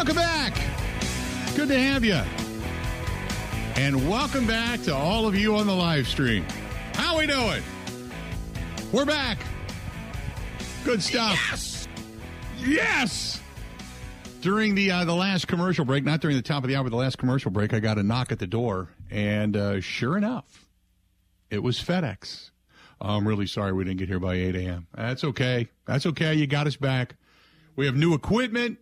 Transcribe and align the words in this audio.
Welcome 0.00 0.16
back. 0.16 0.54
Good 1.54 1.68
to 1.68 1.78
have 1.78 2.06
you. 2.06 2.18
And 3.76 4.08
welcome 4.08 4.46
back 4.46 4.80
to 4.84 4.94
all 4.94 5.26
of 5.26 5.36
you 5.36 5.54
on 5.54 5.66
the 5.66 5.74
live 5.74 6.08
stream. 6.08 6.46
How 6.94 7.18
we 7.18 7.26
doing? 7.26 7.62
We're 8.92 9.04
back. 9.04 9.40
Good 10.86 11.02
stuff. 11.02 11.38
Yes. 11.50 11.88
Yes. 12.64 13.40
During 14.40 14.74
the 14.74 14.90
uh, 14.90 15.04
the 15.04 15.14
last 15.14 15.48
commercial 15.48 15.84
break, 15.84 16.02
not 16.02 16.22
during 16.22 16.34
the 16.34 16.42
top 16.42 16.64
of 16.64 16.70
the 16.70 16.76
hour, 16.76 16.84
but 16.84 16.90
the 16.92 16.96
last 16.96 17.18
commercial 17.18 17.50
break, 17.50 17.74
I 17.74 17.78
got 17.78 17.98
a 17.98 18.02
knock 18.02 18.32
at 18.32 18.38
the 18.38 18.46
door, 18.46 18.88
and 19.10 19.54
uh, 19.54 19.82
sure 19.82 20.16
enough, 20.16 20.66
it 21.50 21.62
was 21.62 21.78
FedEx. 21.78 22.52
I'm 23.02 23.28
really 23.28 23.46
sorry 23.46 23.74
we 23.74 23.84
didn't 23.84 23.98
get 23.98 24.08
here 24.08 24.18
by 24.18 24.36
8 24.36 24.56
a.m. 24.56 24.86
That's 24.94 25.24
okay. 25.24 25.68
That's 25.84 26.06
okay. 26.06 26.32
You 26.36 26.46
got 26.46 26.66
us 26.66 26.76
back. 26.76 27.16
We 27.76 27.84
have 27.84 27.96
new 27.96 28.14
equipment. 28.14 28.78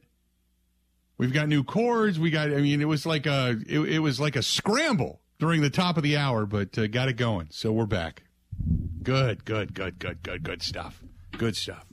We've 1.19 1.33
got 1.33 1.49
new 1.49 1.65
cords. 1.65 2.19
We 2.19 2.31
got. 2.31 2.49
I 2.51 2.61
mean, 2.61 2.81
it 2.81 2.87
was 2.87 3.05
like 3.05 3.27
a 3.27 3.59
it, 3.67 3.81
it 3.81 3.99
was 3.99 4.21
like 4.21 4.37
a 4.37 4.43
scramble 4.43 5.21
during 5.39 5.61
the 5.61 5.71
top 5.71 5.97
of 5.97 6.03
the 6.05 6.17
hour, 6.17 6.47
but 6.47 6.79
uh, 6.79 6.87
got 6.87 7.09
it 7.09 7.15
going. 7.15 7.49
So 7.51 7.73
we're 7.73 7.87
back. 7.87 8.23
Good, 9.03 9.45
good, 9.45 9.75
good, 9.75 9.99
good, 9.99 10.23
good, 10.23 10.43
good 10.43 10.63
stuff. 10.63 11.03
Good 11.37 11.57
stuff. 11.57 11.85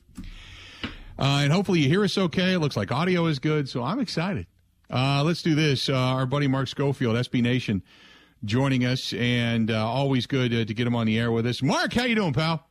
Uh, 1.18 1.42
and 1.44 1.52
hopefully 1.52 1.80
you 1.80 1.88
hear 1.88 2.04
us 2.04 2.18
okay. 2.18 2.54
It 2.54 2.60
looks 2.60 2.78
like 2.78 2.92
audio 2.92 3.26
is 3.26 3.40
good, 3.40 3.68
so 3.70 3.84
I'm 3.84 4.00
excited. 4.00 4.48
Uh, 4.90 5.24
let's 5.24 5.42
do 5.42 5.55
this. 5.55 5.90
Uh, 5.90 5.96
our 5.96 6.26
buddy 6.26 6.48
Mark 6.48 6.68
Schofield, 6.68 7.16
SB 7.16 7.42
Nation, 7.42 7.82
joining 8.44 8.86
us, 8.86 9.14
and 9.14 9.71
uh, 9.71 9.86
always 9.88 10.27
good 10.27 10.54
uh, 10.54 10.66
to 10.66 10.74
get 10.74 10.86
him 10.86 10.96
on 10.96 11.08
the 11.08 11.18
air 11.18 11.32
with 11.32 11.48
us. 11.48 11.64
Mark, 11.64 11.94
how 11.94 12.04
you 12.04 12.16
doing, 12.16 12.34
pal? 12.34 12.68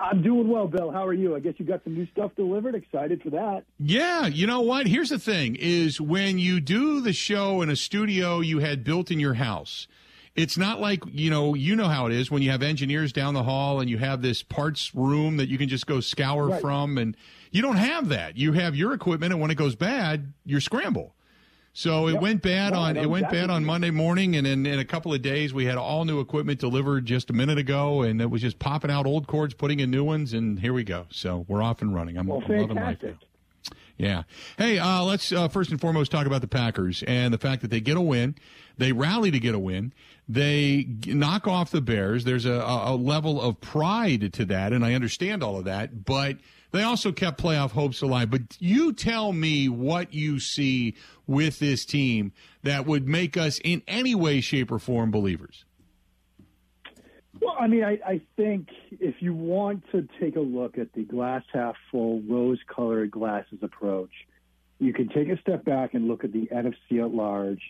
I'm 0.00 0.22
doing 0.22 0.48
well, 0.48 0.66
Bill. 0.66 0.90
How 0.90 1.06
are 1.06 1.12
you? 1.12 1.36
I 1.36 1.40
guess 1.40 1.54
you 1.58 1.64
got 1.66 1.84
some 1.84 1.94
new 1.94 2.06
stuff 2.12 2.32
delivered. 2.36 2.74
Excited 2.74 3.22
for 3.22 3.30
that. 3.30 3.64
Yeah, 3.78 4.26
you 4.26 4.46
know 4.46 4.60
what? 4.62 4.86
Here's 4.86 5.10
the 5.10 5.18
thing: 5.18 5.56
is 5.58 6.00
when 6.00 6.38
you 6.38 6.60
do 6.60 7.00
the 7.00 7.12
show 7.12 7.60
in 7.62 7.68
a 7.70 7.76
studio 7.76 8.40
you 8.40 8.60
had 8.60 8.82
built 8.84 9.10
in 9.10 9.20
your 9.20 9.34
house. 9.34 9.86
It's 10.36 10.56
not 10.56 10.80
like 10.80 11.02
you 11.06 11.28
know 11.28 11.54
you 11.54 11.74
know 11.74 11.88
how 11.88 12.06
it 12.06 12.12
is 12.12 12.30
when 12.30 12.40
you 12.40 12.50
have 12.52 12.62
engineers 12.62 13.12
down 13.12 13.34
the 13.34 13.42
hall 13.42 13.80
and 13.80 13.90
you 13.90 13.98
have 13.98 14.22
this 14.22 14.42
parts 14.44 14.94
room 14.94 15.36
that 15.38 15.48
you 15.48 15.58
can 15.58 15.68
just 15.68 15.86
go 15.88 15.98
scour 16.00 16.46
Right. 16.48 16.60
from, 16.60 16.98
and 16.98 17.16
you 17.50 17.60
don't 17.62 17.76
have 17.76 18.08
that. 18.10 18.36
You 18.36 18.52
have 18.52 18.76
your 18.76 18.92
equipment, 18.94 19.32
and 19.32 19.42
when 19.42 19.50
it 19.50 19.56
goes 19.56 19.74
bad, 19.74 20.32
you 20.46 20.60
scramble. 20.60 21.14
So 21.72 22.08
it 22.08 22.14
Yep. 22.14 22.22
went 22.22 22.42
bad 22.42 22.72
on 22.72 22.96
it 22.96 23.08
went 23.08 23.30
bad 23.30 23.48
on. 23.48 23.64
Monday 23.64 23.90
morning, 23.90 24.34
and 24.36 24.46
in, 24.46 24.66
in 24.66 24.78
a 24.80 24.84
couple 24.84 25.14
of 25.14 25.22
days 25.22 25.54
we 25.54 25.66
had 25.66 25.76
all 25.76 26.04
new 26.04 26.18
equipment 26.20 26.58
delivered 26.58 27.06
just 27.06 27.30
a 27.30 27.32
minute 27.32 27.58
ago, 27.58 28.02
and 28.02 28.20
it 28.20 28.28
was 28.30 28.42
just 28.42 28.58
popping 28.58 28.90
out 28.90 29.06
old 29.06 29.26
cords, 29.28 29.54
putting 29.54 29.78
in 29.80 29.90
new 29.90 30.02
ones, 30.04 30.32
and 30.32 30.58
here 30.58 30.72
we 30.72 30.82
go. 30.82 31.06
So 31.10 31.44
we're 31.48 31.62
off 31.62 31.80
and 31.80 31.94
running. 31.94 32.16
I'm, 32.18 32.26
Well, 32.26 32.40
loving 32.40 32.74
life 32.76 32.98
now. 33.02 33.10
Yeah. 33.96 34.22
Hey, 34.56 34.78
uh, 34.78 35.04
let's 35.04 35.30
uh, 35.30 35.48
first 35.48 35.70
and 35.70 35.80
foremost 35.80 36.10
talk 36.10 36.26
about 36.26 36.40
the 36.40 36.48
Packers 36.48 37.02
and 37.06 37.32
the 37.34 37.38
fact 37.38 37.60
that 37.62 37.68
they 37.70 37.80
get 37.80 37.96
a 37.98 38.00
win. 38.00 38.34
They 38.78 38.92
rally 38.92 39.30
to 39.30 39.38
get 39.38 39.54
a 39.54 39.58
win. 39.58 39.92
They 40.26 40.84
g- 41.00 41.12
knock 41.12 41.46
off 41.46 41.70
the 41.70 41.82
Bears. 41.82 42.24
There's 42.24 42.46
a 42.46 42.62
a 42.64 42.96
level 42.96 43.40
of 43.40 43.60
pride 43.60 44.32
to 44.32 44.44
that, 44.46 44.72
and 44.72 44.84
I 44.84 44.94
understand 44.94 45.42
all 45.42 45.58
of 45.58 45.64
that. 45.66 46.04
But 46.06 46.38
they 46.72 46.82
also 46.82 47.12
kept 47.12 47.42
playoff 47.42 47.70
hopes 47.70 48.02
alive. 48.02 48.30
But 48.30 48.42
you 48.58 48.92
tell 48.92 49.32
me 49.32 49.68
what 49.68 50.14
you 50.14 50.38
see 50.38 50.94
with 51.26 51.58
this 51.58 51.84
team 51.84 52.32
that 52.62 52.86
would 52.86 53.08
make 53.08 53.36
us, 53.36 53.60
in 53.64 53.82
any 53.88 54.14
way, 54.14 54.40
shape, 54.40 54.70
or 54.70 54.78
form, 54.78 55.10
believers. 55.10 55.64
Well, 57.40 57.56
I 57.58 57.68
mean, 57.68 57.84
I, 57.84 57.98
I 58.04 58.20
think 58.36 58.68
if 58.90 59.16
you 59.20 59.32
want 59.32 59.84
to 59.92 60.06
take 60.20 60.36
a 60.36 60.40
look 60.40 60.78
at 60.78 60.92
the 60.92 61.04
glass 61.04 61.42
half 61.52 61.76
full, 61.90 62.20
rose 62.22 62.58
colored 62.66 63.10
glasses 63.10 63.58
approach, 63.62 64.10
you 64.78 64.92
can 64.92 65.08
take 65.08 65.28
a 65.28 65.38
step 65.40 65.64
back 65.64 65.94
and 65.94 66.08
look 66.08 66.24
at 66.24 66.32
the 66.32 66.48
NFC 66.52 67.02
at 67.02 67.14
large 67.14 67.62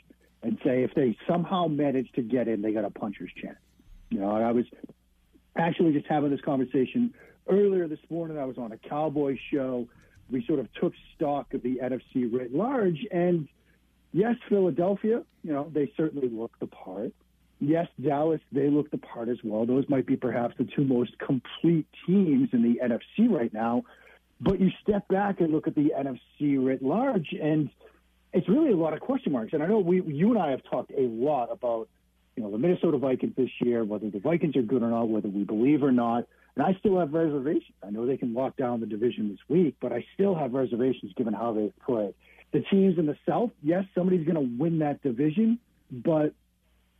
and 0.42 0.58
say 0.64 0.82
if 0.82 0.94
they 0.94 1.16
somehow 1.28 1.66
manage 1.66 2.10
to 2.12 2.22
get 2.22 2.48
in, 2.48 2.62
they 2.62 2.72
got 2.72 2.84
a 2.84 2.90
puncher's 2.90 3.30
chance. 3.40 3.58
You 4.10 4.20
know, 4.20 4.30
I 4.30 4.50
was 4.52 4.64
actually 5.56 5.92
just 5.92 6.06
having 6.06 6.30
this 6.30 6.40
conversation 6.40 7.14
earlier 7.48 7.88
this 7.88 8.00
morning. 8.08 8.38
I 8.38 8.44
was 8.44 8.58
on 8.58 8.72
a 8.72 8.78
Cowboy 8.78 9.38
show. 9.52 9.88
We 10.30 10.44
sort 10.46 10.60
of 10.60 10.72
took 10.74 10.92
stock 11.16 11.54
of 11.54 11.62
the 11.62 11.80
NFC 11.82 12.32
writ 12.32 12.54
large, 12.54 13.06
and 13.10 13.48
yes, 14.12 14.36
Philadelphia, 14.48 15.22
you 15.42 15.52
know, 15.52 15.70
they 15.72 15.92
certainly 15.96 16.28
look 16.28 16.58
the 16.60 16.66
part. 16.66 17.12
Yes, 17.60 17.88
Dallas, 18.00 18.40
they 18.52 18.70
look 18.70 18.90
the 18.90 18.98
part 18.98 19.28
as 19.28 19.38
well. 19.44 19.66
Those 19.66 19.84
might 19.88 20.06
be 20.06 20.16
perhaps 20.16 20.54
the 20.56 20.64
two 20.64 20.84
most 20.84 21.18
complete 21.18 21.86
teams 22.06 22.48
in 22.52 22.62
the 22.62 22.80
NFC 22.82 23.28
right 23.28 23.52
now. 23.52 23.84
But 24.40 24.60
you 24.60 24.70
step 24.82 25.06
back 25.08 25.40
and 25.40 25.52
look 25.52 25.66
at 25.66 25.74
the 25.74 25.92
NFC 25.94 26.64
writ 26.64 26.82
large, 26.82 27.34
and 27.40 27.68
it's 28.32 28.48
really 28.48 28.72
a 28.72 28.76
lot 28.76 28.94
of 28.94 29.00
question 29.00 29.32
marks. 29.32 29.52
And 29.52 29.62
I 29.62 29.66
know 29.66 29.80
we, 29.80 30.02
you 30.02 30.30
and 30.30 30.38
I 30.38 30.50
have 30.50 30.62
talked 30.70 30.92
a 30.92 31.02
lot 31.02 31.50
about, 31.50 31.88
you 32.36 32.42
know, 32.42 32.50
the 32.50 32.56
Minnesota 32.56 32.96
Vikings 32.96 33.34
this 33.36 33.50
year, 33.60 33.84
whether 33.84 34.08
the 34.08 34.20
Vikings 34.20 34.56
are 34.56 34.62
good 34.62 34.82
or 34.82 34.88
not, 34.88 35.08
whether 35.08 35.28
we 35.28 35.44
believe 35.44 35.82
or 35.82 35.92
not. 35.92 36.26
And 36.60 36.76
I 36.76 36.78
still 36.78 36.98
have 36.98 37.14
reservations. 37.14 37.72
I 37.82 37.88
know 37.88 38.04
they 38.04 38.18
can 38.18 38.34
lock 38.34 38.54
down 38.58 38.80
the 38.80 38.86
division 38.86 39.30
this 39.30 39.38
week, 39.48 39.76
but 39.80 39.92
I 39.92 40.04
still 40.12 40.34
have 40.34 40.52
reservations 40.52 41.10
given 41.16 41.32
how 41.32 41.54
they've 41.54 41.72
played. 41.86 42.12
The 42.52 42.60
teams 42.60 42.98
in 42.98 43.06
the 43.06 43.16
South, 43.26 43.50
yes, 43.62 43.84
somebody's 43.94 44.26
going 44.26 44.34
to 44.34 44.62
win 44.62 44.80
that 44.80 45.02
division, 45.02 45.58
but 45.90 46.34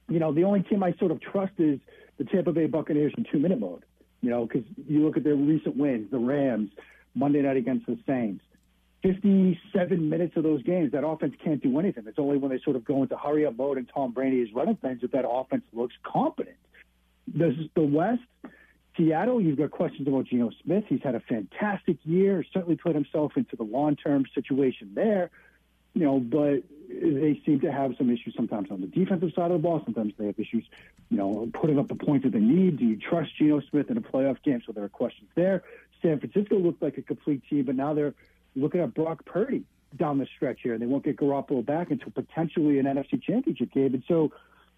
you 0.09 0.19
know, 0.19 0.32
the 0.32 0.44
only 0.44 0.62
team 0.62 0.82
I 0.82 0.94
sort 0.94 1.10
of 1.10 1.21
trust 1.21 1.53
is 1.59 1.78
the 2.16 2.25
Tampa 2.25 2.53
Bay 2.53 2.69
Buccaneers 2.69 3.12
in 3.19 3.26
two 3.31 3.38
minute 3.38 3.60
mode. 3.60 3.84
You 4.22 4.31
know, 4.31 4.47
because 4.47 4.65
you 4.88 5.04
look 5.04 5.19
at 5.19 5.25
their 5.25 5.34
recent 5.34 5.77
wins, 5.77 6.10
the 6.10 6.19
Rams, 6.19 6.71
Monday 7.15 7.42
night 7.42 7.59
against 7.59 7.84
the 7.84 7.98
Saints. 8.06 8.42
57 9.03 10.09
minutes 10.09 10.38
of 10.38 10.42
those 10.42 10.62
games, 10.62 10.92
that 10.92 11.06
offense 11.06 11.34
can't 11.44 11.62
do 11.62 11.78
anything. 11.78 12.04
It's 12.06 12.19
only 12.19 12.38
when 12.38 12.50
they 12.50 12.60
sort 12.65 12.77
of 12.77 12.84
go 12.87 13.03
into 13.03 13.19
hurry 13.19 13.44
up 13.44 13.59
mode 13.59 13.77
and 13.77 13.91
Tom 13.94 14.12
Brady 14.12 14.41
is 14.41 14.48
running 14.54 14.77
things 14.77 15.03
that 15.03 15.12
that 15.12 15.28
offense 15.28 15.65
looks 15.75 15.94
competent. 16.03 16.56
This 17.28 17.53
is 17.59 17.66
the 17.75 17.82
West. 17.82 18.22
Seattle, 18.97 19.41
you've 19.41 19.59
got 19.59 19.71
questions 19.71 20.06
about 20.09 20.27
Geno 20.27 20.51
Smith. 20.65 20.84
He's 20.89 21.03
had 21.03 21.15
a 21.15 21.21
fantastic 21.21 21.99
year, 22.05 22.45
certainly 22.53 22.77
put 22.77 22.95
himself 22.95 23.33
into 23.37 23.56
the 23.56 23.62
long 23.62 23.97
term 23.97 24.25
situation 24.34 24.93
there 24.95 25.31
you 25.95 26.05
know, 26.05 26.21
but 26.21 26.62
they 26.89 27.41
seem 27.45 27.61
to 27.61 27.73
have 27.73 27.95
some 27.97 28.11
issues 28.11 28.34
sometimes 28.37 28.71
on 28.71 28.81
the 28.81 28.87
defensive 28.87 29.33
side 29.34 29.51
of 29.51 29.53
the 29.53 29.59
ball. 29.59 29.83
Sometimes 29.84 30.12
they 30.19 30.27
have 30.27 30.39
issues, 30.39 30.65
you 31.09 31.17
know, 31.17 31.49
putting 31.53 31.78
up 31.78 31.89
the 31.89 31.95
points 31.95 32.25
that 32.25 32.33
they 32.33 32.41
need. 32.41 32.78
Do 32.78 32.84
you 32.84 32.97
trust 32.97 33.37
Geno 33.37 33.61
Smith 33.71 33.91
in 33.91 33.97
a 33.97 34.01
playoff 34.01 34.43
game? 34.43 34.62
So 34.65 34.73
there 34.73 34.84
are 34.84 34.89
questions 34.89 35.28
there. 35.34 35.62
San 36.03 36.19
Francisco 36.19 36.59
looked 36.59 36.83
like 36.83 36.99
a 36.99 37.03
complete 37.03 37.43
team, 37.49 37.65
but 37.65 37.75
now 37.75 37.95
they're 37.95 38.15
looking 38.57 38.81
at 38.81 38.95
Brock 38.95 39.25
Purdy 39.25 39.65
down 39.97 40.19
the 40.19 40.27
stretch 40.37 40.61
here, 40.62 40.72
and 40.72 40.83
they 40.83 40.87
won't 40.87 41.05
get 41.05 41.17
Garoppolo 41.17 41.65
back 41.65 41.91
until 41.91 42.11
potentially 42.12 42.78
an 42.78 42.87
NFC 42.87 43.21
Championship 43.22 43.72
game. 43.72 43.95
And 43.95 44.05
so, 44.07 44.33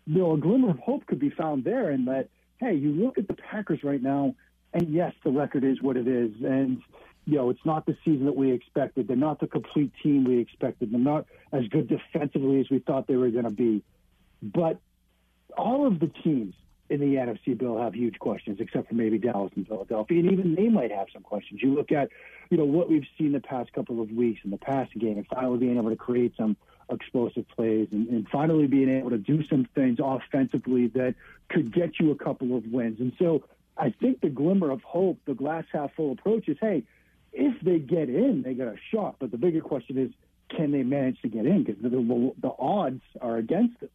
you 0.06 0.18
know, 0.18 0.32
a 0.32 0.38
glimmer 0.38 0.70
of 0.70 0.78
hope 0.78 1.06
could 1.06 1.18
be 1.18 1.30
found 1.30 1.64
there 1.64 1.90
in 1.90 2.06
that, 2.06 2.28
hey, 2.62 2.74
you 2.74 2.92
look 2.92 3.18
at 3.18 3.26
the 3.26 3.34
Packers 3.34 3.82
right 3.82 4.00
now, 4.00 4.34
and 4.72 4.88
yes, 4.88 5.12
the 5.24 5.30
record 5.30 5.64
is 5.64 5.82
what 5.82 5.96
it 5.96 6.06
is. 6.06 6.30
And, 6.42 6.80
you 7.26 7.36
know, 7.36 7.50
it's 7.50 7.64
not 7.64 7.86
the 7.86 7.96
season 8.04 8.26
that 8.26 8.36
we 8.36 8.52
expected. 8.52 9.08
They're 9.08 9.16
not 9.16 9.40
the 9.40 9.48
complete 9.48 9.92
team 10.02 10.24
we 10.24 10.38
expected. 10.38 10.92
They're 10.92 11.00
not 11.00 11.26
as 11.52 11.66
good 11.68 11.88
defensively 11.88 12.60
as 12.60 12.70
we 12.70 12.78
thought 12.78 13.08
they 13.08 13.16
were 13.16 13.30
going 13.30 13.44
to 13.44 13.50
be. 13.50 13.82
But 14.42 14.78
all 15.58 15.86
of 15.86 15.98
the 15.98 16.06
teams 16.22 16.54
in 16.88 17.00
the 17.00 17.16
NFC, 17.16 17.58
Bill, 17.58 17.80
have 17.80 17.94
huge 17.94 18.18
questions, 18.18 18.58
except 18.60 18.88
for 18.88 18.94
maybe 18.94 19.18
Dallas 19.18 19.52
and 19.56 19.66
Philadelphia, 19.66 20.20
and 20.20 20.30
even 20.30 20.54
they 20.54 20.68
might 20.68 20.92
have 20.92 21.08
some 21.12 21.22
questions. 21.22 21.60
You 21.62 21.74
look 21.74 21.90
at, 21.90 22.10
you 22.50 22.58
know, 22.58 22.64
what 22.64 22.88
we've 22.88 23.06
seen 23.18 23.32
the 23.32 23.40
past 23.40 23.72
couple 23.72 24.00
of 24.00 24.10
weeks 24.10 24.40
in 24.44 24.50
the 24.50 24.58
passing 24.58 25.00
game, 25.00 25.16
and 25.16 25.26
finally 25.26 25.58
being 25.58 25.78
able 25.78 25.90
to 25.90 25.96
create 25.96 26.34
some 26.36 26.56
explosive 26.90 27.46
plays, 27.48 27.88
and, 27.92 28.08
and 28.08 28.28
finally 28.28 28.66
being 28.66 28.88
able 28.88 29.10
to 29.10 29.18
do 29.18 29.46
some 29.48 29.66
things 29.74 29.98
offensively 30.02 30.88
that 30.88 31.14
could 31.48 31.72
get 31.72 31.98
you 32.00 32.10
a 32.10 32.16
couple 32.16 32.56
of 32.56 32.64
wins. 32.66 33.00
And 33.00 33.12
so, 33.18 33.44
I 33.76 33.90
think 33.90 34.20
the 34.20 34.28
glimmer 34.28 34.70
of 34.70 34.82
hope, 34.82 35.18
the 35.24 35.34
glass 35.34 35.64
half 35.72 35.94
full 35.94 36.12
approach 36.12 36.48
is, 36.48 36.58
hey, 36.60 36.84
if 37.32 37.58
they 37.62 37.78
get 37.78 38.10
in, 38.10 38.42
they 38.42 38.54
got 38.54 38.68
a 38.68 38.76
shot. 38.90 39.16
But 39.18 39.30
the 39.30 39.38
bigger 39.38 39.62
question 39.62 39.96
is, 39.96 40.10
can 40.54 40.70
they 40.72 40.82
manage 40.82 41.20
to 41.22 41.28
get 41.28 41.46
in? 41.46 41.64
Because 41.64 41.82
the, 41.82 41.88
the, 41.88 42.32
the 42.40 42.52
odds 42.58 43.00
are 43.20 43.38
against 43.38 43.80
them. 43.80 43.88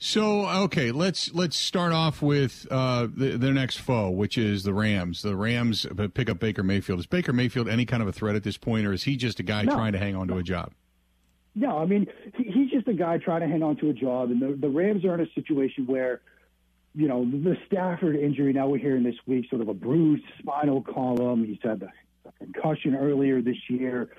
So 0.00 0.48
okay, 0.48 0.92
let's 0.92 1.34
let's 1.34 1.56
start 1.58 1.92
off 1.92 2.22
with 2.22 2.68
uh, 2.70 3.08
the, 3.12 3.36
their 3.36 3.52
next 3.52 3.80
foe, 3.80 4.10
which 4.10 4.38
is 4.38 4.62
the 4.62 4.72
Rams. 4.72 5.22
The 5.22 5.34
Rams 5.34 5.86
pick 6.14 6.30
up 6.30 6.38
Baker 6.38 6.62
Mayfield. 6.62 7.00
Is 7.00 7.06
Baker 7.06 7.32
Mayfield 7.32 7.68
any 7.68 7.84
kind 7.84 8.00
of 8.00 8.08
a 8.08 8.12
threat 8.12 8.36
at 8.36 8.44
this 8.44 8.56
point, 8.56 8.86
or 8.86 8.92
is 8.92 9.02
he 9.02 9.16
just 9.16 9.40
a 9.40 9.42
guy 9.42 9.62
No. 9.62 9.74
trying 9.74 9.92
to 9.94 9.98
hang 9.98 10.14
on 10.14 10.28
to 10.28 10.36
a 10.36 10.42
job? 10.44 10.72
No, 11.58 11.78
I 11.78 11.86
mean 11.86 12.06
he, 12.36 12.44
he's 12.44 12.70
just 12.70 12.86
a 12.86 12.92
guy 12.94 13.18
trying 13.18 13.40
to 13.40 13.48
hang 13.48 13.62
on 13.62 13.76
to 13.78 13.90
a 13.90 13.92
job, 13.92 14.30
and 14.30 14.40
the, 14.40 14.56
the 14.56 14.68
Rams 14.68 15.04
are 15.04 15.14
in 15.14 15.20
a 15.20 15.30
situation 15.34 15.86
where, 15.86 16.20
you 16.94 17.08
know, 17.08 17.24
the 17.24 17.56
Stafford 17.66 18.16
injury. 18.16 18.52
Now 18.52 18.68
we're 18.68 18.78
hearing 18.78 19.02
this 19.02 19.16
week, 19.26 19.46
sort 19.50 19.62
of 19.62 19.68
a 19.68 19.74
bruised 19.74 20.24
spinal 20.38 20.82
column. 20.82 21.44
He's 21.44 21.58
had 21.62 21.80
the 21.80 21.90
concussion 22.38 22.94
earlier 22.94 23.42
this 23.42 23.56
year. 23.68 24.10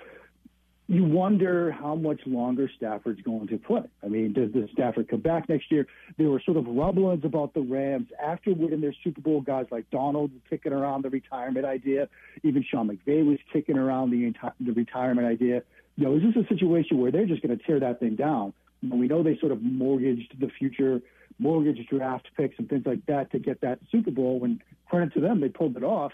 you 0.90 1.04
wonder 1.04 1.72
how 1.72 1.94
much 1.94 2.20
longer 2.26 2.68
Stafford's 2.76 3.22
going 3.22 3.48
to 3.48 3.60
play. 3.60 3.84
I 4.04 4.08
mean, 4.08 4.34
does, 4.34 4.52
does 4.52 4.72
Stafford 4.72 5.08
come 5.08 5.20
back 5.20 5.48
next 5.48 5.72
year? 5.72 5.86
There 6.18 6.32
were 6.32 6.42
sort 6.44 6.58
of 6.58 6.66
rumblings 6.66 7.24
about 7.24 7.54
the 7.54 7.62
Rams 7.62 8.08
after 8.20 8.56
winning 8.56 8.82
their 8.82 8.96
Super 9.04 9.22
Bowl. 9.22 9.42
Guys 9.42 9.68
like 9.70 9.88
Donald 9.92 10.32
kicking 10.50 10.74
around 10.74 11.04
the 11.04 11.12
retirement 11.12 11.64
idea. 11.64 12.10
Even 12.42 12.64
Sean 12.64 12.90
McVay 12.90 13.24
was 13.24 13.38
kicking 13.54 13.78
around 13.78 14.10
the 14.10 14.26
entire, 14.26 14.54
the 14.60 14.72
retirement 14.72 15.28
idea. 15.28 15.62
You 16.00 16.06
know, 16.06 16.16
is 16.16 16.24
this 16.24 16.46
a 16.46 16.48
situation 16.48 16.98
where 16.98 17.12
they're 17.12 17.26
just 17.26 17.42
going 17.42 17.58
to 17.58 17.62
tear 17.62 17.82
that 17.82 18.00
thing 18.00 18.16
down? 18.16 18.54
We 18.82 19.10
know 19.10 19.22
they 19.22 19.38
sort 19.38 19.52
of 19.52 19.62
mortgaged 19.62 20.34
the 20.40 20.48
future, 20.48 21.02
mortgaged 21.40 21.90
draft 21.90 22.30
picks 22.38 22.58
and 22.58 22.70
things 22.70 22.86
like 22.86 23.06
that 23.08 23.32
to 23.34 23.40
get 23.40 23.60
that 23.62 23.80
Super 23.92 24.10
Bowl. 24.10 24.40
When 24.40 24.62
credit 24.90 25.14
to 25.16 25.20
them, 25.20 25.42
they 25.42 25.50
pulled 25.50 25.76
it 25.76 25.84
off. 25.84 26.14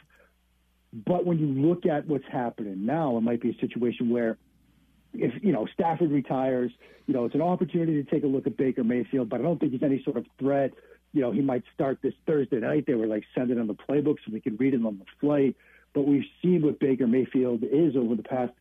But 0.92 1.28
when 1.28 1.38
you 1.38 1.46
look 1.46 1.86
at 1.86 2.08
what's 2.08 2.26
happening 2.32 2.88
now, 2.88 3.16
it 3.18 3.22
might 3.22 3.42
be 3.42 3.52
a 3.52 3.60
situation 3.60 4.10
where 4.10 4.40
if 5.14 5.44
you 5.44 5.52
know 5.52 5.68
Stafford 5.72 6.10
retires, 6.10 6.72
you 7.06 7.14
know 7.14 7.26
it's 7.26 7.36
an 7.36 7.44
opportunity 7.44 8.02
to 8.02 8.10
take 8.10 8.24
a 8.24 8.28
look 8.28 8.48
at 8.48 8.58
Baker 8.58 8.84
Mayfield, 8.84 9.30
but 9.30 9.40
I 9.40 9.44
don't 9.44 9.60
think 9.60 9.72
he's 9.72 9.84
any 9.84 10.02
sort 10.04 10.18
of 10.18 10.26
threat. 10.40 10.74
You 11.14 11.22
know, 11.22 11.32
he 11.32 11.42
might 11.42 11.64
start 11.76 12.00
this 12.02 12.16
Thursday 12.26 12.60
night. 12.60 12.86
They 12.88 12.96
were 12.96 13.06
like 13.08 13.24
sending 13.36 13.60
him 13.60 13.68
the 13.68 13.76
playbook 13.76 14.16
so 14.26 14.34
we 14.34 14.42
could 14.42 14.60
read 14.60 14.74
it 14.74 14.84
on 14.84 14.98
the 14.98 15.06
flight. 15.22 15.56
But 15.94 16.08
we've 16.08 16.26
seen 16.42 16.64
what 16.64 16.80
Baker 16.80 17.06
Mayfield 17.06 17.64
is 17.64 17.96
over 17.96 18.16
the 18.16 18.24
past, 18.24 18.52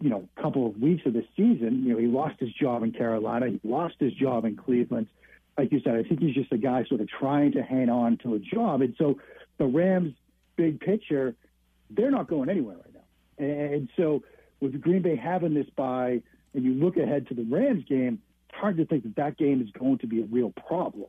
you 0.00 0.10
know, 0.10 0.28
couple 0.40 0.66
of 0.66 0.80
weeks 0.80 1.06
of 1.06 1.12
the 1.12 1.24
season. 1.36 1.84
You 1.84 1.94
know, 1.94 1.98
he 1.98 2.06
lost 2.06 2.38
his 2.38 2.52
job 2.52 2.82
in 2.82 2.92
Carolina. 2.92 3.48
He 3.48 3.60
lost 3.68 3.94
his 3.98 4.12
job 4.12 4.44
in 4.44 4.56
Cleveland. 4.56 5.06
Like 5.56 5.72
you 5.72 5.80
said, 5.84 5.94
I 5.94 6.02
think 6.02 6.20
he's 6.20 6.34
just 6.34 6.52
a 6.52 6.58
guy 6.58 6.84
sort 6.84 7.00
of 7.00 7.08
trying 7.08 7.52
to 7.52 7.62
hang 7.62 7.88
on 7.88 8.18
to 8.18 8.34
a 8.34 8.38
job. 8.38 8.82
And 8.82 8.94
so 8.98 9.18
the 9.58 9.66
Rams, 9.66 10.14
big 10.56 10.80
picture, 10.80 11.34
they're 11.90 12.10
not 12.10 12.28
going 12.28 12.48
anywhere 12.48 12.76
right 12.76 12.94
now. 12.94 13.44
And 13.46 13.88
so 13.96 14.22
with 14.60 14.80
Green 14.80 15.02
Bay 15.02 15.16
having 15.16 15.54
this 15.54 15.66
bye, 15.76 16.22
and 16.54 16.64
you 16.64 16.74
look 16.74 16.96
ahead 16.96 17.28
to 17.28 17.34
the 17.34 17.44
Rams 17.44 17.84
game, 17.88 18.20
it's 18.48 18.58
hard 18.58 18.76
to 18.78 18.86
think 18.86 19.04
that 19.04 19.16
that 19.16 19.36
game 19.36 19.60
is 19.62 19.70
going 19.78 19.98
to 19.98 20.06
be 20.06 20.22
a 20.22 20.24
real 20.24 20.52
problem. 20.66 21.06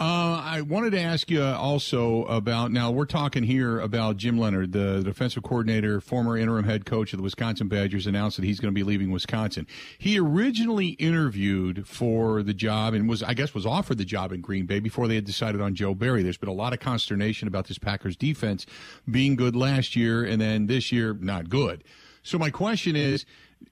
Uh, 0.00 0.42
I 0.42 0.62
wanted 0.62 0.90
to 0.90 1.00
ask 1.00 1.30
you 1.30 1.40
also 1.40 2.24
about 2.24 2.72
now 2.72 2.90
we're 2.90 3.04
talking 3.04 3.44
here 3.44 3.78
about 3.78 4.16
Jim 4.16 4.36
Leonhard, 4.36 4.72
the, 4.72 5.02
defensive 5.04 5.44
coordinator, 5.44 6.00
former 6.00 6.36
interim 6.36 6.64
head 6.64 6.84
coach 6.84 7.12
of 7.12 7.18
the 7.18 7.22
Wisconsin 7.22 7.68
Badgers, 7.68 8.08
announced 8.08 8.36
that 8.36 8.44
he's 8.44 8.58
going 8.58 8.74
to 8.74 8.74
be 8.74 8.82
leaving 8.82 9.12
Wisconsin. 9.12 9.68
He 9.96 10.18
originally 10.18 10.88
interviewed 10.88 11.86
for 11.86 12.42
the 12.42 12.52
job 12.52 12.92
and 12.92 13.08
was, 13.08 13.22
I 13.22 13.34
guess, 13.34 13.54
was 13.54 13.64
offered 13.64 13.98
the 13.98 14.04
job 14.04 14.32
in 14.32 14.40
Green 14.40 14.66
Bay 14.66 14.80
before 14.80 15.06
they 15.06 15.14
had 15.14 15.24
decided 15.24 15.60
on 15.60 15.76
Joe 15.76 15.94
Barry. 15.94 16.24
There's 16.24 16.38
been 16.38 16.48
a 16.48 16.52
lot 16.52 16.72
of 16.72 16.80
consternation 16.80 17.46
about 17.46 17.68
this 17.68 17.78
Packers 17.78 18.16
defense 18.16 18.66
being 19.08 19.36
good 19.36 19.54
last 19.54 19.94
year 19.94 20.24
and 20.24 20.40
then 20.40 20.66
this 20.66 20.90
year 20.90 21.14
not 21.14 21.48
good. 21.48 21.84
So 22.24 22.36
my 22.36 22.50
question 22.50 22.96
is 22.96 23.26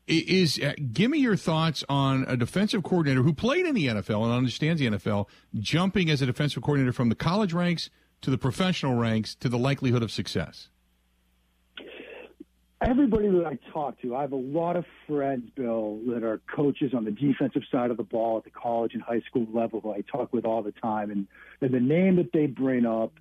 is 0.06 0.58
uh, 0.60 0.72
give 0.92 1.10
me 1.10 1.18
your 1.18 1.36
thoughts 1.36 1.84
on 1.88 2.24
a 2.28 2.36
defensive 2.36 2.82
coordinator 2.82 3.22
who 3.22 3.32
played 3.32 3.66
in 3.66 3.74
the 3.74 3.86
NFL 3.86 4.24
and 4.24 4.32
understands 4.32 4.80
the 4.80 4.88
NFL 4.88 5.26
jumping 5.58 6.10
as 6.10 6.22
a 6.22 6.26
defensive 6.26 6.62
coordinator 6.62 6.92
from 6.92 7.08
the 7.08 7.14
college 7.14 7.52
ranks 7.52 7.90
to 8.22 8.30
the 8.30 8.38
professional 8.38 8.94
ranks 8.94 9.34
to 9.36 9.48
the 9.48 9.58
likelihood 9.58 10.02
of 10.02 10.10
success. 10.10 10.68
Everybody 12.84 13.28
that 13.28 13.46
I 13.46 13.58
talk 13.72 14.00
to, 14.02 14.16
I 14.16 14.22
have 14.22 14.32
a 14.32 14.36
lot 14.36 14.74
of 14.74 14.84
friends, 15.06 15.48
Bill, 15.54 16.00
that 16.08 16.24
are 16.24 16.40
coaches 16.52 16.92
on 16.94 17.04
the 17.04 17.12
defensive 17.12 17.62
side 17.70 17.92
of 17.92 17.96
the 17.96 18.02
ball 18.02 18.38
at 18.38 18.44
the 18.44 18.50
college 18.50 18.94
and 18.94 19.02
high 19.02 19.20
school 19.20 19.46
level 19.52 19.80
who 19.80 19.92
I 19.92 20.00
talk 20.00 20.32
with 20.32 20.44
all 20.44 20.62
the 20.62 20.72
time. 20.72 21.12
And, 21.12 21.28
and 21.60 21.72
the 21.72 21.78
name 21.78 22.16
that 22.16 22.32
they 22.32 22.46
bring 22.46 22.84
up, 22.84 23.12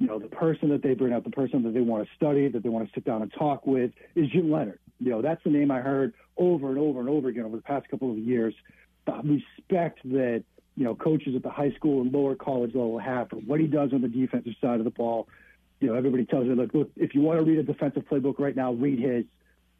you 0.00 0.08
know, 0.08 0.18
the 0.18 0.26
person 0.26 0.68
that 0.70 0.82
they 0.82 0.94
bring 0.94 1.12
up, 1.12 1.22
the 1.22 1.30
person 1.30 1.62
that 1.62 1.74
they 1.74 1.80
want 1.80 2.08
to 2.08 2.14
study, 2.16 2.48
that 2.48 2.64
they 2.64 2.68
want 2.68 2.88
to 2.88 2.94
sit 2.94 3.04
down 3.04 3.22
and 3.22 3.32
talk 3.32 3.64
with 3.64 3.92
is 4.16 4.28
Jim 4.30 4.50
Leonhard. 4.50 4.80
You 5.00 5.10
know, 5.10 5.22
that's 5.22 5.42
the 5.44 5.50
name 5.50 5.70
I 5.70 5.80
heard 5.80 6.14
over 6.36 6.68
and 6.68 6.78
over 6.78 7.00
and 7.00 7.08
over 7.08 7.28
again 7.28 7.44
over 7.44 7.56
the 7.56 7.62
past 7.62 7.88
couple 7.88 8.10
of 8.10 8.18
years. 8.18 8.54
The 9.06 9.12
respect 9.12 10.00
that 10.04 10.44
you 10.76 10.84
know 10.84 10.94
coaches 10.94 11.34
at 11.36 11.42
the 11.42 11.50
high 11.50 11.72
school 11.72 12.00
and 12.02 12.12
lower 12.12 12.34
college 12.34 12.74
level 12.74 12.98
have 12.98 13.30
for 13.30 13.36
what 13.36 13.60
he 13.60 13.66
does 13.66 13.92
on 13.92 14.00
the 14.00 14.08
defensive 14.08 14.54
side 14.60 14.78
of 14.78 14.84
the 14.84 14.90
ball. 14.90 15.28
You 15.80 15.88
know, 15.88 15.94
everybody 15.94 16.24
tells 16.24 16.46
you, 16.46 16.54
look, 16.54 16.72
look, 16.72 16.90
if 16.96 17.14
you 17.14 17.20
want 17.20 17.38
to 17.38 17.44
read 17.44 17.58
a 17.58 17.62
defensive 17.62 18.04
playbook 18.10 18.38
right 18.38 18.56
now, 18.56 18.72
read 18.72 18.98
his 18.98 19.24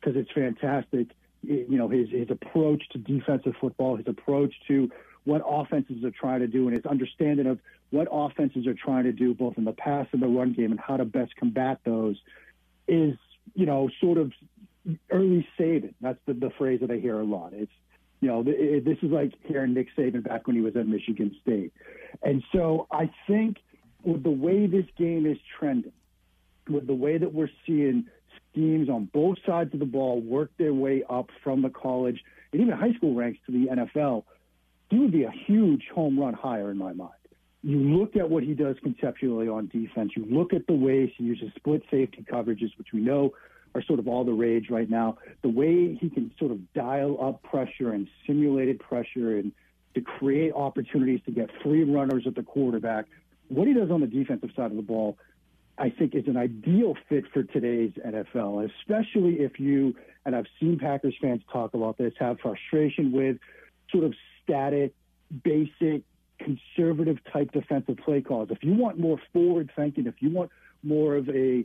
because 0.00 0.20
it's 0.20 0.30
fantastic. 0.32 1.08
You 1.42 1.78
know, 1.78 1.88
his 1.88 2.10
his 2.10 2.30
approach 2.30 2.82
to 2.90 2.98
defensive 2.98 3.54
football, 3.60 3.96
his 3.96 4.08
approach 4.08 4.54
to 4.68 4.90
what 5.24 5.42
offenses 5.46 6.04
are 6.04 6.10
trying 6.10 6.40
to 6.40 6.46
do, 6.46 6.68
and 6.68 6.76
his 6.76 6.84
understanding 6.86 7.46
of 7.46 7.58
what 7.90 8.08
offenses 8.10 8.66
are 8.66 8.74
trying 8.74 9.04
to 9.04 9.12
do, 9.12 9.34
both 9.34 9.56
in 9.56 9.64
the 9.64 9.72
pass 9.72 10.06
and 10.12 10.20
the 10.20 10.26
run 10.26 10.52
game, 10.52 10.70
and 10.70 10.80
how 10.80 10.96
to 10.96 11.04
best 11.04 11.34
combat 11.36 11.80
those, 11.84 12.16
is 12.88 13.16
you 13.54 13.66
know 13.66 13.88
sort 14.00 14.18
of 14.18 14.32
early 15.10 15.46
Saban. 15.58 15.94
That's 16.00 16.18
the, 16.26 16.34
the 16.34 16.50
phrase 16.58 16.80
that 16.80 16.90
I 16.90 16.96
hear 16.96 17.18
a 17.18 17.24
lot. 17.24 17.52
It's, 17.52 17.72
you 18.20 18.28
know, 18.28 18.44
it, 18.46 18.84
this 18.84 18.98
is 19.02 19.10
like 19.10 19.32
hearing 19.44 19.74
Nick 19.74 19.88
Saban 19.96 20.22
back 20.26 20.46
when 20.46 20.56
he 20.56 20.62
was 20.62 20.76
at 20.76 20.86
Michigan 20.86 21.34
State. 21.42 21.72
And 22.22 22.42
so 22.52 22.86
I 22.90 23.10
think 23.26 23.58
with 24.02 24.22
the 24.22 24.30
way 24.30 24.66
this 24.66 24.86
game 24.96 25.26
is 25.26 25.38
trending, 25.58 25.92
with 26.68 26.86
the 26.86 26.94
way 26.94 27.18
that 27.18 27.32
we're 27.32 27.50
seeing 27.66 28.06
schemes 28.50 28.88
on 28.88 29.10
both 29.12 29.36
sides 29.46 29.72
of 29.74 29.80
the 29.80 29.86
ball 29.86 30.20
work 30.20 30.50
their 30.58 30.74
way 30.74 31.02
up 31.08 31.30
from 31.42 31.62
the 31.62 31.70
college 31.70 32.22
and 32.52 32.62
even 32.62 32.76
high 32.76 32.92
school 32.94 33.14
ranks 33.14 33.38
to 33.46 33.52
the 33.52 33.66
NFL, 33.70 34.24
he 34.90 34.98
would 34.98 35.12
be 35.12 35.24
a 35.24 35.32
huge 35.46 35.88
home 35.94 36.18
run 36.18 36.34
hire 36.34 36.70
in 36.70 36.78
my 36.78 36.92
mind. 36.92 37.10
You 37.62 37.78
look 37.78 38.14
at 38.14 38.28
what 38.28 38.42
he 38.42 38.54
does 38.54 38.76
conceptually 38.82 39.48
on 39.48 39.68
defense. 39.68 40.12
You 40.16 40.26
look 40.28 40.52
at 40.52 40.66
the 40.66 40.74
ways 40.74 41.10
he 41.16 41.24
uses 41.24 41.48
split 41.56 41.82
safety 41.90 42.24
coverages, 42.30 42.76
which 42.76 42.88
we 42.92 43.00
know 43.00 43.32
are 43.74 43.82
sort 43.82 43.98
of 43.98 44.08
all 44.08 44.24
the 44.24 44.32
rage 44.32 44.70
right 44.70 44.88
now. 44.88 45.18
The 45.42 45.48
way 45.48 45.94
he 45.94 46.08
can 46.08 46.32
sort 46.38 46.52
of 46.52 46.72
dial 46.74 47.18
up 47.20 47.42
pressure 47.42 47.92
and 47.92 48.08
simulated 48.26 48.78
pressure 48.78 49.36
and 49.36 49.52
to 49.94 50.00
create 50.00 50.52
opportunities 50.52 51.20
to 51.26 51.30
get 51.30 51.50
free 51.62 51.84
runners 51.84 52.24
at 52.26 52.34
the 52.34 52.42
quarterback. 52.42 53.06
What 53.48 53.68
he 53.68 53.74
does 53.74 53.90
on 53.90 54.00
the 54.00 54.06
defensive 54.06 54.50
side 54.56 54.70
of 54.70 54.76
the 54.76 54.82
ball, 54.82 55.16
I 55.78 55.90
think, 55.90 56.14
is 56.14 56.26
an 56.26 56.36
ideal 56.36 56.94
fit 57.08 57.24
for 57.32 57.42
today's 57.42 57.92
NFL, 58.04 58.70
especially 58.80 59.40
if 59.40 59.60
you, 59.60 59.94
and 60.24 60.34
I've 60.34 60.46
seen 60.60 60.78
Packers 60.78 61.14
fans 61.20 61.42
talk 61.52 61.74
about 61.74 61.98
this, 61.98 62.12
have 62.18 62.38
frustration 62.40 63.12
with 63.12 63.38
sort 63.90 64.04
of 64.04 64.14
static, 64.42 64.94
basic, 65.42 66.02
conservative 66.38 67.18
type 67.32 67.52
defensive 67.52 67.96
play 67.98 68.20
calls. 68.20 68.48
If 68.50 68.62
you 68.62 68.74
want 68.74 68.98
more 68.98 69.18
forward 69.32 69.70
thinking, 69.76 70.06
if 70.06 70.14
you 70.20 70.30
want 70.30 70.50
more 70.82 71.16
of 71.16 71.28
a 71.28 71.64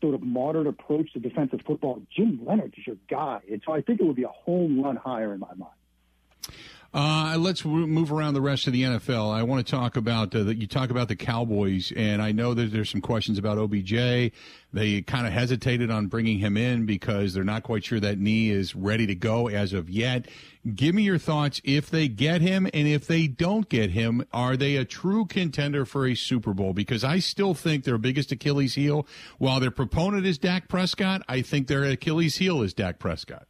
sort 0.00 0.14
of 0.14 0.22
modern 0.22 0.66
approach 0.66 1.12
to 1.14 1.20
defensive 1.20 1.60
football, 1.66 2.02
Jim 2.14 2.40
Leonhard 2.44 2.74
is 2.76 2.86
your 2.86 2.96
guy. 3.08 3.40
And 3.50 3.62
so 3.64 3.72
I 3.72 3.80
think 3.80 4.00
it 4.00 4.04
would 4.04 4.16
be 4.16 4.24
a 4.24 4.28
home 4.28 4.82
run 4.82 4.96
higher 4.96 5.32
in 5.32 5.40
my 5.40 5.54
mind. 5.56 6.56
Uh, 6.96 7.36
let's 7.38 7.62
move 7.62 8.10
around 8.10 8.32
the 8.32 8.40
rest 8.40 8.66
of 8.66 8.72
the 8.72 8.82
NFL. 8.82 9.30
I 9.30 9.42
want 9.42 9.66
to 9.66 9.70
talk 9.70 9.96
about 9.96 10.34
uh, 10.34 10.46
you 10.46 10.66
talk 10.66 10.88
about 10.88 11.08
the 11.08 11.14
Cowboys, 11.14 11.92
and 11.94 12.22
I 12.22 12.32
know 12.32 12.54
that 12.54 12.72
there's 12.72 12.88
some 12.88 13.02
questions 13.02 13.36
about 13.36 13.58
OBJ. 13.58 14.32
They 14.72 15.02
kind 15.02 15.26
of 15.26 15.32
hesitated 15.34 15.90
on 15.90 16.06
bringing 16.06 16.38
him 16.38 16.56
in 16.56 16.86
because 16.86 17.34
they're 17.34 17.44
not 17.44 17.64
quite 17.64 17.84
sure 17.84 18.00
that 18.00 18.18
knee 18.18 18.48
is 18.48 18.74
ready 18.74 19.06
to 19.08 19.14
go 19.14 19.48
as 19.48 19.74
of 19.74 19.90
yet. 19.90 20.26
Give 20.74 20.94
me 20.94 21.02
your 21.02 21.18
thoughts 21.18 21.60
if 21.64 21.90
they 21.90 22.08
get 22.08 22.40
him, 22.40 22.66
and 22.72 22.88
if 22.88 23.06
they 23.06 23.26
don't 23.26 23.68
get 23.68 23.90
him, 23.90 24.24
are 24.32 24.56
they 24.56 24.76
a 24.76 24.86
true 24.86 25.26
contender 25.26 25.84
for 25.84 26.06
a 26.06 26.14
Super 26.14 26.54
Bowl? 26.54 26.72
Because 26.72 27.04
I 27.04 27.18
still 27.18 27.52
think 27.52 27.84
their 27.84 27.98
biggest 27.98 28.32
Achilles 28.32 28.74
heel, 28.74 29.06
while 29.36 29.60
their 29.60 29.70
proponent 29.70 30.24
is 30.24 30.38
Dak 30.38 30.66
Prescott, 30.66 31.20
I 31.28 31.42
think 31.42 31.66
their 31.66 31.84
Achilles 31.84 32.36
heel 32.36 32.62
is 32.62 32.72
Dak 32.72 32.98
Prescott. 32.98 33.46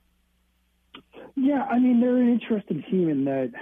Yeah, 1.47 1.62
I 1.62 1.79
mean 1.79 2.00
they're 2.00 2.17
an 2.17 2.29
interesting 2.29 2.83
team 2.91 3.09
in 3.09 3.25
that 3.26 3.53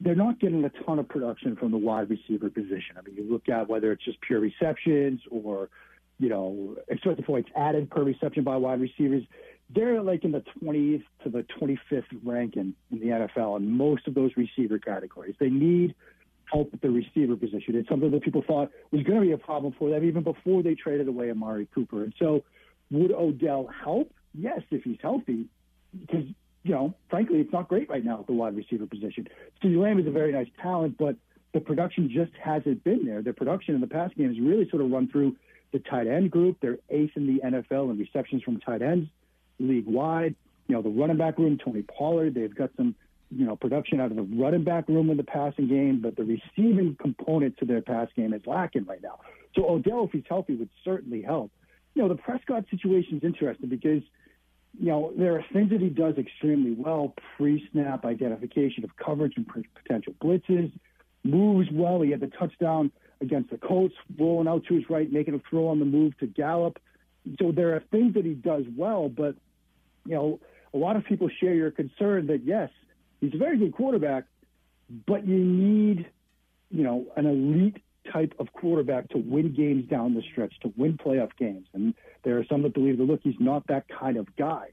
they're 0.00 0.16
not 0.16 0.40
getting 0.40 0.64
a 0.64 0.70
ton 0.84 0.98
of 0.98 1.08
production 1.08 1.54
from 1.54 1.70
the 1.70 1.76
wide 1.76 2.10
receiver 2.10 2.50
position. 2.50 2.96
I 2.98 3.02
mean, 3.02 3.14
you 3.14 3.22
look 3.30 3.48
at 3.48 3.68
whether 3.68 3.92
it's 3.92 4.04
just 4.04 4.20
pure 4.22 4.40
receptions 4.40 5.20
or, 5.30 5.68
you 6.18 6.28
know, 6.28 6.76
expected 6.88 7.24
points 7.24 7.48
added 7.54 7.90
per 7.90 8.02
reception 8.02 8.42
by 8.42 8.56
wide 8.56 8.80
receivers. 8.80 9.22
They're 9.72 10.02
like 10.02 10.24
in 10.24 10.32
the 10.32 10.42
20th 10.60 11.04
to 11.22 11.30
the 11.30 11.46
25th 11.60 12.06
ranking 12.24 12.74
in 12.90 12.98
the 12.98 13.06
NFL 13.06 13.58
in 13.58 13.70
most 13.70 14.08
of 14.08 14.14
those 14.14 14.32
receiver 14.36 14.80
categories. 14.80 15.36
They 15.38 15.48
need 15.48 15.94
help 16.46 16.74
at 16.74 16.80
the 16.80 16.90
receiver 16.90 17.36
position. 17.36 17.76
It's 17.76 17.88
something 17.88 18.10
that 18.10 18.24
people 18.24 18.42
thought 18.44 18.72
was 18.90 19.04
going 19.04 19.20
to 19.20 19.24
be 19.24 19.30
a 19.30 19.38
problem 19.38 19.72
for 19.78 19.90
them 19.90 20.02
even 20.02 20.24
before 20.24 20.64
they 20.64 20.74
traded 20.74 21.06
away 21.06 21.30
Amari 21.30 21.68
Cooper. 21.72 22.02
And 22.02 22.12
so, 22.18 22.42
would 22.90 23.12
Odell 23.12 23.70
help? 23.84 24.12
Yes, 24.34 24.62
if 24.72 24.82
he's 24.82 24.98
healthy, 25.00 25.46
because 25.98 26.24
you 26.64 26.72
know, 26.72 26.94
frankly, 27.10 27.40
it's 27.40 27.52
not 27.52 27.68
great 27.68 27.88
right 27.88 28.04
now 28.04 28.20
at 28.20 28.26
the 28.26 28.32
wide 28.32 28.56
receiver 28.56 28.86
position. 28.86 29.28
CeeDee 29.62 29.80
Lamb 29.80 29.98
is 29.98 30.06
a 30.06 30.10
very 30.10 30.32
nice 30.32 30.48
talent, 30.60 30.96
but 30.96 31.16
the 31.52 31.60
production 31.60 32.10
just 32.12 32.32
hasn't 32.42 32.84
been 32.84 33.04
there. 33.04 33.22
Their 33.22 33.32
production 33.32 33.74
in 33.74 33.80
the 33.80 33.86
past 33.86 34.16
game 34.16 34.28
has 34.28 34.40
really 34.40 34.68
sort 34.70 34.82
of 34.82 34.90
run 34.90 35.08
through 35.08 35.36
the 35.72 35.80
tight 35.80 36.06
end 36.06 36.30
group. 36.30 36.58
They're 36.60 36.78
eighth 36.88 37.16
in 37.16 37.26
the 37.26 37.42
NFL 37.42 37.90
in 37.90 37.98
receptions 37.98 38.42
from 38.42 38.60
tight 38.60 38.82
ends, 38.82 39.08
league 39.58 39.86
wide. 39.86 40.34
You 40.68 40.76
know, 40.76 40.82
the 40.82 40.90
running 40.90 41.16
back 41.16 41.38
room, 41.38 41.58
Tony 41.62 41.82
Pollard, 41.82 42.34
they've 42.34 42.54
got 42.54 42.70
some, 42.76 42.94
you 43.30 43.44
know, 43.44 43.56
production 43.56 44.00
out 44.00 44.10
of 44.10 44.16
the 44.16 44.22
running 44.22 44.64
back 44.64 44.88
room 44.88 45.10
in 45.10 45.16
the 45.16 45.24
passing 45.24 45.68
game, 45.68 46.00
but 46.00 46.16
the 46.16 46.24
receiving 46.24 46.96
component 47.00 47.58
to 47.58 47.64
their 47.64 47.82
pass 47.82 48.08
game 48.14 48.32
is 48.32 48.42
lacking 48.46 48.84
right 48.84 49.02
now. 49.02 49.18
So 49.56 49.68
Odell, 49.68 50.04
if 50.04 50.12
he's 50.12 50.22
healthy, 50.28 50.54
would 50.54 50.70
certainly 50.84 51.22
help. 51.22 51.50
You 51.94 52.02
know, 52.02 52.08
the 52.08 52.14
Prescott 52.14 52.64
situation 52.70 53.16
is 53.16 53.24
interesting 53.24 53.68
because– 53.68 54.02
you 54.78 54.88
know, 54.88 55.12
there 55.16 55.34
are 55.34 55.44
things 55.52 55.70
that 55.70 55.80
he 55.80 55.88
does 55.88 56.16
extremely 56.16 56.72
well 56.72 57.14
pre 57.36 57.68
snap 57.72 58.04
identification 58.04 58.84
of 58.84 58.90
coverage 58.96 59.34
and 59.36 59.46
potential 59.74 60.14
blitzes, 60.22 60.72
moves 61.24 61.68
well. 61.72 62.00
He 62.00 62.10
had 62.10 62.20
the 62.20 62.28
touchdown 62.28 62.90
against 63.20 63.50
the 63.50 63.58
Colts, 63.58 63.94
rolling 64.18 64.48
out 64.48 64.64
to 64.66 64.74
his 64.74 64.84
right, 64.90 65.10
making 65.10 65.34
a 65.34 65.40
throw 65.48 65.68
on 65.68 65.78
the 65.78 65.84
move 65.84 66.16
to 66.18 66.26
Gallup. 66.26 66.78
So 67.38 67.52
there 67.52 67.74
are 67.74 67.80
things 67.90 68.14
that 68.14 68.24
he 68.24 68.34
does 68.34 68.64
well, 68.76 69.08
but, 69.08 69.36
you 70.04 70.14
know, 70.14 70.40
a 70.74 70.76
lot 70.76 70.96
of 70.96 71.04
people 71.04 71.28
share 71.40 71.54
your 71.54 71.70
concern 71.70 72.26
that, 72.26 72.42
yes, 72.44 72.70
he's 73.20 73.34
a 73.34 73.38
very 73.38 73.58
good 73.58 73.74
quarterback, 73.74 74.24
but 75.06 75.26
you 75.26 75.38
need, 75.38 76.06
you 76.70 76.82
know, 76.82 77.06
an 77.16 77.26
elite 77.26 77.76
type 78.10 78.34
of 78.38 78.52
quarterback 78.52 79.08
to 79.10 79.18
win 79.18 79.52
games 79.54 79.88
down 79.88 80.14
the 80.14 80.22
stretch, 80.32 80.54
to 80.60 80.72
win 80.76 80.96
playoff 80.96 81.30
games. 81.38 81.66
And 81.74 81.94
there 82.24 82.38
are 82.38 82.44
some 82.46 82.62
that 82.62 82.74
believe 82.74 82.98
that, 82.98 83.04
look, 83.04 83.20
he's 83.22 83.38
not 83.38 83.66
that 83.68 83.86
kind 83.88 84.16
of 84.16 84.34
guy. 84.36 84.68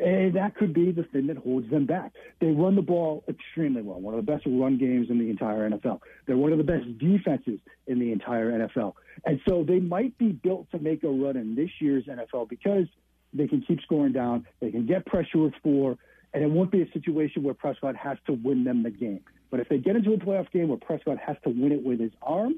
And 0.00 0.34
that 0.34 0.56
could 0.56 0.74
be 0.74 0.90
the 0.90 1.04
thing 1.04 1.28
that 1.28 1.36
holds 1.36 1.70
them 1.70 1.86
back. 1.86 2.12
They 2.40 2.48
run 2.48 2.74
the 2.74 2.82
ball 2.82 3.22
extremely 3.28 3.82
well, 3.82 4.00
one 4.00 4.14
of 4.14 4.24
the 4.24 4.32
best 4.32 4.44
run 4.46 4.76
games 4.76 5.08
in 5.08 5.18
the 5.18 5.30
entire 5.30 5.70
NFL. 5.70 6.00
They're 6.26 6.36
one 6.36 6.52
of 6.52 6.58
the 6.58 6.64
best 6.64 6.98
defenses 6.98 7.60
in 7.86 8.00
the 8.00 8.10
entire 8.10 8.50
NFL. 8.50 8.94
And 9.24 9.40
so 9.48 9.62
they 9.62 9.78
might 9.78 10.16
be 10.18 10.32
built 10.32 10.70
to 10.72 10.78
make 10.78 11.04
a 11.04 11.08
run 11.08 11.36
in 11.36 11.54
this 11.54 11.70
year's 11.80 12.06
NFL 12.06 12.48
because 12.48 12.86
they 13.32 13.46
can 13.46 13.62
keep 13.62 13.80
scoring 13.82 14.12
down, 14.12 14.46
they 14.60 14.70
can 14.70 14.86
get 14.86 15.06
pressure 15.06 15.38
with 15.38 15.54
four, 15.62 15.96
and 16.34 16.42
it 16.42 16.50
won't 16.50 16.72
be 16.72 16.82
a 16.82 16.90
situation 16.92 17.44
where 17.44 17.54
Prescott 17.54 17.94
has 17.96 18.18
to 18.26 18.32
win 18.32 18.64
them 18.64 18.82
the 18.82 18.90
game. 18.90 19.20
But 19.50 19.60
if 19.60 19.68
they 19.68 19.78
get 19.78 19.94
into 19.94 20.12
a 20.12 20.18
playoff 20.18 20.50
game 20.50 20.68
where 20.68 20.78
Prescott 20.78 21.18
has 21.18 21.36
to 21.44 21.50
win 21.50 21.70
it 21.70 21.82
with 21.84 22.00
his 22.00 22.10
arm, 22.20 22.56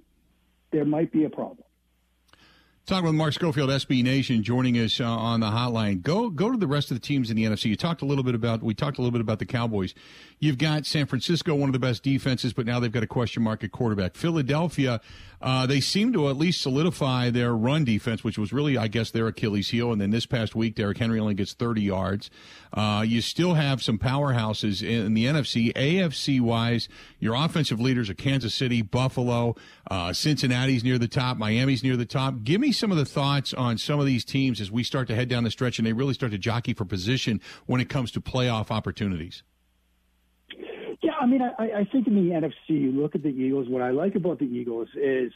there 0.72 0.86
might 0.86 1.12
be 1.12 1.24
a 1.24 1.30
problem. 1.30 1.65
Talking 2.86 3.06
with 3.06 3.16
Mark 3.16 3.32
Schofield, 3.32 3.68
SB 3.68 4.04
Nation, 4.04 4.44
joining 4.44 4.76
us 4.76 5.00
uh, 5.00 5.04
on 5.06 5.40
the 5.40 5.46
hotline. 5.46 6.02
Go 6.02 6.30
go 6.30 6.52
to 6.52 6.56
the 6.56 6.68
rest 6.68 6.92
of 6.92 6.96
the 6.96 7.04
teams 7.04 7.30
in 7.30 7.36
the 7.36 7.42
NFC. 7.42 7.64
You 7.64 7.74
talked 7.74 8.00
a 8.00 8.04
little 8.04 8.22
bit 8.22 8.36
about 8.36 8.62
we 8.62 8.74
talked 8.74 8.98
a 8.98 9.00
little 9.00 9.10
bit 9.10 9.20
about 9.20 9.40
the 9.40 9.44
Cowboys. 9.44 9.92
You've 10.38 10.56
got 10.56 10.86
San 10.86 11.06
Francisco, 11.06 11.52
one 11.56 11.68
of 11.68 11.72
the 11.72 11.80
best 11.80 12.04
defenses, 12.04 12.52
but 12.52 12.64
now 12.64 12.78
they've 12.78 12.92
got 12.92 13.02
a 13.02 13.08
question 13.08 13.42
mark 13.42 13.64
at 13.64 13.72
quarterback. 13.72 14.14
Philadelphia, 14.14 15.00
uh, 15.40 15.66
they 15.66 15.80
seem 15.80 16.12
to 16.12 16.28
at 16.28 16.36
least 16.36 16.60
solidify 16.60 17.30
their 17.30 17.54
run 17.54 17.84
defense, 17.84 18.22
which 18.22 18.38
was 18.38 18.52
really, 18.52 18.76
I 18.76 18.86
guess, 18.88 19.10
their 19.10 19.26
Achilles 19.28 19.70
heel. 19.70 19.92
And 19.92 20.00
then 20.00 20.10
this 20.10 20.26
past 20.26 20.54
week, 20.54 20.74
Derrick 20.74 20.98
Henry 20.98 21.18
only 21.18 21.34
gets 21.34 21.54
30 21.54 21.82
yards. 21.82 22.30
Uh, 22.72 23.02
you 23.06 23.20
still 23.22 23.54
have 23.54 23.82
some 23.82 23.98
powerhouses 23.98 24.82
in, 24.82 25.06
in 25.06 25.14
the 25.14 25.24
NFC. 25.24 25.72
AFC 25.72 26.40
wise, 26.40 26.88
your 27.18 27.34
offensive 27.34 27.80
leaders 27.80 28.10
are 28.10 28.14
Kansas 28.14 28.54
City, 28.54 28.82
Buffalo, 28.82 29.56
uh, 29.90 30.12
Cincinnati's 30.12 30.84
near 30.84 30.98
the 30.98 31.08
top, 31.08 31.38
Miami's 31.38 31.82
near 31.82 31.96
the 31.96 32.06
top. 32.06 32.44
Give 32.44 32.60
me 32.60 32.72
some 32.76 32.90
of 32.90 32.96
the 32.96 33.04
thoughts 33.04 33.52
on 33.54 33.78
some 33.78 33.98
of 33.98 34.06
these 34.06 34.24
teams 34.24 34.60
as 34.60 34.70
we 34.70 34.84
start 34.84 35.08
to 35.08 35.14
head 35.14 35.28
down 35.28 35.44
the 35.44 35.50
stretch 35.50 35.78
and 35.78 35.86
they 35.86 35.92
really 35.92 36.14
start 36.14 36.32
to 36.32 36.38
jockey 36.38 36.74
for 36.74 36.84
position 36.84 37.40
when 37.66 37.80
it 37.80 37.88
comes 37.88 38.10
to 38.12 38.20
playoff 38.20 38.70
opportunities. 38.70 39.42
Yeah, 41.02 41.12
I 41.20 41.26
mean, 41.26 41.42
I, 41.42 41.62
I 41.62 41.84
think 41.90 42.06
in 42.06 42.14
the 42.14 42.34
NFC, 42.34 42.52
you 42.68 42.92
look 42.92 43.14
at 43.14 43.22
the 43.22 43.28
Eagles. 43.28 43.68
What 43.68 43.82
I 43.82 43.90
like 43.90 44.14
about 44.14 44.38
the 44.38 44.46
Eagles 44.46 44.88
is 44.94 45.32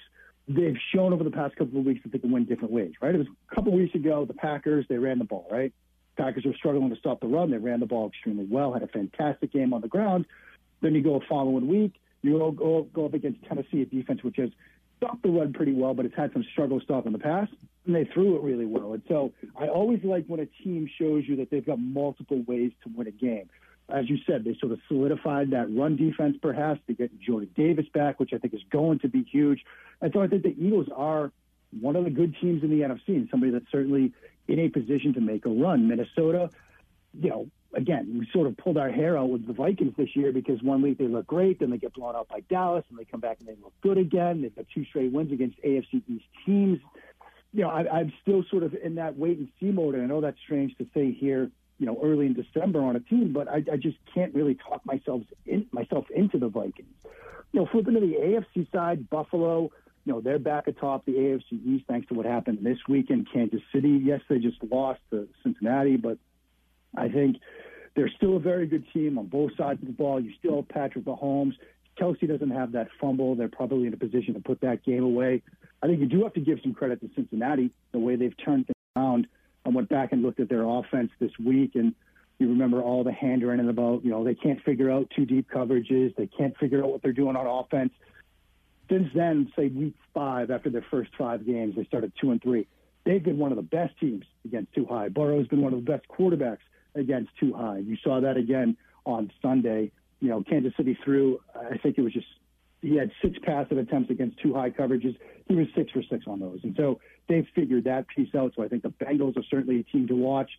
they've 0.48 0.76
shown 0.94 1.12
over 1.12 1.22
the 1.22 1.30
past 1.30 1.56
couple 1.56 1.78
of 1.78 1.86
weeks 1.86 2.02
that 2.02 2.12
they 2.12 2.18
can 2.18 2.30
win 2.30 2.44
different 2.44 2.72
ways, 2.72 2.92
right? 3.00 3.14
It 3.14 3.18
was 3.18 3.26
a 3.50 3.54
couple 3.54 3.72
of 3.72 3.78
weeks 3.78 3.94
ago, 3.94 4.24
the 4.24 4.34
Packers, 4.34 4.86
they 4.88 4.98
ran 4.98 5.18
the 5.18 5.24
ball, 5.24 5.46
right? 5.50 5.72
Packers 6.16 6.44
were 6.44 6.54
struggling 6.54 6.90
to 6.90 6.96
stop 6.96 7.20
the 7.20 7.26
run. 7.26 7.50
They 7.50 7.58
ran 7.58 7.80
the 7.80 7.86
ball 7.86 8.08
extremely 8.08 8.46
well, 8.46 8.72
had 8.72 8.82
a 8.82 8.88
fantastic 8.88 9.52
game 9.52 9.72
on 9.72 9.80
the 9.80 9.88
ground. 9.88 10.26
Then 10.80 10.94
you 10.94 11.02
go 11.02 11.16
a 11.16 11.20
following 11.28 11.68
week, 11.68 11.94
you 12.22 12.38
go, 12.38 12.86
go, 12.92 13.04
up 13.06 13.14
against 13.14 13.42
Tennessee, 13.44 13.82
a 13.82 13.86
defense 13.86 14.22
which 14.22 14.36
has 14.36 14.50
stopped 15.02 15.22
the 15.22 15.30
run 15.30 15.52
pretty 15.52 15.72
well, 15.72 15.94
but 15.94 16.04
it's 16.04 16.16
had 16.16 16.32
some 16.32 16.44
struggle 16.52 16.80
stopping 16.80 17.12
the 17.12 17.18
pass, 17.18 17.48
and 17.86 17.94
they 17.94 18.04
threw 18.04 18.36
it 18.36 18.42
really 18.42 18.66
well. 18.66 18.92
And 18.92 19.02
so 19.08 19.32
I 19.56 19.68
always 19.68 20.04
like 20.04 20.26
when 20.26 20.40
a 20.40 20.46
team 20.46 20.88
shows 20.98 21.24
you 21.26 21.36
that 21.36 21.50
they've 21.50 21.64
got 21.64 21.78
multiple 21.78 22.42
ways 22.46 22.72
to 22.84 22.90
win 22.94 23.06
a 23.06 23.10
game 23.10 23.48
as 23.92 24.08
you 24.08 24.18
said, 24.26 24.44
they 24.44 24.56
sort 24.58 24.72
of 24.72 24.80
solidified 24.88 25.50
that 25.50 25.74
run 25.74 25.96
defense 25.96 26.36
perhaps 26.40 26.80
to 26.86 26.94
get 26.94 27.18
Jordan 27.20 27.50
Davis 27.56 27.86
back, 27.92 28.20
which 28.20 28.32
I 28.32 28.38
think 28.38 28.54
is 28.54 28.62
going 28.70 29.00
to 29.00 29.08
be 29.08 29.22
huge. 29.22 29.64
And 30.00 30.12
so 30.12 30.22
I 30.22 30.28
think 30.28 30.42
the 30.42 30.54
Eagles 30.58 30.86
are 30.94 31.32
one 31.80 31.96
of 31.96 32.04
the 32.04 32.10
good 32.10 32.36
teams 32.40 32.62
in 32.62 32.70
the 32.70 32.80
NFC 32.80 33.08
and 33.08 33.28
somebody 33.30 33.52
that's 33.52 33.70
certainly 33.70 34.12
in 34.48 34.58
a 34.58 34.68
position 34.68 35.14
to 35.14 35.20
make 35.20 35.46
a 35.46 35.50
run. 35.50 35.88
Minnesota, 35.88 36.50
you 37.20 37.30
know, 37.30 37.48
again, 37.74 38.16
we 38.18 38.28
sort 38.32 38.46
of 38.46 38.56
pulled 38.56 38.76
our 38.76 38.90
hair 38.90 39.16
out 39.16 39.30
with 39.30 39.46
the 39.46 39.52
Vikings 39.52 39.94
this 39.96 40.14
year 40.14 40.32
because 40.32 40.62
one 40.62 40.82
week 40.82 40.98
they 40.98 41.06
look 41.06 41.26
great, 41.26 41.60
then 41.60 41.70
they 41.70 41.78
get 41.78 41.94
blown 41.94 42.16
out 42.16 42.28
by 42.28 42.40
Dallas, 42.40 42.84
and 42.90 42.98
they 42.98 43.04
come 43.04 43.20
back 43.20 43.38
and 43.40 43.48
they 43.48 43.56
look 43.62 43.72
good 43.80 43.98
again. 43.98 44.42
They've 44.42 44.54
got 44.54 44.66
two 44.74 44.84
straight 44.84 45.12
wins 45.12 45.32
against 45.32 45.60
AFC 45.62 46.02
East 46.08 46.24
teams. 46.44 46.80
You 47.52 47.62
know, 47.62 47.70
I, 47.70 47.98
I'm 47.98 48.12
still 48.22 48.44
sort 48.50 48.62
of 48.62 48.74
in 48.74 48.96
that 48.96 49.16
wait 49.16 49.38
and 49.38 49.48
see 49.58 49.66
mode, 49.66 49.94
and 49.94 50.04
I 50.04 50.06
know 50.06 50.20
that's 50.20 50.38
strange 50.44 50.76
to 50.78 50.86
say 50.94 51.12
here 51.12 51.50
you 51.80 51.86
know, 51.86 51.98
early 52.02 52.26
in 52.26 52.34
December 52.34 52.82
on 52.82 52.94
a 52.94 53.00
team, 53.00 53.32
but 53.32 53.48
I, 53.48 53.64
I 53.72 53.76
just 53.76 53.96
can't 54.14 54.34
really 54.34 54.54
talk 54.54 54.84
myself 54.84 55.22
in, 55.46 55.66
myself 55.72 56.04
into 56.14 56.38
the 56.38 56.48
Vikings. 56.48 56.92
You 57.52 57.60
know, 57.60 57.68
flipping 57.72 57.94
to 57.94 58.00
the 58.00 58.16
AFC 58.20 58.70
side, 58.70 59.08
Buffalo, 59.08 59.70
you 60.04 60.12
know, 60.12 60.20
they're 60.20 60.38
back 60.38 60.68
atop 60.68 61.06
the 61.06 61.12
AFC 61.12 61.66
East 61.66 61.86
thanks 61.88 62.06
to 62.08 62.14
what 62.14 62.26
happened 62.26 62.58
this 62.62 62.78
week 62.86 63.08
in 63.08 63.24
Kansas 63.24 63.62
City. 63.74 63.98
Yes, 64.04 64.20
they 64.28 64.38
just 64.38 64.62
lost 64.62 65.00
to 65.10 65.26
Cincinnati, 65.42 65.96
but 65.96 66.18
I 66.96 67.08
think 67.08 67.36
they're 67.94 68.10
still 68.16 68.36
a 68.36 68.40
very 68.40 68.66
good 68.66 68.84
team 68.92 69.18
on 69.18 69.26
both 69.26 69.52
sides 69.56 69.80
of 69.82 69.86
the 69.86 69.92
ball. 69.92 70.20
You 70.20 70.32
still 70.38 70.56
have 70.56 70.68
Patrick 70.68 71.04
Mahomes. 71.04 71.54
Kelce 72.00 72.26
doesn't 72.26 72.50
have 72.50 72.72
that 72.72 72.88
fumble. 73.00 73.34
They're 73.34 73.48
probably 73.48 73.86
in 73.86 73.94
a 73.94 73.96
position 73.96 74.34
to 74.34 74.40
put 74.40 74.60
that 74.62 74.84
game 74.84 75.02
away. 75.02 75.42
I 75.82 75.86
think 75.86 76.00
you 76.00 76.06
do 76.06 76.22
have 76.22 76.34
to 76.34 76.40
give 76.40 76.58
some 76.62 76.74
credit 76.74 77.00
to 77.00 77.10
Cincinnati, 77.14 77.70
the 77.92 77.98
way 77.98 78.16
they've 78.16 78.36
turned 78.44 78.66
things 78.66 78.74
around 78.96 79.26
I 79.64 79.68
went 79.68 79.88
back 79.88 80.12
and 80.12 80.22
looked 80.22 80.40
at 80.40 80.48
their 80.48 80.64
offense 80.64 81.10
this 81.18 81.32
week, 81.38 81.72
and 81.74 81.94
you 82.38 82.48
remember 82.48 82.80
all 82.80 83.04
the 83.04 83.12
hand 83.12 83.46
running 83.46 83.68
about, 83.68 84.04
you 84.04 84.10
know, 84.10 84.24
they 84.24 84.34
can't 84.34 84.62
figure 84.62 84.90
out 84.90 85.10
two 85.14 85.26
deep 85.26 85.50
coverages. 85.50 86.16
They 86.16 86.26
can't 86.26 86.56
figure 86.56 86.82
out 86.82 86.90
what 86.90 87.02
they're 87.02 87.12
doing 87.12 87.36
on 87.36 87.46
offense. 87.46 87.92
Since 88.88 89.10
then, 89.14 89.52
say 89.54 89.68
week 89.68 89.94
five, 90.14 90.50
after 90.50 90.70
their 90.70 90.84
first 90.90 91.10
five 91.16 91.46
games, 91.46 91.76
they 91.76 91.84
started 91.84 92.12
two 92.20 92.30
and 92.30 92.42
three. 92.42 92.66
They've 93.04 93.22
been 93.22 93.38
one 93.38 93.52
of 93.52 93.56
the 93.56 93.62
best 93.62 93.98
teams 94.00 94.24
against 94.44 94.72
two 94.72 94.86
high. 94.86 95.08
Burrow's 95.08 95.46
been 95.48 95.60
one 95.60 95.74
of 95.74 95.84
the 95.84 95.90
best 95.90 96.08
quarterbacks 96.08 96.58
against 96.94 97.30
two 97.38 97.52
high. 97.52 97.78
You 97.78 97.96
saw 98.02 98.20
that 98.20 98.36
again 98.36 98.76
on 99.04 99.30
Sunday. 99.42 99.92
You 100.20 100.28
know, 100.28 100.42
Kansas 100.42 100.72
City 100.76 100.98
threw, 101.04 101.40
I 101.54 101.78
think 101.78 101.96
it 101.98 102.02
was 102.02 102.12
just 102.12 102.26
he 102.82 102.96
had 102.96 103.10
six 103.22 103.38
passive 103.42 103.78
attempts 103.78 104.10
against 104.10 104.38
two 104.40 104.54
high 104.54 104.70
coverages. 104.70 105.16
He 105.48 105.54
was 105.54 105.66
six 105.76 105.90
for 105.92 106.02
six 106.02 106.24
on 106.26 106.40
those. 106.40 106.60
And 106.62 106.74
so 106.76 107.00
they've 107.28 107.46
figured 107.54 107.84
that 107.84 108.06
piece 108.08 108.34
out. 108.34 108.52
So 108.56 108.62
I 108.62 108.68
think 108.68 108.82
the 108.82 108.90
Bengals 108.90 109.36
are 109.36 109.42
certainly 109.50 109.80
a 109.80 109.82
team 109.82 110.08
to 110.08 110.14
watch. 110.14 110.50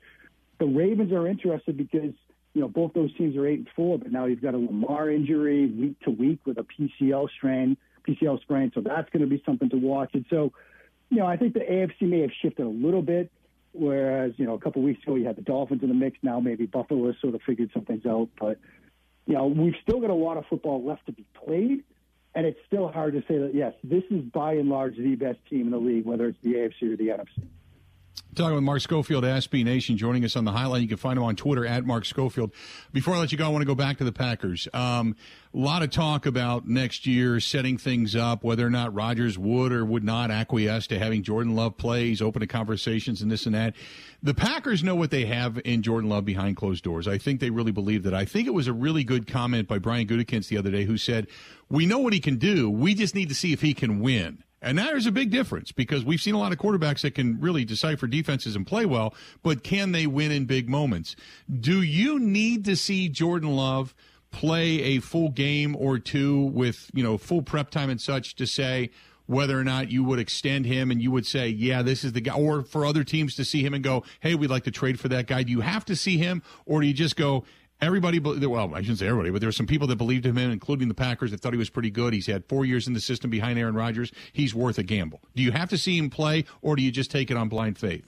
The 0.60 0.66
Ravens 0.66 1.12
are 1.12 1.28
interested 1.28 1.78
because, 1.78 2.14
you 2.54 2.62
know, 2.62 2.68
both 2.68 2.94
those 2.94 3.16
teams 3.18 3.36
are 3.36 3.48
eight 3.48 3.60
and 3.60 3.68
four, 3.76 3.98
but 3.98 4.12
now 4.12 4.26
you've 4.26 4.42
got 4.42 4.54
a 4.54 4.58
Lamar 4.58 5.10
injury 5.10 5.66
week 5.68 6.00
to 6.02 6.12
week 6.12 6.40
with 6.46 6.60
a 6.60 6.66
PCL 6.66 7.30
strain, 7.36 7.76
PCL 8.08 8.42
sprain. 8.42 8.72
So 8.76 8.82
that's 8.82 9.10
going 9.10 9.24
to 9.24 9.28
be 9.28 9.42
something 9.46 9.70
to 9.70 9.78
watch. 9.78 10.12
And 10.14 10.26
so, 10.30 10.52
you 11.10 11.18
know, 11.18 11.26
I 11.26 11.38
think 11.38 11.54
the 11.54 11.62
AFC 11.62 12.02
may 12.02 12.22
have 12.22 12.32
shifted 12.42 12.66
a 12.66 12.70
little 12.70 13.02
bit. 13.02 13.32
Whereas, 13.74 14.34
you 14.38 14.46
know, 14.46 14.54
a 14.54 14.60
couple 14.60 14.82
weeks 14.82 15.04
ago 15.04 15.16
you 15.16 15.26
had 15.26 15.36
the 15.36 15.42
Dolphins 15.42 15.84
in 15.84 15.90
the 15.90 15.96
mix. 15.96 16.18
Now 16.22 16.40
maybe 16.40 16.66
Buffalo 16.66 17.08
has 17.08 17.16
sort 17.22 17.36
of 17.36 17.42
figured 17.42 17.72
some 17.74 17.86
things 17.86 18.06
out. 18.06 18.30
But, 18.40 18.60
you 19.26 19.34
know, 19.34 19.48
we've 19.48 19.76
still 19.82 20.02
got 20.02 20.10
a 20.10 20.16
lot 20.16 20.38
of 20.38 20.46
football 20.50 20.84
left 20.84 21.06
to 21.06 21.12
be 21.12 21.26
played. 21.34 21.84
And 22.34 22.46
it's 22.46 22.60
still 22.66 22.88
hard 22.88 23.14
to 23.14 23.22
say 23.22 23.38
that, 23.40 23.54
yes, 23.54 23.74
this 23.84 24.04
is 24.10 24.22
by 24.22 24.54
and 24.54 24.70
large 24.70 24.96
the 24.96 25.16
best 25.16 25.40
team 25.50 25.62
in 25.62 25.72
the 25.72 25.78
league, 25.78 26.06
whether 26.06 26.28
it's 26.28 26.38
the 26.42 26.54
AFC 26.54 26.94
or 26.94 26.96
the 26.96 27.10
NFC. 27.10 27.48
Talking 28.34 28.56
with 28.56 28.64
Mark 28.64 28.80
Schofield, 28.80 29.26
SB 29.26 29.66
Nation, 29.66 29.98
joining 29.98 30.24
us 30.24 30.38
on 30.38 30.46
the 30.46 30.54
highline. 30.54 30.82
You 30.82 30.88
can 30.88 30.96
find 30.96 31.18
him 31.18 31.24
on 31.24 31.36
Twitter 31.36 31.66
at 31.66 31.84
Mark 31.84 32.06
Schofield. 32.06 32.54
Before 32.94 33.14
I 33.14 33.20
let 33.20 33.34
you 33.34 33.38
go, 33.38 33.46
I 33.46 33.50
want 33.50 33.62
to 33.62 33.66
go 33.66 33.76
back 33.76 33.98
to 33.98 34.06
the 34.06 34.14
Packers. 34.14 34.70
Um, 34.74 35.18
a 35.54 35.58
lot 35.58 35.84
of 35.84 35.90
talk 35.90 36.26
about 36.26 36.66
next 36.66 37.06
year 37.06 37.42
setting 37.42 37.78
things 37.78 38.16
up, 38.16 38.42
whether 38.42 38.66
or 38.66 38.70
not 38.70 38.94
Rodgers 38.94 39.38
would 39.38 39.74
or 39.74 39.84
would 39.84 40.06
not 40.06 40.32
acquiesce 40.32 40.88
to 40.88 41.00
having 41.00 41.24
Jordan 41.24 41.58
Love 41.58 41.76
plays, 41.76 42.22
open 42.22 42.40
to 42.40 42.48
conversations 42.48 43.22
and 43.22 43.30
this 43.30 43.46
and 43.46 43.54
that. 43.54 43.76
The 44.24 44.34
Packers 44.34 44.82
know 44.82 44.96
what 44.96 45.12
they 45.12 45.26
have 45.26 45.60
in 45.66 45.82
Jordan 45.82 46.10
Love 46.10 46.24
behind 46.24 46.56
closed 46.56 46.86
doors. 46.86 47.10
I 47.10 47.18
think 47.18 47.42
they 47.42 47.50
really 47.50 47.74
believe 47.74 48.04
that. 48.04 48.14
I 48.14 48.24
think 48.24 48.48
it 48.48 48.54
was 48.54 48.68
a 48.68 48.74
really 48.74 49.04
good 49.04 49.28
comment 49.28 49.68
by 49.68 49.78
Brian 49.78 50.08
Gutekunst 50.08 50.48
the 50.48 50.58
other 50.58 50.72
day 50.72 50.86
who 50.86 50.96
said, 50.96 51.28
we 51.70 51.86
know 51.86 52.00
what 52.00 52.14
he 52.14 52.22
can 52.22 52.38
do. 52.38 52.70
We 52.70 52.94
just 52.94 53.14
need 53.14 53.28
to 53.28 53.36
see 53.36 53.52
if 53.52 53.60
he 53.60 53.74
can 53.74 54.00
win. 54.00 54.46
And 54.62 54.78
that 54.78 54.94
is 54.94 55.08
a 55.08 55.12
big 55.12 55.32
difference 55.32 55.72
because 55.72 56.06
we've 56.06 56.22
seen 56.22 56.36
a 56.36 56.40
lot 56.40 56.52
of 56.52 56.60
quarterbacks 56.60 57.02
that 57.02 57.16
can 57.16 57.40
really 57.40 57.66
decipher 57.66 58.06
defenses 58.06 58.56
and 58.56 58.66
play 58.66 58.86
well, 58.86 59.16
but 59.42 59.64
can 59.64 59.92
they 59.92 60.06
win 60.06 60.32
in 60.32 60.46
big 60.46 60.70
moments? 60.70 61.16
Do 61.52 61.82
you 61.82 62.20
need 62.20 62.66
to 62.66 62.76
see 62.76 63.10
Jordan 63.10 63.56
Love 63.56 63.96
play 64.30 64.82
a 64.82 65.00
full 65.00 65.30
game 65.30 65.76
or 65.76 65.98
two 65.98 66.44
with, 66.46 66.92
you 66.94 67.04
know, 67.04 67.18
full 67.18 67.42
prep 67.42 67.72
time 67.72 67.90
and 67.90 68.00
such 68.00 68.36
to 68.36 68.46
say 68.46 68.92
whether 69.26 69.58
or 69.58 69.64
not 69.64 69.90
you 69.90 70.04
would 70.04 70.20
extend 70.20 70.66
him 70.66 70.92
and 70.92 71.02
you 71.02 71.10
would 71.10 71.26
say, 71.26 71.48
yeah, 71.48 71.82
this 71.82 72.04
is 72.04 72.14
the 72.14 72.22
guy, 72.22 72.34
or 72.34 72.64
for 72.64 72.86
other 72.86 73.04
teams 73.04 73.34
to 73.36 73.46
see 73.46 73.66
him 73.66 73.74
and 73.74 73.84
go, 73.84 74.04
hey, 74.20 74.36
we'd 74.36 74.50
like 74.50 74.66
to 74.66 74.72
trade 74.72 75.00
for 75.00 75.08
that 75.08 75.26
guy. 75.26 75.42
Do 75.42 75.52
you 75.52 75.62
have 75.62 75.86
to 75.86 75.96
see 75.96 76.18
him 76.18 76.44
or 76.66 76.82
do 76.82 76.88
you 76.88 76.94
just 76.94 77.16
go, 77.16 77.46
everybody, 77.82 78.20
well, 78.20 78.74
I 78.76 78.82
shouldn't 78.82 79.00
say 79.00 79.08
everybody, 79.08 79.32
but 79.32 79.42
there 79.42 79.48
were 79.48 79.54
some 79.54 79.68
people 79.68 79.88
that 79.88 79.98
believed 79.98 80.26
in 80.26 80.32
him 80.32 80.38
in, 80.38 80.52
including 80.52 80.88
the 80.88 80.94
Packers, 80.94 81.32
that 81.32 81.42
thought 81.42 81.54
he 81.54 81.58
was 81.58 81.70
pretty 81.70 81.92
good. 81.92 82.14
He's 82.14 82.28
had 82.28 82.46
four 82.46 82.66
years 82.66 82.88
in 82.88 82.94
the 82.94 83.02
system 83.02 83.30
behind 83.30 83.58
Aaron 83.58 83.76
Rodgers. 83.76 84.12
He's 84.32 84.54
worth 84.54 84.78
a 84.78 84.84
gamble. 84.84 85.22
Do 85.36 85.44
you 85.44 85.52
have 85.52 85.70
to 85.70 85.78
see 85.78 85.98
him 85.98 86.10
play, 86.10 86.46
or 86.62 86.76
do 86.76 86.84
you 86.84 86.92
just 86.92 87.12
take 87.12 87.32
it 87.32 87.38
on 87.38 87.50
blind 87.50 87.78
faith? 87.78 88.06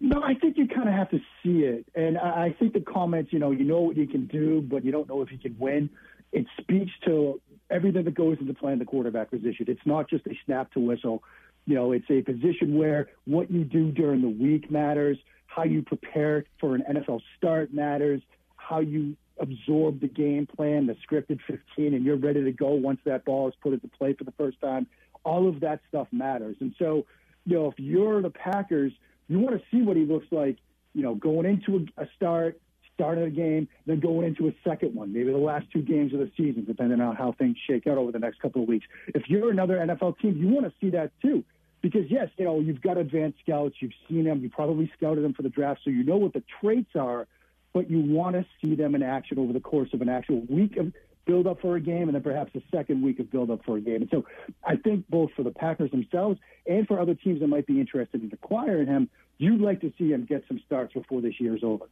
No, 0.00 0.20
I 0.20 0.34
think 0.34 0.58
you 0.58 0.66
kind 0.66 0.88
of 0.88 0.94
have 0.94 1.10
to 1.10 1.18
see 1.42 1.60
it, 1.60 1.86
and 1.94 2.18
I, 2.18 2.46
I 2.46 2.56
think 2.58 2.72
the 2.72 2.80
comments, 2.80 3.32
you 3.32 3.38
know, 3.38 3.52
you 3.52 3.64
know 3.64 3.82
what 3.82 3.96
he 3.96 4.06
can 4.06 4.26
do, 4.26 4.60
but 4.60 4.84
you 4.84 4.90
don't 4.90 5.08
know 5.08 5.22
if 5.22 5.28
he 5.28 5.38
can 5.38 5.56
win. 5.58 5.88
It 6.32 6.46
speaks 6.60 6.90
to 7.04 7.40
everything 7.70 8.04
that 8.04 8.14
goes 8.14 8.38
into 8.40 8.52
playing 8.52 8.80
the 8.80 8.84
quarterback 8.84 9.30
position. 9.30 9.66
It's 9.68 9.86
not 9.86 10.10
just 10.10 10.26
a 10.26 10.34
snap 10.44 10.72
to 10.72 10.80
whistle. 10.80 11.22
You 11.66 11.76
know, 11.76 11.92
it's 11.92 12.10
a 12.10 12.20
position 12.22 12.76
where 12.76 13.10
what 13.26 13.50
you 13.50 13.62
do 13.62 13.92
during 13.92 14.22
the 14.22 14.28
week 14.28 14.70
matters, 14.70 15.18
how 15.46 15.62
you 15.62 15.82
prepare 15.82 16.44
for 16.58 16.74
an 16.74 16.82
NFL 16.90 17.20
start 17.36 17.72
matters, 17.72 18.22
how 18.68 18.80
you 18.80 19.16
absorb 19.38 20.00
the 20.00 20.08
game 20.08 20.46
plan, 20.46 20.86
the 20.86 20.96
scripted 21.06 21.40
15, 21.46 21.94
and 21.94 22.04
you're 22.04 22.16
ready 22.16 22.44
to 22.44 22.52
go 22.52 22.68
once 22.70 23.00
that 23.04 23.24
ball 23.24 23.48
is 23.48 23.54
put 23.62 23.72
into 23.72 23.88
play 23.88 24.12
for 24.12 24.24
the 24.24 24.32
first 24.32 24.60
time. 24.60 24.86
All 25.24 25.48
of 25.48 25.60
that 25.60 25.80
stuff 25.88 26.08
matters. 26.12 26.56
And 26.60 26.74
so, 26.78 27.06
you 27.44 27.56
know, 27.56 27.66
if 27.66 27.78
you're 27.78 28.22
the 28.22 28.30
Packers– 28.30 28.92
you 29.28 29.38
want 29.38 29.58
to 29.58 29.62
see 29.70 29.82
what 29.82 29.96
he 29.96 30.04
looks 30.04 30.26
like, 30.30 30.58
you 30.94 31.02
know, 31.02 31.14
going 31.14 31.46
into 31.46 31.86
a, 31.96 32.02
a 32.02 32.08
start, 32.16 32.60
starting 32.94 33.24
a 33.24 33.30
game, 33.30 33.68
then 33.86 33.98
going 33.98 34.26
into 34.26 34.48
a 34.48 34.52
second 34.62 34.94
one, 34.94 35.12
maybe 35.12 35.32
the 35.32 35.38
last 35.38 35.66
two 35.72 35.80
games 35.80 36.12
of 36.12 36.20
the 36.20 36.30
season, 36.36 36.64
depending 36.66 37.00
on 37.00 37.16
how 37.16 37.32
things 37.32 37.56
shake 37.66 37.86
out 37.86 37.96
over 37.96 38.12
the 38.12 38.18
next 38.18 38.40
couple 38.40 38.62
of 38.62 38.68
weeks. 38.68 38.86
If 39.08 39.28
you're 39.28 39.50
another 39.50 39.78
NFL 39.78 40.18
team, 40.18 40.36
you 40.36 40.48
want 40.48 40.66
to 40.66 40.72
see 40.80 40.90
that 40.90 41.12
too. 41.22 41.44
Because 41.80 42.10
yes, 42.10 42.28
you 42.36 42.44
know, 42.44 42.60
you've 42.60 42.82
got 42.82 42.96
advanced 42.98 43.38
scouts, 43.42 43.76
you've 43.80 43.92
seen 44.08 44.24
them, 44.24 44.40
you 44.40 44.50
probably 44.50 44.92
scouted 44.96 45.24
them 45.24 45.32
for 45.32 45.42
the 45.42 45.48
draft, 45.48 45.80
so 45.82 45.90
you 45.90 46.04
know 46.04 46.16
what 46.16 46.32
the 46.32 46.44
traits 46.60 46.94
are, 46.94 47.26
but 47.72 47.90
you 47.90 48.00
want 48.00 48.36
to 48.36 48.44
see 48.60 48.74
them 48.74 48.94
in 48.94 49.02
action 49.02 49.38
over 49.38 49.52
the 49.52 49.60
course 49.60 49.90
of 49.92 50.02
an 50.02 50.08
actual 50.08 50.42
week 50.48 50.76
of 50.76 50.92
build 51.24 51.46
up 51.46 51.60
for 51.60 51.76
a 51.76 51.80
game 51.80 52.08
and 52.08 52.14
then 52.14 52.22
perhaps 52.22 52.54
a 52.54 52.62
second 52.70 53.02
week 53.02 53.20
of 53.20 53.30
build 53.30 53.50
up 53.50 53.64
for 53.64 53.76
a 53.76 53.80
game. 53.80 54.02
And 54.02 54.10
so 54.10 54.24
I 54.64 54.76
think 54.76 55.08
both 55.08 55.30
for 55.36 55.42
the 55.42 55.52
Packers 55.52 55.90
themselves 55.90 56.38
and 56.66 56.86
for 56.86 56.98
other 56.98 57.14
teams 57.14 57.40
that 57.40 57.46
might 57.46 57.66
be 57.66 57.80
interested 57.80 58.22
in 58.22 58.30
acquiring 58.32 58.88
him, 58.88 59.08
you'd 59.38 59.60
like 59.60 59.80
to 59.82 59.92
see 59.98 60.10
him 60.10 60.24
get 60.24 60.44
some 60.48 60.60
starts 60.66 60.94
before 60.94 61.20
this 61.20 61.34
year's 61.38 61.62
over. 61.62 61.86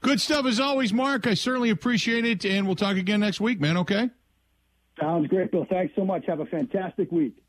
Good 0.00 0.20
stuff 0.20 0.44
as 0.44 0.60
always, 0.60 0.92
Mark. 0.92 1.26
I 1.26 1.32
certainly 1.32 1.70
appreciate 1.70 2.26
it, 2.26 2.44
and 2.44 2.66
we'll 2.66 2.76
talk 2.76 2.98
again 2.98 3.20
next 3.20 3.40
week, 3.40 3.58
man. 3.58 3.78
Okay? 3.78 4.10
Sounds 5.00 5.26
great, 5.28 5.50
Bill. 5.50 5.66
Thanks 5.68 5.94
so 5.96 6.04
much. 6.04 6.26
Have 6.26 6.40
a 6.40 6.46
fantastic 6.46 7.10
week. 7.10 7.42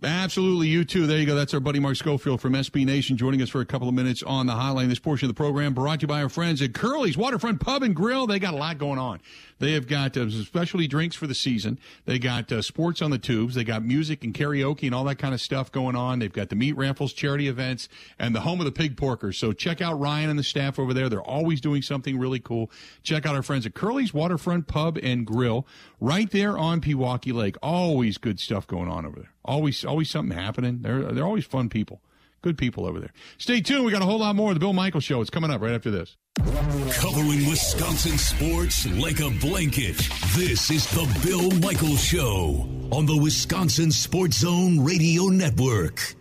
Absolutely, 0.00 0.68
you 0.68 0.84
too. 0.84 1.08
There 1.08 1.18
you 1.18 1.26
go. 1.26 1.34
That's 1.34 1.52
our 1.54 1.58
buddy 1.58 1.80
Mark 1.80 1.96
Schofield 1.96 2.40
from 2.40 2.52
SB 2.52 2.86
Nation 2.86 3.16
joining 3.16 3.42
us 3.42 3.48
for 3.48 3.60
a 3.60 3.66
couple 3.66 3.88
of 3.88 3.94
minutes 3.94 4.22
on 4.22 4.46
the 4.46 4.52
hotline. 4.52 4.88
This 4.88 5.00
portion 5.00 5.28
of 5.28 5.34
the 5.34 5.38
program 5.38 5.74
brought 5.74 6.00
to 6.00 6.04
you 6.04 6.08
by 6.08 6.22
our 6.22 6.28
friends 6.28 6.62
at 6.62 6.72
Curly's 6.72 7.16
Waterfront 7.16 7.58
Pub 7.58 7.82
and 7.82 7.96
Grill. 7.96 8.28
They 8.28 8.38
got 8.38 8.54
a 8.54 8.56
lot 8.56 8.78
going 8.78 9.00
on. 9.00 9.20
They 9.58 9.72
have 9.72 9.86
got 9.86 10.16
uh, 10.16 10.30
specialty 10.30 10.86
drinks 10.86 11.16
for 11.16 11.26
the 11.26 11.34
season. 11.34 11.78
They 12.04 12.18
got 12.18 12.50
uh, 12.52 12.62
sports 12.62 13.02
on 13.02 13.10
the 13.10 13.18
tubes. 13.18 13.54
They 13.54 13.64
got 13.64 13.84
music 13.84 14.22
and 14.24 14.32
karaoke 14.32 14.84
and 14.84 14.94
all 14.94 15.04
that 15.04 15.18
kind 15.18 15.34
of 15.34 15.40
stuff 15.40 15.72
going 15.72 15.96
on. 15.96 16.18
They've 16.18 16.32
got 16.32 16.48
the 16.48 16.56
meat 16.56 16.76
raffles, 16.76 17.12
charity 17.12 17.48
events, 17.48 17.88
and 18.18 18.34
the 18.34 18.40
home 18.40 18.60
of 18.60 18.66
the 18.66 18.72
pig 18.72 18.96
porkers. 18.96 19.34
So 19.34 19.52
check 19.52 19.80
out 19.80 19.98
Ryan 19.98 20.30
and 20.30 20.38
the 20.38 20.44
staff 20.44 20.78
over 20.78 20.94
there. 20.94 21.08
They're 21.08 21.20
always 21.20 21.60
doing 21.60 21.82
something 21.82 22.18
really 22.18 22.40
cool. 22.40 22.70
Check 23.02 23.26
out 23.26 23.34
our 23.34 23.42
friends 23.42 23.66
at 23.66 23.74
Curly's 23.74 24.14
Waterfront 24.14 24.66
Pub 24.66 24.98
and 25.02 25.26
Grill 25.26 25.66
right 26.00 26.30
there 26.30 26.56
on 26.56 26.80
Pewaukee 26.80 27.32
Lake. 27.32 27.56
Always 27.62 28.18
good 28.18 28.38
stuff 28.40 28.66
going 28.66 28.88
on 28.88 29.04
over 29.06 29.20
there. 29.20 29.32
Always, 29.44 29.84
always 29.84 30.10
something 30.10 30.36
happening. 30.36 30.82
They're 30.82 31.02
they're 31.12 31.24
always 31.24 31.46
fun 31.46 31.68
people. 31.68 32.00
Good 32.42 32.56
people 32.56 32.86
over 32.86 33.00
there. 33.00 33.12
Stay 33.38 33.60
tuned. 33.60 33.84
We 33.84 33.92
got 33.92 34.02
a 34.02 34.04
whole 34.04 34.20
lot 34.20 34.36
more. 34.36 34.50
of 34.50 34.54
The 34.54 34.60
Bill 34.60 34.72
Michael 34.72 35.00
Show. 35.00 35.20
It's 35.20 35.30
coming 35.30 35.50
up 35.50 35.60
right 35.60 35.74
after 35.74 35.90
this. 35.90 36.16
Covering 36.38 37.48
Wisconsin 37.48 38.16
sports 38.16 38.86
like 38.92 39.20
a 39.20 39.30
blanket. 39.40 39.96
This 40.36 40.70
is 40.70 40.86
the 40.90 41.20
Bill 41.26 41.50
Michael 41.60 41.96
Show 41.96 42.68
on 42.92 43.06
the 43.06 43.16
Wisconsin 43.16 43.90
Sports 43.90 44.38
Zone 44.38 44.84
Radio 44.84 45.24
Network. 45.24 46.14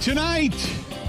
Tonight, 0.00 0.54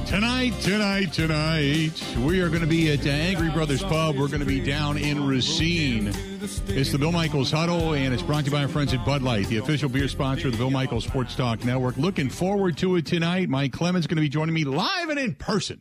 tonight, 0.10 0.54
tonight, 0.62 1.14
tonight, 1.14 2.04
we 2.26 2.42
are 2.42 2.50
going 2.50 2.62
to 2.62 2.68
be 2.68 2.92
at 2.92 3.06
Angry 3.06 3.52
Brothers 3.52 3.84
Pub. 3.84 4.16
We're 4.18 4.28
going 4.28 4.40
to 4.40 4.46
be 4.46 4.60
down 4.60 4.98
in 4.98 5.28
Racine. 5.28 6.08
It's 6.42 6.92
the 6.92 6.98
Bill 6.98 7.12
Michaels 7.12 7.52
Huddle, 7.52 7.94
and 7.94 8.12
it's 8.12 8.24
brought 8.24 8.46
to 8.46 8.46
you 8.46 8.52
by 8.52 8.64
our 8.64 8.68
friends 8.68 8.92
at 8.92 9.06
Bud 9.06 9.22
Light, 9.22 9.46
the 9.50 9.58
official 9.58 9.88
beer 9.88 10.08
sponsor 10.08 10.48
of 10.48 10.54
the 10.54 10.58
Bill 10.58 10.72
Michaels 10.72 11.04
Sports 11.04 11.36
Talk 11.36 11.64
Network. 11.64 11.96
Looking 11.98 12.28
forward 12.28 12.76
to 12.80 12.96
it 12.96 13.06
tonight. 13.06 13.50
Mike 13.50 13.72
Clemens 13.72 14.08
going 14.08 14.16
to 14.16 14.22
be 14.22 14.30
joining 14.30 14.56
me 14.56 14.64
live 14.64 15.10
and 15.10 15.20
in 15.20 15.36
person. 15.36 15.80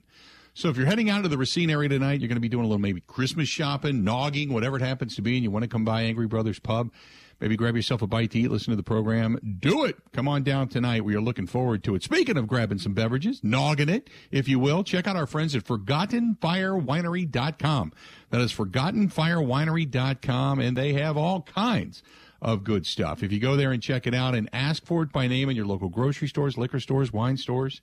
So 0.53 0.69
if 0.69 0.77
you're 0.77 0.87
heading 0.87 1.09
out 1.09 1.23
to 1.23 1.29
the 1.29 1.39
Racine 1.39 1.71
area 1.71 1.89
tonight, 1.89 2.21
you're 2.21 2.29
going 2.29 2.37
to 2.37 2.41
be 2.41 2.51
doing 2.51 2.67
a 2.67 2.69
little 2.69 2.81
maybe 2.81 3.01
Christmas 3.01 3.49
shopping, 3.49 4.05
nogging, 4.05 4.53
whatever 4.53 4.77
it 4.77 4.83
happens 4.83 5.17
to 5.17 5.23
be, 5.23 5.37
and 5.37 5.43
you 5.43 5.51
want 5.51 5.63
to 5.63 5.69
come 5.69 5.87
by 5.87 6.03
Angry 6.03 6.27
Brothers 6.27 6.59
Pub. 6.59 6.91
Maybe 7.41 7.57
grab 7.57 7.77
yourself 7.77 8.03
a 8.03 8.09
bite 8.09 8.33
to 8.33 8.41
eat, 8.41 8.51
listen 8.51 8.73
to 8.73 8.77
the 8.77 8.83
program. 8.83 9.39
Do 9.61 9.85
it. 9.85 9.97
Come 10.13 10.27
on 10.27 10.43
down 10.43 10.67
tonight. 10.69 11.05
We 11.05 11.15
are 11.15 11.21
looking 11.21 11.47
forward 11.47 11.85
to 11.85 11.95
it. 11.95 12.03
Speaking 12.03 12.37
of 12.37 12.49
grabbing 12.49 12.79
some 12.79 12.95
beverages, 12.95 13.45
nogging 13.45 13.89
it, 13.89 14.11
if 14.33 14.49
you 14.49 14.59
will, 14.59 14.83
check 14.83 15.07
out 15.07 15.15
our 15.15 15.27
friends 15.27 15.55
at 15.55 15.63
ForgottenFireWinery.com. 15.65 17.93
That 18.31 18.41
is 18.41 18.53
ForgottenFireWinery.com, 18.53 20.59
and 20.59 20.77
they 20.77 20.95
have 20.95 21.17
all 21.17 21.43
kinds 21.43 22.03
of 22.43 22.65
good 22.65 22.87
stuff. 22.87 23.23
If 23.23 23.33
you 23.33 23.39
go 23.39 23.57
there 23.57 23.73
and 23.73 23.83
check 23.83 24.07
it 24.07 24.15
out 24.15 24.35
and 24.35 24.49
ask 24.53 24.85
for 24.85 25.03
it 25.03 25.13
by 25.13 25.29
name 25.29 25.49
in 25.49 25.57
your 25.57 25.67
local 25.67 25.89
grocery 25.89 26.29
stores, 26.29 26.59
liquor 26.59 26.81
stores, 26.81 27.13
wine 27.13 27.37
stores, 27.37 27.81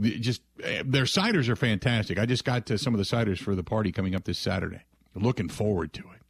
just 0.00 0.42
eh, 0.62 0.82
their 0.84 1.04
ciders 1.04 1.48
are 1.48 1.56
fantastic. 1.56 2.18
I 2.18 2.26
just 2.26 2.44
got 2.44 2.66
to 2.66 2.78
some 2.78 2.94
of 2.94 2.98
the 2.98 3.04
ciders 3.04 3.38
for 3.38 3.54
the 3.54 3.64
party 3.64 3.92
coming 3.92 4.14
up 4.14 4.24
this 4.24 4.38
Saturday. 4.38 4.82
Looking 5.14 5.48
forward 5.48 5.92
to 5.94 6.00
it. 6.00 6.20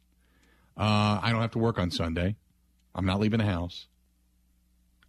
Uh, 0.77 1.19
I 1.21 1.31
don't 1.31 1.41
have 1.41 1.51
to 1.51 1.59
work 1.59 1.79
on 1.79 1.91
Sunday. 1.91 2.35
I'm 2.93 3.05
not 3.05 3.19
leaving 3.19 3.39
the 3.39 3.45
house. 3.45 3.87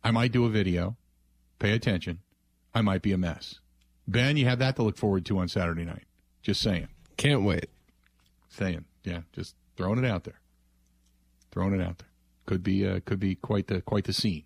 I 0.02 0.10
might 0.10 0.32
do 0.32 0.44
a 0.44 0.48
video. 0.48 0.96
Pay 1.58 1.72
attention. 1.72 2.20
I 2.74 2.82
might 2.82 3.02
be 3.02 3.12
a 3.12 3.18
mess. 3.18 3.60
Ben, 4.06 4.36
you 4.36 4.44
have 4.44 4.58
that 4.60 4.76
to 4.76 4.82
look 4.82 4.96
forward 4.96 5.24
to 5.26 5.38
on 5.38 5.48
Saturday 5.48 5.84
night. 5.84 6.04
Just 6.42 6.60
saying. 6.60 6.88
Can't 7.16 7.42
wait. 7.42 7.70
Saying. 8.48 8.84
Yeah, 9.02 9.22
just 9.32 9.54
throwing 9.76 10.02
it 10.02 10.08
out 10.08 10.24
there. 10.24 10.40
Throwing 11.50 11.74
it 11.74 11.82
out 11.82 11.98
there. 11.98 12.08
Could 12.44 12.62
be 12.62 12.86
uh, 12.86 13.00
could 13.04 13.18
be 13.18 13.34
quite 13.34 13.66
the 13.66 13.80
quite 13.80 14.04
the 14.04 14.12
scene. 14.12 14.44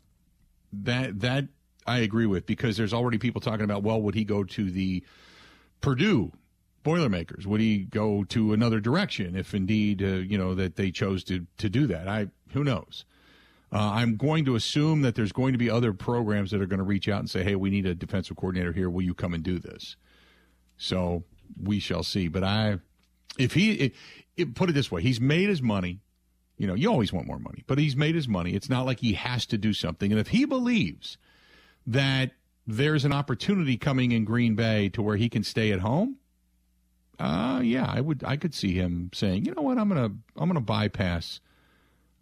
that 0.72 1.20
that 1.20 1.48
I 1.86 2.00
agree 2.00 2.28
with 2.28 2.46
because 2.46 2.78
there's 2.78 2.94
already 2.94 3.18
people 3.18 3.42
talking 3.42 3.66
about 3.66 3.84
well, 3.84 4.02
would 4.02 4.16
he 4.16 4.24
go 4.24 4.44
to 4.44 4.72
the 4.72 5.04
Purdue 5.82 6.32
Boilermakers? 6.84 7.46
Would 7.46 7.60
he 7.60 7.80
go 7.80 8.24
to 8.26 8.54
another 8.54 8.80
direction 8.80 9.36
if 9.36 9.54
indeed 9.54 10.02
uh, 10.02 10.06
you 10.06 10.38
know 10.38 10.56
that 10.56 10.78
they 10.78 10.92
chose 10.92 11.24
to 11.26 11.46
to 11.58 11.70
do 11.70 11.88
that? 11.88 12.08
I 12.08 12.28
who 12.54 12.64
knows. 12.64 13.04
Uh, 13.72 13.92
I'm 13.94 14.16
going 14.16 14.46
to 14.46 14.56
assume 14.56 15.04
that 15.04 15.14
there's 15.14 15.32
going 15.32 15.52
to 15.52 15.60
be 15.60 15.70
other 15.70 15.94
programs 15.94 16.50
that 16.50 16.60
are 16.60 16.66
going 16.66 16.80
to 16.80 16.84
reach 16.86 17.10
out 17.10 17.20
and 17.20 17.30
say, 17.30 17.44
"Hey, 17.44 17.56
we 17.56 17.70
need 17.70 17.86
a 17.86 17.94
defensive 17.96 18.38
coordinator 18.38 18.72
here. 18.72 18.90
Will 18.90 19.04
you 19.04 19.14
come 19.14 19.34
and 19.34 19.44
do 19.44 19.60
this?" 19.60 19.96
So 20.78 21.24
we 21.62 21.80
shall 21.80 22.04
see. 22.04 22.28
But 22.28 22.44
I, 22.44 22.80
if 23.38 23.54
he, 23.54 23.74
it, 23.74 23.96
it, 24.38 24.56
put 24.56 24.70
it 24.70 24.74
this 24.74 24.92
way, 24.92 25.02
he's 25.02 25.20
made 25.20 25.50
his 25.50 25.62
money. 25.62 26.00
You 26.58 26.68
know, 26.68 26.74
you 26.74 26.90
always 26.90 27.14
want 27.14 27.28
more 27.28 27.40
money, 27.40 27.64
but 27.68 27.78
he's 27.78 27.96
made 27.96 28.16
his 28.16 28.28
money. 28.28 28.54
It's 28.54 28.70
not 28.70 28.86
like 28.86 29.00
he 29.00 29.14
has 29.14 29.46
to 29.48 29.58
do 29.58 29.74
something. 29.74 30.12
And 30.12 30.20
if 30.20 30.28
he 30.28 30.44
believes 30.46 31.18
that 31.88 32.32
there's 32.68 33.06
an 33.06 33.14
opportunity 33.14 33.78
coming 33.78 34.12
in 34.12 34.26
Green 34.26 34.56
Bay 34.56 34.90
to 34.90 35.02
where 35.02 35.16
he 35.16 35.30
can 35.30 35.44
stay 35.44 35.72
at 35.72 35.80
home, 35.80 36.18
uh, 37.18 37.62
yeah, 37.64 37.86
I 37.88 38.02
would. 38.02 38.24
I 38.24 38.38
could 38.38 38.54
see 38.54 38.74
him 38.74 39.10
saying, 39.14 39.46
you 39.46 39.54
know 39.54 39.62
what, 39.62 39.78
I'm 39.78 39.90
gonna, 39.90 40.12
I'm 40.38 40.48
gonna 40.48 40.62
bypass, 40.62 41.42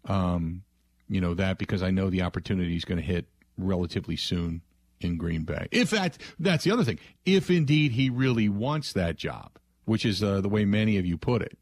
um, 0.06 0.62
you 1.08 1.20
know 1.20 1.34
that 1.34 1.58
because 1.58 1.82
I 1.82 1.90
know 1.90 2.10
the 2.10 2.22
opportunity 2.22 2.76
is 2.76 2.84
going 2.84 2.98
to 2.98 3.04
hit 3.04 3.26
relatively 3.56 4.16
soon 4.16 4.62
in 5.00 5.16
Green 5.16 5.42
Bay. 5.42 5.68
If 5.70 5.90
that, 5.90 6.18
that's 6.38 6.64
the 6.64 6.70
other 6.70 6.84
thing. 6.84 6.98
If 7.24 7.50
indeed 7.50 7.92
he 7.92 8.10
really 8.10 8.48
wants 8.48 8.92
that 8.92 9.16
job, 9.16 9.58
which 9.84 10.04
is 10.04 10.22
uh, 10.22 10.40
the 10.40 10.48
way 10.48 10.64
many 10.64 10.98
of 10.98 11.06
you 11.06 11.16
put 11.16 11.42
it. 11.42 11.58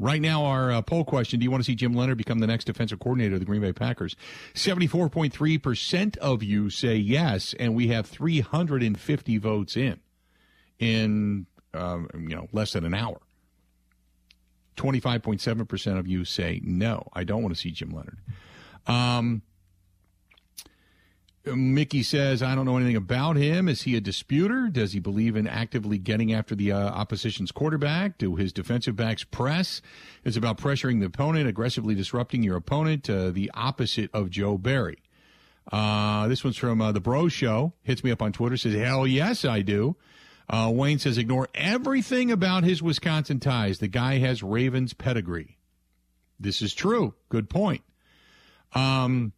Right 0.00 0.22
now, 0.22 0.44
our 0.44 0.70
uh, 0.70 0.82
poll 0.82 1.04
question 1.04 1.40
Do 1.40 1.44
you 1.44 1.50
want 1.50 1.62
to 1.62 1.64
see 1.64 1.74
Jim 1.74 1.92
Leonhard 1.92 2.18
become 2.18 2.38
the 2.38 2.46
next 2.46 2.66
defensive 2.66 3.00
coordinator 3.00 3.34
of 3.34 3.40
the 3.40 3.46
Green 3.46 3.60
Bay 3.60 3.72
Packers? 3.72 4.14
74.3% 4.54 6.16
of 6.18 6.42
you 6.42 6.70
say 6.70 6.94
yes, 6.94 7.54
and 7.58 7.74
we 7.74 7.88
have 7.88 8.06
350 8.06 9.38
votes 9.38 9.76
in, 9.76 9.98
in 10.78 11.46
um, 11.74 12.08
you 12.14 12.36
know, 12.36 12.46
less 12.52 12.72
than 12.72 12.84
an 12.84 12.94
hour. 12.94 13.20
25.7% 14.76 15.98
of 15.98 16.06
you 16.06 16.24
say 16.24 16.60
no, 16.62 17.08
I 17.12 17.24
don't 17.24 17.42
want 17.42 17.54
to 17.54 17.60
see 17.60 17.72
Jim 17.72 17.90
Leonhard. 17.90 18.18
Um, 18.86 19.42
Mickey 21.54 22.02
says, 22.02 22.42
I 22.42 22.54
don't 22.54 22.64
know 22.64 22.76
anything 22.76 22.96
about 22.96 23.36
him. 23.36 23.68
Is 23.68 23.82
he 23.82 23.96
a 23.96 24.00
disputer? 24.00 24.68
Does 24.68 24.92
he 24.92 25.00
believe 25.00 25.36
in 25.36 25.46
actively 25.46 25.98
getting 25.98 26.32
after 26.32 26.54
the 26.54 26.72
uh, 26.72 26.78
opposition's 26.78 27.52
quarterback? 27.52 28.18
Do 28.18 28.36
his 28.36 28.52
defensive 28.52 28.96
backs 28.96 29.24
press? 29.24 29.82
It's 30.24 30.36
about 30.36 30.58
pressuring 30.58 31.00
the 31.00 31.06
opponent, 31.06 31.48
aggressively 31.48 31.94
disrupting 31.94 32.42
your 32.42 32.56
opponent, 32.56 33.08
uh, 33.08 33.30
the 33.30 33.50
opposite 33.54 34.10
of 34.12 34.30
Joe 34.30 34.58
Barry. 34.58 34.98
Uh, 35.70 36.28
this 36.28 36.42
one's 36.44 36.56
from 36.56 36.80
uh, 36.80 36.92
the 36.92 37.00
Bro 37.00 37.28
Show. 37.28 37.72
Hits 37.82 38.02
me 38.02 38.10
up 38.10 38.22
on 38.22 38.32
Twitter. 38.32 38.56
Says, 38.56 38.74
hell 38.74 39.06
yes, 39.06 39.44
I 39.44 39.62
do. 39.62 39.96
Uh, 40.48 40.70
Wayne 40.72 40.98
says, 40.98 41.18
ignore 41.18 41.48
everything 41.54 42.30
about 42.30 42.64
his 42.64 42.82
Wisconsin 42.82 43.38
ties. 43.38 43.78
The 43.78 43.88
guy 43.88 44.18
has 44.18 44.42
Ravens 44.42 44.94
pedigree. 44.94 45.58
This 46.40 46.62
is 46.62 46.72
true. 46.72 47.14
Good 47.28 47.50
point. 47.50 47.82
Um, 48.74 49.32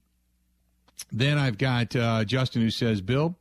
then 1.11 1.39
I've 1.39 1.59
got 1.59 1.95
uh, 1.95 2.25
Justin 2.25 2.63
who 2.63 2.71
says, 2.71 3.01
Bill, 3.01 3.37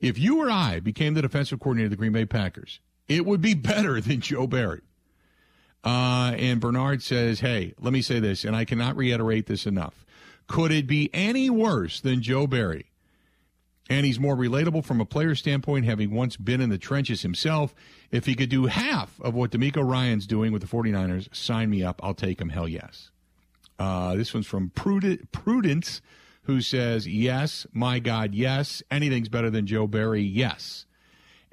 if 0.00 0.18
you 0.18 0.42
or 0.42 0.50
I 0.50 0.80
became 0.80 1.14
the 1.14 1.22
defensive 1.22 1.60
coordinator 1.60 1.86
of 1.86 1.90
the 1.90 1.96
Green 1.96 2.12
Bay 2.12 2.26
Packers, 2.26 2.80
it 3.08 3.24
would 3.26 3.40
be 3.40 3.54
better 3.54 4.00
than 4.00 4.20
Joe 4.20 4.46
Barry. 4.46 4.82
Uh, 5.82 6.34
and 6.38 6.60
Bernard 6.60 7.02
says, 7.02 7.40
hey, 7.40 7.74
let 7.78 7.92
me 7.92 8.00
say 8.00 8.18
this, 8.18 8.44
and 8.44 8.56
I 8.56 8.64
cannot 8.64 8.96
reiterate 8.96 9.46
this 9.46 9.66
enough. 9.66 10.06
Could 10.46 10.72
it 10.72 10.86
be 10.86 11.10
any 11.12 11.50
worse 11.50 12.00
than 12.00 12.22
Joe 12.22 12.46
Barry? 12.46 12.90
And 13.90 14.06
he's 14.06 14.18
more 14.18 14.34
relatable 14.34 14.84
from 14.84 15.00
a 15.00 15.04
player 15.04 15.34
standpoint, 15.34 15.84
having 15.84 16.10
once 16.10 16.38
been 16.38 16.62
in 16.62 16.70
the 16.70 16.78
trenches 16.78 17.20
himself. 17.20 17.74
If 18.10 18.24
he 18.24 18.34
could 18.34 18.48
do 18.48 18.64
half 18.64 19.20
of 19.20 19.34
what 19.34 19.50
DeMeco 19.50 19.86
Ryans 19.86 20.26
doing 20.26 20.52
with 20.52 20.62
the 20.62 20.68
49ers, 20.68 21.34
sign 21.34 21.68
me 21.68 21.82
up. 21.82 22.00
I'll 22.02 22.14
take 22.14 22.40
him. 22.40 22.48
Hell 22.48 22.68
yes. 22.68 23.10
Uh, 23.78 24.16
this 24.16 24.32
one's 24.32 24.46
from 24.46 24.70
Prudence 24.70 26.00
who 26.44 26.60
says, 26.60 27.06
Yes, 27.06 27.66
my 27.72 27.98
God, 27.98 28.34
yes. 28.34 28.82
Anything's 28.90 29.28
better 29.28 29.50
than 29.50 29.66
Joe 29.66 29.86
Barry, 29.86 30.22
yes. 30.22 30.86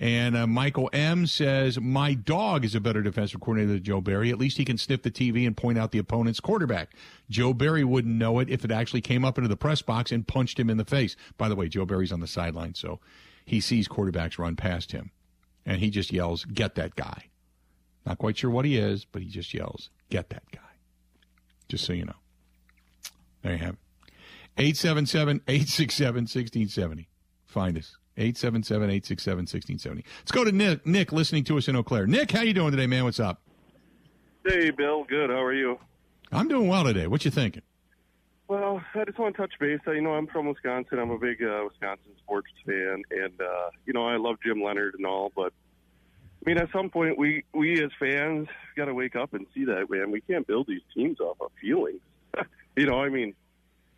And 0.01 0.35
uh, 0.35 0.47
Michael 0.47 0.89
M 0.93 1.27
says, 1.27 1.79
My 1.79 2.15
dog 2.15 2.65
is 2.65 2.73
a 2.73 2.79
better 2.79 3.03
defensive 3.03 3.39
coordinator 3.39 3.73
than 3.73 3.83
Joe 3.83 4.01
Barry. 4.01 4.31
At 4.31 4.39
least 4.39 4.57
he 4.57 4.65
can 4.65 4.77
sniff 4.77 5.03
the 5.03 5.11
TV 5.11 5.45
and 5.45 5.55
point 5.55 5.77
out 5.77 5.91
the 5.91 5.99
opponent's 5.99 6.39
quarterback. 6.39 6.95
Joe 7.29 7.53
Barry 7.53 7.83
wouldn't 7.83 8.15
know 8.15 8.39
it 8.39 8.49
if 8.49 8.65
it 8.65 8.71
actually 8.71 9.01
came 9.01 9.23
up 9.23 9.37
into 9.37 9.47
the 9.47 9.55
press 9.55 9.81
box 9.81 10.11
and 10.11 10.27
punched 10.27 10.59
him 10.59 10.69
in 10.69 10.77
the 10.77 10.85
face. 10.85 11.15
By 11.37 11.49
the 11.49 11.55
way, 11.55 11.69
Joe 11.69 11.85
Barry's 11.85 12.11
on 12.11 12.19
the 12.19 12.27
sideline, 12.27 12.73
so 12.73 12.99
he 13.45 13.59
sees 13.59 13.87
quarterbacks 13.87 14.39
run 14.39 14.55
past 14.55 14.91
him. 14.91 15.11
And 15.67 15.79
he 15.79 15.91
just 15.91 16.11
yells, 16.11 16.45
Get 16.45 16.73
that 16.75 16.95
guy. 16.95 17.25
Not 18.03 18.17
quite 18.17 18.37
sure 18.37 18.49
what 18.49 18.65
he 18.65 18.77
is, 18.77 19.05
but 19.05 19.21
he 19.21 19.27
just 19.27 19.53
yells, 19.53 19.91
Get 20.09 20.29
that 20.29 20.49
guy. 20.51 20.59
Just 21.69 21.85
so 21.85 21.93
you 21.93 22.05
know. 22.05 22.15
There 23.43 23.53
you 23.53 23.59
have 23.59 23.75
it. 23.75 23.79
877 24.57 25.41
867 25.47 26.15
1670. 26.23 27.09
Find 27.45 27.77
us. 27.77 27.97
877 28.17 28.89
867 28.89 29.37
1670. 29.39 30.05
Let's 30.19 30.31
go 30.31 30.43
to 30.43 30.51
Nick. 30.51 30.85
Nick, 30.85 31.11
listening 31.11 31.43
to 31.45 31.57
us 31.57 31.67
in 31.67 31.75
Eau 31.75 31.83
Claire. 31.83 32.07
Nick, 32.07 32.31
how 32.31 32.41
you 32.41 32.53
doing 32.53 32.71
today, 32.71 32.87
man? 32.87 33.03
What's 33.03 33.19
up? 33.19 33.41
Hey, 34.45 34.69
Bill. 34.71 35.03
Good. 35.05 35.29
How 35.29 35.41
are 35.41 35.53
you? 35.53 35.79
I'm 36.31 36.47
doing 36.47 36.67
well 36.67 36.83
today. 36.83 37.07
What 37.07 37.25
you 37.25 37.31
thinking? 37.31 37.61
Well, 38.47 38.83
I 38.95 39.05
just 39.05 39.17
want 39.17 39.35
to 39.35 39.41
touch 39.41 39.53
base. 39.59 39.79
You 39.87 40.01
know, 40.01 40.11
I'm 40.11 40.27
from 40.27 40.45
Wisconsin. 40.45 40.99
I'm 40.99 41.11
a 41.11 41.17
big 41.17 41.41
uh, 41.41 41.61
Wisconsin 41.63 42.11
sports 42.21 42.51
fan, 42.65 43.01
and 43.09 43.39
uh, 43.39 43.69
you 43.85 43.93
know, 43.93 44.05
I 44.05 44.17
love 44.17 44.37
Jim 44.43 44.61
Leonhard 44.61 44.95
and 44.95 45.05
all. 45.05 45.31
But 45.33 45.53
I 46.45 46.49
mean, 46.49 46.57
at 46.57 46.69
some 46.73 46.89
point, 46.89 47.17
we 47.17 47.45
we 47.53 47.81
as 47.81 47.91
fans 47.97 48.49
got 48.75 48.85
to 48.85 48.93
wake 48.93 49.15
up 49.15 49.33
and 49.33 49.47
see 49.53 49.63
that 49.65 49.89
man. 49.89 50.11
We 50.11 50.19
can't 50.19 50.45
build 50.45 50.67
these 50.67 50.81
teams 50.93 51.21
off 51.21 51.37
of 51.39 51.51
feelings. 51.61 52.01
you 52.75 52.87
know, 52.87 53.01
I 53.01 53.07
mean, 53.07 53.35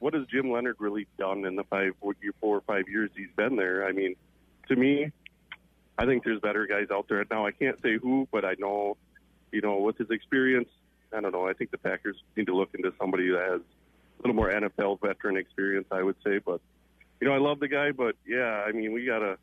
what 0.03 0.13
has 0.13 0.25
Jim 0.27 0.51
Leonhard 0.51 0.75
really 0.79 1.07
done 1.17 1.45
in 1.45 1.55
the 1.55 1.63
five, 1.63 1.93
four 2.01 2.13
or 2.41 2.61
five 2.67 2.89
years 2.89 3.09
he's 3.15 3.29
been 3.37 3.55
there? 3.55 3.87
I 3.87 3.93
mean, 3.93 4.15
to 4.67 4.75
me, 4.75 5.09
I 5.97 6.05
think 6.05 6.25
there's 6.25 6.41
better 6.41 6.67
guys 6.67 6.87
out 6.91 7.07
there 7.07 7.25
now. 7.31 7.45
I 7.45 7.51
can't 7.51 7.81
say 7.81 7.97
who, 7.97 8.27
but 8.29 8.43
I 8.43 8.55
know, 8.59 8.97
you 9.53 9.61
know, 9.61 9.77
with 9.77 9.97
his 9.97 10.09
experience, 10.09 10.67
I 11.15 11.21
don't 11.21 11.31
know. 11.31 11.47
I 11.47 11.53
think 11.53 11.71
the 11.71 11.77
Packers 11.77 12.17
need 12.35 12.47
to 12.47 12.53
look 12.55 12.71
into 12.73 12.91
somebody 12.99 13.29
that 13.29 13.47
has 13.49 13.61
a 13.61 14.27
little 14.27 14.35
more 14.35 14.51
NFL 14.51 14.99
veteran 14.99 15.37
experience. 15.37 15.87
I 15.89 16.03
would 16.03 16.17
say, 16.21 16.39
but 16.39 16.59
you 17.21 17.27
know, 17.29 17.33
I 17.33 17.37
love 17.37 17.61
the 17.61 17.69
guy, 17.69 17.91
but 17.91 18.17
yeah, 18.27 18.65
I 18.67 18.73
mean, 18.73 18.91
we 18.91 19.05
gotta 19.05 19.37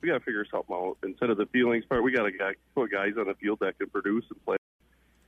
we 0.00 0.08
gotta 0.08 0.20
figure 0.20 0.46
something 0.50 0.74
out 0.74 0.96
instead 1.04 1.28
of 1.28 1.36
the 1.36 1.46
feelings 1.46 1.84
part. 1.84 2.02
We 2.02 2.10
gotta 2.10 2.30
put 2.74 2.90
guys 2.90 3.18
on 3.18 3.26
the 3.26 3.34
field 3.34 3.58
that 3.60 3.76
can 3.76 3.90
produce 3.90 4.24
and 4.30 4.44
play. 4.46 4.56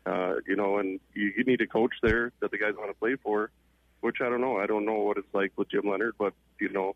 Uh, 0.07 0.37
you 0.47 0.57
know, 0.57 0.79
and 0.79 0.99
you, 1.13 1.35
you 1.37 1.45
need 1.45 1.61
a 1.61 1.67
coach 1.67 1.93
there 2.03 2.33
that 2.41 2.51
the 2.51 2.57
guys 2.57 2.73
want 2.79 2.89
to 2.89 2.99
play 2.99 3.17
for 3.17 3.51
which 4.07 4.19
I 4.21 4.29
don't 4.29 4.41
know. 4.41 4.57
I 4.57 4.67
don't 4.67 4.87
know 4.87 5.01
what 5.01 5.19
it's 5.19 5.35
like 5.35 5.53
with 5.57 5.69
Jim 5.69 5.83
Leonhard, 5.85 6.15
but 6.17 6.33
you 6.61 6.69
know, 6.69 6.95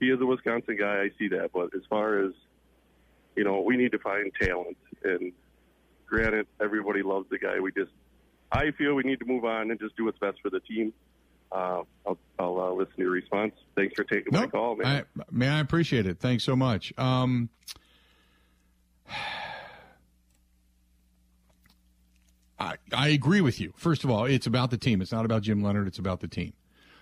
he 0.00 0.10
is 0.10 0.20
a 0.20 0.26
Wisconsin 0.26 0.76
guy. 0.78 1.02
I 1.02 1.10
see 1.16 1.28
that. 1.28 1.52
But 1.52 1.74
as 1.74 1.82
far 1.88 2.18
as 2.18 2.32
you 3.36 3.44
know, 3.44 3.60
we 3.60 3.76
need 3.76 3.92
to 3.92 4.00
find 4.00 4.32
talent. 4.40 4.76
And 5.04 5.32
granted, 6.06 6.48
everybody 6.60 7.02
loves 7.02 7.30
the 7.30 7.38
guy. 7.38 7.60
We 7.60 7.70
just, 7.70 7.92
I 8.50 8.72
feel 8.72 8.94
we 8.94 9.04
need 9.04 9.20
to 9.20 9.26
move 9.26 9.44
on 9.44 9.70
and 9.70 9.78
just 9.78 9.96
do 9.96 10.06
what's 10.06 10.18
best 10.18 10.38
for 10.42 10.50
the 10.50 10.58
team. 10.58 10.92
Uh, 11.52 11.82
I'll, 12.04 12.18
I'll 12.40 12.60
uh, 12.60 12.72
listen 12.72 12.94
to 12.96 13.02
your 13.02 13.12
response. 13.12 13.54
Thanks 13.76 13.94
for 13.94 14.02
taking 14.02 14.32
nope, 14.32 14.46
my 14.46 14.46
call, 14.48 14.74
man. 14.74 15.06
I, 15.16 15.22
man, 15.30 15.52
I 15.52 15.60
appreciate 15.60 16.06
it. 16.06 16.18
Thanks 16.18 16.42
so 16.42 16.56
much. 16.56 16.92
Um, 16.98 17.48
I, 22.58 22.76
I 22.92 23.08
agree 23.08 23.40
with 23.40 23.60
you. 23.60 23.72
First 23.76 24.04
of 24.04 24.10
all, 24.10 24.24
it's 24.24 24.46
about 24.46 24.70
the 24.70 24.78
team. 24.78 25.00
It's 25.00 25.12
not 25.12 25.24
about 25.24 25.42
Jim 25.42 25.62
Leonhard. 25.62 25.86
It's 25.86 25.98
about 25.98 26.20
the 26.20 26.28
team. 26.28 26.52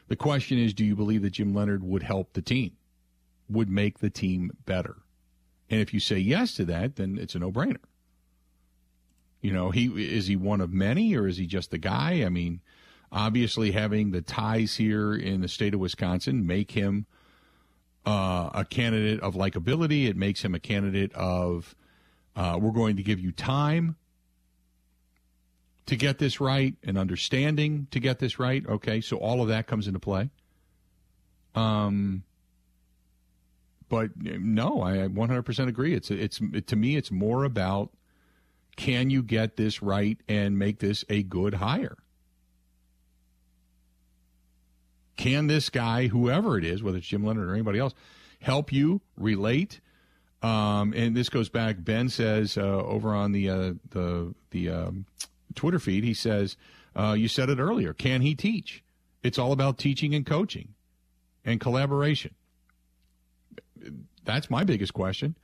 The 0.08 0.16
question 0.16 0.58
is, 0.58 0.74
do 0.74 0.84
you 0.84 0.94
believe 0.94 1.22
that 1.22 1.30
Jim 1.30 1.54
Leonhard 1.54 1.82
would 1.82 2.02
help 2.02 2.32
the 2.32 2.42
team, 2.42 2.72
would 3.48 3.68
make 3.68 3.98
the 3.98 4.10
team 4.10 4.52
better? 4.66 4.96
And 5.68 5.80
if 5.80 5.92
you 5.92 6.00
say 6.00 6.18
yes 6.18 6.54
to 6.54 6.64
that, 6.66 6.96
then 6.96 7.18
it's 7.18 7.34
a 7.34 7.38
no-brainer. 7.38 7.78
You 9.40 9.52
know, 9.52 9.70
he 9.70 9.86
is 9.86 10.26
he 10.26 10.36
one 10.36 10.60
of 10.60 10.72
many, 10.72 11.14
or 11.14 11.26
is 11.26 11.36
he 11.36 11.46
just 11.46 11.70
the 11.70 11.78
guy? 11.78 12.24
I 12.24 12.28
mean, 12.28 12.60
obviously, 13.12 13.72
having 13.72 14.10
the 14.10 14.22
ties 14.22 14.76
here 14.76 15.14
in 15.14 15.40
the 15.40 15.48
state 15.48 15.74
of 15.74 15.80
Wisconsin 15.80 16.46
make 16.46 16.72
him 16.72 17.06
uh, 18.04 18.50
a 18.54 18.64
candidate 18.64 19.20
of 19.20 19.34
likability. 19.34 20.08
It 20.08 20.16
makes 20.16 20.42
him 20.42 20.54
a 20.54 20.60
candidate 20.60 21.12
of 21.14 21.74
uh, 22.34 22.58
we're 22.60 22.70
going 22.70 22.96
to 22.96 23.02
give 23.02 23.20
you 23.20 23.32
time 23.32 23.96
to 25.86 25.96
get 25.96 26.18
this 26.18 26.40
right 26.40 26.74
and 26.82 26.98
understanding 26.98 27.86
to 27.92 28.00
get 28.00 28.18
this 28.18 28.38
right. 28.38 28.66
Okay, 28.66 29.00
so 29.00 29.16
all 29.16 29.40
of 29.40 29.48
that 29.48 29.66
comes 29.66 29.86
into 29.86 30.00
play. 30.00 30.30
Um, 31.54 32.24
but 33.88 34.10
no, 34.16 34.82
I 34.82 34.96
100% 34.96 35.68
agree. 35.68 35.94
It's 35.94 36.10
it's 36.10 36.40
to 36.66 36.76
me, 36.76 36.96
it's 36.96 37.10
more 37.10 37.44
about 37.44 37.90
can 38.76 39.10
you 39.10 39.22
get 39.22 39.56
this 39.56 39.80
right 39.80 40.18
and 40.28 40.58
make 40.58 40.80
this 40.80 41.04
a 41.08 41.22
good 41.22 41.54
hire. 41.54 41.96
Can 45.16 45.46
this 45.46 45.70
guy, 45.70 46.08
whoever 46.08 46.58
it 46.58 46.64
is, 46.64 46.82
whether 46.82 46.98
it's 46.98 47.06
Jim 47.06 47.24
Leonhard 47.24 47.48
or 47.48 47.54
anybody 47.54 47.78
else, 47.78 47.94
help 48.40 48.70
you 48.70 49.00
relate? 49.16 49.80
Um, 50.42 50.92
and 50.94 51.16
this 51.16 51.30
goes 51.30 51.48
back. 51.48 51.76
Ben 51.78 52.10
says 52.10 52.58
uh, 52.58 52.60
over 52.60 53.14
on 53.14 53.32
the 53.32 53.48
uh, 53.48 53.72
the 53.90 54.34
the 54.50 54.68
um, 54.68 55.06
Twitter 55.56 55.78
feed, 55.78 56.04
he 56.04 56.14
says, 56.14 56.56
uh, 56.94 57.16
"You 57.18 57.28
said 57.28 57.50
it 57.50 57.58
earlier. 57.58 57.92
Can 57.92 58.20
he 58.20 58.34
teach? 58.34 58.84
It's 59.22 59.38
all 59.38 59.52
about 59.52 59.78
teaching 59.78 60.14
and 60.14 60.24
coaching 60.24 60.74
and 61.44 61.58
collaboration." 61.58 62.34
That's 64.24 64.50
my 64.50 64.64
biggest 64.64 64.92
question. 64.92 65.36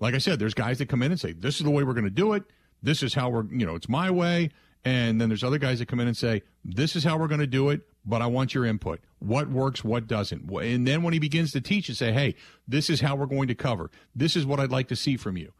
Like 0.00 0.14
I 0.14 0.18
said, 0.18 0.38
there's 0.38 0.54
guys 0.54 0.78
that 0.78 0.88
come 0.88 1.02
in 1.02 1.12
and 1.12 1.20
say, 1.20 1.32
"This 1.32 1.56
is 1.56 1.64
the 1.64 1.70
way 1.70 1.84
we're 1.84 1.94
going 1.94 2.04
to 2.04 2.10
do 2.10 2.32
it. 2.32 2.44
This 2.82 3.02
is 3.02 3.14
how 3.14 3.30
we're, 3.30 3.44
you 3.46 3.64
know, 3.64 3.74
it's 3.74 3.88
my 3.88 4.10
way." 4.10 4.50
And 4.84 5.20
then 5.20 5.28
there's 5.28 5.44
other 5.44 5.58
guys 5.58 5.78
that 5.78 5.86
come 5.86 6.00
in 6.00 6.08
and 6.08 6.16
say, 6.16 6.42
"This 6.64 6.96
is 6.96 7.04
how 7.04 7.16
we're 7.16 7.28
going 7.28 7.40
to 7.40 7.46
do 7.46 7.70
it, 7.70 7.82
but 8.04 8.20
I 8.20 8.26
want 8.26 8.52
your 8.52 8.64
input. 8.64 9.00
What 9.20 9.48
works, 9.48 9.84
what 9.84 10.08
doesn't?" 10.08 10.50
And 10.50 10.88
then 10.88 11.02
when 11.02 11.12
he 11.12 11.20
begins 11.20 11.52
to 11.52 11.60
teach 11.60 11.88
and 11.88 11.96
say, 11.96 12.12
"Hey, 12.12 12.34
this 12.66 12.90
is 12.90 13.00
how 13.00 13.14
we're 13.14 13.26
going 13.26 13.46
to 13.48 13.54
cover. 13.54 13.90
This 14.14 14.34
is 14.34 14.44
what 14.44 14.58
I'd 14.58 14.72
like 14.72 14.88
to 14.88 14.96
see 14.96 15.16
from 15.16 15.36
you," 15.36 15.52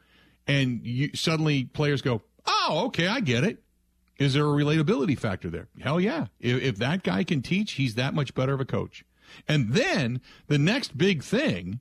and 0.48 0.84
you, 0.84 1.10
suddenly 1.14 1.64
players 1.64 2.02
go, 2.02 2.22
"Oh, 2.46 2.86
okay, 2.86 3.06
I 3.06 3.20
get 3.20 3.44
it." 3.44 3.62
Is 4.18 4.34
there 4.34 4.44
a 4.44 4.48
relatability 4.48 5.18
factor 5.18 5.50
there? 5.50 5.68
Hell 5.80 6.00
yeah. 6.00 6.26
If, 6.38 6.62
if 6.62 6.76
that 6.76 7.02
guy 7.02 7.24
can 7.24 7.42
teach, 7.42 7.72
he's 7.72 7.94
that 7.94 8.14
much 8.14 8.34
better 8.34 8.52
of 8.52 8.60
a 8.60 8.64
coach. 8.64 9.04
And 9.48 9.72
then 9.72 10.20
the 10.46 10.58
next 10.58 10.96
big 10.96 11.22
thing 11.22 11.80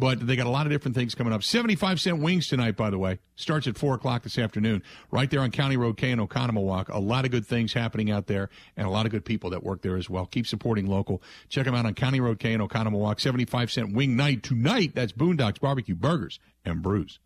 But 0.03 0.27
they 0.27 0.35
got 0.35 0.49
a 0.49 0.51
lot 0.51 0.67
of 0.67 0.73
different 0.73 0.97
things 0.97 1.15
coming 1.15 1.33
up. 1.33 1.45
75 1.45 2.01
cent 2.01 2.19
wings 2.19 2.49
tonight, 2.49 2.77
by 2.77 2.91
the 2.91 2.99
way. 2.99 3.21
Starts 3.37 3.69
at 3.69 3.79
4 3.79 3.95
o'clock 3.95 4.25
this 4.25 4.37
afternoon, 4.37 4.83
right 5.13 5.31
there 5.31 5.39
on 5.39 5.53
County 5.53 5.77
Road 5.77 5.97
K 5.97 6.11
in 6.11 6.19
Oconomowoc. 6.19 6.89
A 6.89 6.99
lot 6.99 7.25
of 7.25 7.31
good 7.31 7.47
things 7.47 7.73
happening 7.73 8.11
out 8.11 8.27
there 8.27 8.51
and 8.77 8.85
a 8.85 8.91
lot 8.91 9.07
of 9.07 9.13
good 9.13 9.25
people 9.25 9.51
that 9.51 9.63
work 9.63 9.81
there 9.83 9.97
as 9.97 10.11
well. 10.11 10.27
Keep 10.27 10.49
supporting 10.49 10.87
local. 10.87 11.23
Check 11.49 11.67
them 11.67 11.77
out 11.77 11.87
on 11.87 11.95
County 11.95 12.19
Road 12.19 12.41
K 12.41 12.53
in 12.53 12.61
Oconomowoc. 12.61 13.21
75 13.21 13.71
cent 13.71 13.95
wing 13.95 14.17
night 14.17 14.43
tonight. 14.43 14.91
That's 14.93 15.13
Boondocks 15.13 15.61
Barbecue 15.61 15.95
Burgers 15.95 16.41
and 16.65 16.83
Brews. 16.83 17.21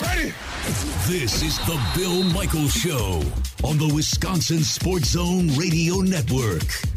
Ready? 0.00 0.32
This 1.08 1.42
is 1.42 1.58
the 1.66 1.82
Bill 1.96 2.22
Michaels 2.22 2.72
Show 2.72 3.20
on 3.64 3.78
the 3.78 3.92
Wisconsin 3.92 4.62
Sports 4.62 5.08
Zone 5.08 5.48
Radio 5.56 5.96
Network. 6.02 6.95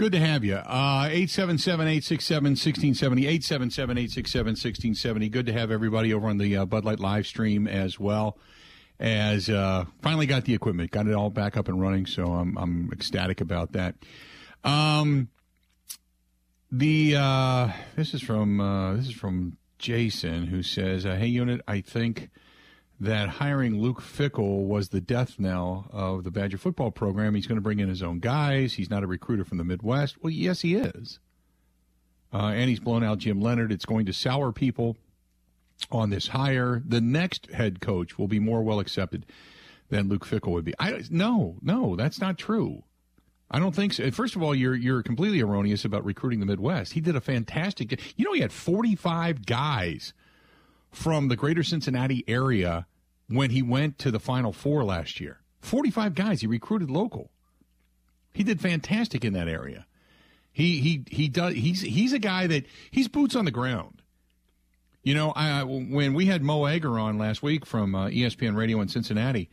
Good 0.00 0.12
to 0.12 0.18
have 0.18 0.44
you. 0.44 0.54
Uh, 0.54 1.08
877 1.10 1.86
867 1.86 2.42
1670. 2.52 3.26
877 3.26 3.98
867 3.98 4.46
1670. 4.52 5.28
Good 5.28 5.44
to 5.44 5.52
have 5.52 5.70
everybody 5.70 6.14
over 6.14 6.26
on 6.26 6.38
the 6.38 6.56
uh, 6.56 6.64
Bud 6.64 6.86
Light 6.86 7.00
live 7.00 7.26
stream 7.26 7.68
as 7.68 8.00
well. 8.00 8.38
As 8.98 9.50
uh, 9.50 9.84
finally 10.00 10.24
got 10.24 10.46
the 10.46 10.54
equipment, 10.54 10.90
got 10.90 11.06
it 11.06 11.12
all 11.12 11.28
back 11.28 11.58
up 11.58 11.68
and 11.68 11.78
running, 11.78 12.06
so 12.06 12.32
I'm, 12.32 12.56
I'm 12.56 12.88
ecstatic 12.90 13.42
about 13.42 13.72
that. 13.72 13.94
Um, 14.64 15.28
the 16.72 17.16
uh, 17.18 17.68
this 17.94 18.14
is 18.14 18.22
from 18.22 18.58
uh, 18.58 18.94
this 18.94 19.08
is 19.08 19.14
from 19.14 19.58
Jason 19.78 20.46
who 20.46 20.62
says, 20.62 21.04
"Hey, 21.04 21.26
unit, 21.26 21.60
I 21.68 21.82
think 21.82 22.30
that 23.00 23.30
hiring 23.30 23.80
Luke 23.80 24.02
Fickell 24.02 24.66
was 24.66 24.90
the 24.90 25.00
death 25.00 25.38
knell 25.38 25.88
of 25.90 26.22
the 26.22 26.30
Badger 26.30 26.58
football 26.58 26.90
program. 26.90 27.34
He's 27.34 27.46
going 27.46 27.56
to 27.56 27.62
bring 27.62 27.80
in 27.80 27.88
his 27.88 28.02
own 28.02 28.18
guys. 28.20 28.74
He's 28.74 28.90
not 28.90 29.02
a 29.02 29.06
recruiter 29.06 29.44
from 29.44 29.56
the 29.56 29.64
Midwest. 29.64 30.22
Well, 30.22 30.30
yes, 30.30 30.60
he 30.60 30.74
is. 30.74 31.18
Uh, 32.32 32.52
and 32.54 32.68
he's 32.68 32.78
blown 32.78 33.02
out 33.02 33.18
Jim 33.18 33.40
Leonhard. 33.40 33.72
It's 33.72 33.86
going 33.86 34.06
to 34.06 34.12
sour 34.12 34.52
people 34.52 34.98
on 35.90 36.10
this 36.10 36.28
hire. 36.28 36.82
The 36.86 37.00
next 37.00 37.50
head 37.52 37.80
coach 37.80 38.18
will 38.18 38.28
be 38.28 38.38
more 38.38 38.62
well 38.62 38.80
accepted 38.80 39.24
than 39.88 40.08
Luke 40.08 40.26
Fickell 40.26 40.52
would 40.52 40.64
be. 40.64 40.74
I 40.78 41.02
no, 41.10 41.56
no, 41.62 41.96
that's 41.96 42.20
not 42.20 42.38
true. 42.38 42.84
I 43.50 43.58
don't 43.58 43.74
think 43.74 43.94
so. 43.94 44.08
First 44.12 44.36
of 44.36 44.42
all, 44.42 44.54
you're 44.54 44.76
you're 44.76 45.02
completely 45.02 45.40
erroneous 45.40 45.84
about 45.84 46.04
recruiting 46.04 46.38
the 46.38 46.46
Midwest. 46.46 46.92
He 46.92 47.00
did 47.00 47.16
a 47.16 47.20
fantastic. 47.20 47.98
You 48.16 48.26
know, 48.26 48.32
he 48.32 48.40
had 48.40 48.52
45 48.52 49.44
guys 49.44 50.12
from 50.92 51.28
the 51.28 51.36
greater 51.36 51.62
Cincinnati 51.62 52.24
area 52.28 52.86
when 53.30 53.50
he 53.50 53.62
went 53.62 53.98
to 53.98 54.10
the 54.10 54.20
Final 54.20 54.52
Four 54.52 54.84
last 54.84 55.20
year. 55.20 55.38
45 55.60 56.14
guys 56.14 56.40
he 56.40 56.46
recruited 56.46 56.90
local. 56.90 57.30
He 58.32 58.42
did 58.42 58.60
fantastic 58.60 59.24
in 59.24 59.32
that 59.34 59.48
area. 59.48 59.86
He 60.52 60.80
he 60.80 61.04
he 61.08 61.28
does 61.28 61.54
he's 61.54 61.80
he's 61.80 62.12
a 62.12 62.18
guy 62.18 62.46
that 62.46 62.66
he's 62.90 63.08
boots 63.08 63.36
on 63.36 63.44
the 63.44 63.50
ground. 63.50 64.02
You 65.02 65.14
know, 65.14 65.32
I 65.34 65.62
when 65.62 66.12
we 66.12 66.26
had 66.26 66.42
Mo 66.42 66.64
Egger 66.64 66.98
on 66.98 67.18
last 67.18 67.42
week 67.42 67.64
from 67.64 67.94
uh, 67.94 68.08
ESPN 68.08 68.56
Radio 68.56 68.80
in 68.80 68.88
Cincinnati, 68.88 69.48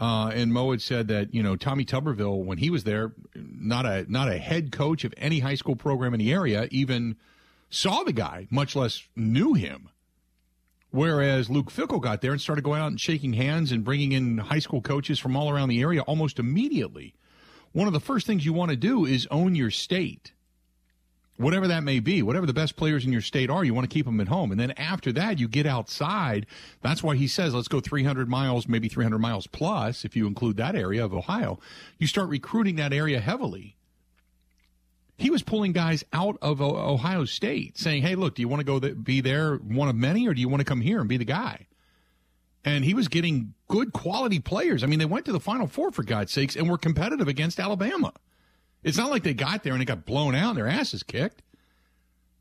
uh, 0.00 0.30
and 0.32 0.52
Mo 0.52 0.70
had 0.70 0.80
said 0.80 1.08
that 1.08 1.34
you 1.34 1.42
know 1.42 1.56
Tommy 1.56 1.84
Tuberville 1.84 2.44
when 2.44 2.58
he 2.58 2.70
was 2.70 2.84
there, 2.84 3.12
not 3.34 3.86
a 3.86 4.10
not 4.10 4.28
a 4.28 4.38
head 4.38 4.72
coach 4.72 5.04
of 5.04 5.12
any 5.16 5.40
high 5.40 5.54
school 5.54 5.76
program 5.76 6.14
in 6.14 6.20
the 6.20 6.32
area, 6.32 6.68
even 6.70 7.16
saw 7.68 8.04
the 8.04 8.12
guy, 8.12 8.46
much 8.50 8.76
less 8.76 9.02
knew 9.16 9.54
him. 9.54 9.88
Whereas 10.90 11.50
Luke 11.50 11.70
Fickell 11.70 12.00
got 12.00 12.20
there 12.20 12.32
and 12.32 12.40
started 12.40 12.64
going 12.64 12.80
out 12.80 12.88
and 12.88 13.00
shaking 13.00 13.34
hands 13.34 13.72
and 13.72 13.84
bringing 13.84 14.12
in 14.12 14.38
high 14.38 14.60
school 14.60 14.80
coaches 14.80 15.18
from 15.18 15.36
all 15.36 15.50
around 15.50 15.68
the 15.68 15.80
area 15.80 16.02
almost 16.02 16.38
immediately. 16.38 17.14
One 17.72 17.86
of 17.86 17.92
the 17.92 18.00
first 18.00 18.26
things 18.26 18.46
you 18.46 18.52
want 18.52 18.70
to 18.70 18.76
do 18.76 19.04
is 19.04 19.26
own 19.30 19.54
your 19.54 19.70
state. 19.70 20.32
Whatever 21.36 21.68
that 21.68 21.82
may 21.82 22.00
be, 22.00 22.22
whatever 22.22 22.46
the 22.46 22.54
best 22.54 22.76
players 22.76 23.04
in 23.04 23.12
your 23.12 23.20
state 23.20 23.50
are, 23.50 23.62
you 23.62 23.74
want 23.74 23.88
to 23.88 23.92
keep 23.92 24.06
them 24.06 24.20
at 24.20 24.28
home. 24.28 24.50
And 24.50 24.58
then 24.58 24.70
after 24.78 25.12
that, 25.12 25.38
you 25.38 25.48
get 25.48 25.66
outside. 25.66 26.46
That's 26.80 27.02
why 27.02 27.16
he 27.16 27.28
says, 27.28 27.54
let's 27.54 27.68
go 27.68 27.80
300 27.80 28.26
miles, 28.26 28.66
maybe 28.66 28.88
300 28.88 29.18
miles 29.18 29.46
plus, 29.46 30.06
if 30.06 30.16
you 30.16 30.26
include 30.26 30.56
that 30.56 30.74
area 30.74 31.04
of 31.04 31.12
Ohio. 31.12 31.58
You 31.98 32.06
start 32.06 32.30
recruiting 32.30 32.76
that 32.76 32.94
area 32.94 33.20
heavily 33.20 33.76
he 35.16 35.30
was 35.30 35.42
pulling 35.42 35.72
guys 35.72 36.04
out 36.12 36.36
of 36.42 36.60
Ohio 36.60 37.24
State, 37.24 37.78
saying, 37.78 38.02
"Hey, 38.02 38.14
look, 38.14 38.34
do 38.34 38.42
you 38.42 38.48
want 38.48 38.60
to 38.60 38.64
go 38.64 38.78
th- 38.80 39.02
be 39.02 39.20
there, 39.20 39.56
one 39.56 39.88
of 39.88 39.96
many, 39.96 40.26
or 40.28 40.34
do 40.34 40.40
you 40.40 40.48
want 40.48 40.60
to 40.60 40.64
come 40.64 40.80
here 40.80 41.00
and 41.00 41.08
be 41.08 41.16
the 41.16 41.24
guy?" 41.24 41.66
And 42.64 42.84
he 42.84 42.94
was 42.94 43.08
getting 43.08 43.54
good 43.68 43.92
quality 43.92 44.40
players. 44.40 44.82
I 44.82 44.86
mean, 44.86 44.98
they 44.98 45.04
went 45.04 45.24
to 45.26 45.32
the 45.32 45.40
Final 45.40 45.66
Four 45.68 45.92
for 45.92 46.02
God's 46.02 46.32
sakes 46.32 46.56
and 46.56 46.68
were 46.68 46.78
competitive 46.78 47.28
against 47.28 47.60
Alabama. 47.60 48.12
It's 48.82 48.96
not 48.98 49.10
like 49.10 49.22
they 49.22 49.34
got 49.34 49.62
there 49.62 49.72
and 49.72 49.80
it 49.82 49.86
got 49.86 50.04
blown 50.04 50.34
out 50.34 50.50
and 50.50 50.58
their 50.58 50.68
asses 50.68 51.02
kicked. 51.02 51.42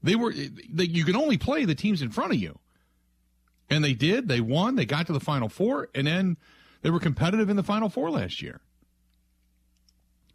They 0.04 0.16
were. 0.16 0.34
They, 0.34 0.84
you 0.86 1.06
can 1.06 1.16
only 1.16 1.38
play 1.38 1.66
the 1.66 1.76
teams 1.76 2.02
in 2.02 2.10
front 2.12 2.34
of 2.34 2.40
you, 2.40 2.60
and 3.70 3.84
they 3.84 3.94
did. 3.94 4.28
They 4.28 4.42
won. 4.42 4.76
They 4.76 4.86
got 4.86 5.08
to 5.08 5.14
the 5.14 5.20
Final 5.20 5.50
Four, 5.50 5.90
and 5.96 6.06
then 6.06 6.38
They 6.86 6.92
were 6.92 7.00
competitive 7.00 7.50
in 7.50 7.56
the 7.56 7.64
Final 7.64 7.90
Four 7.90 8.12
last 8.12 8.44
year. 8.44 8.62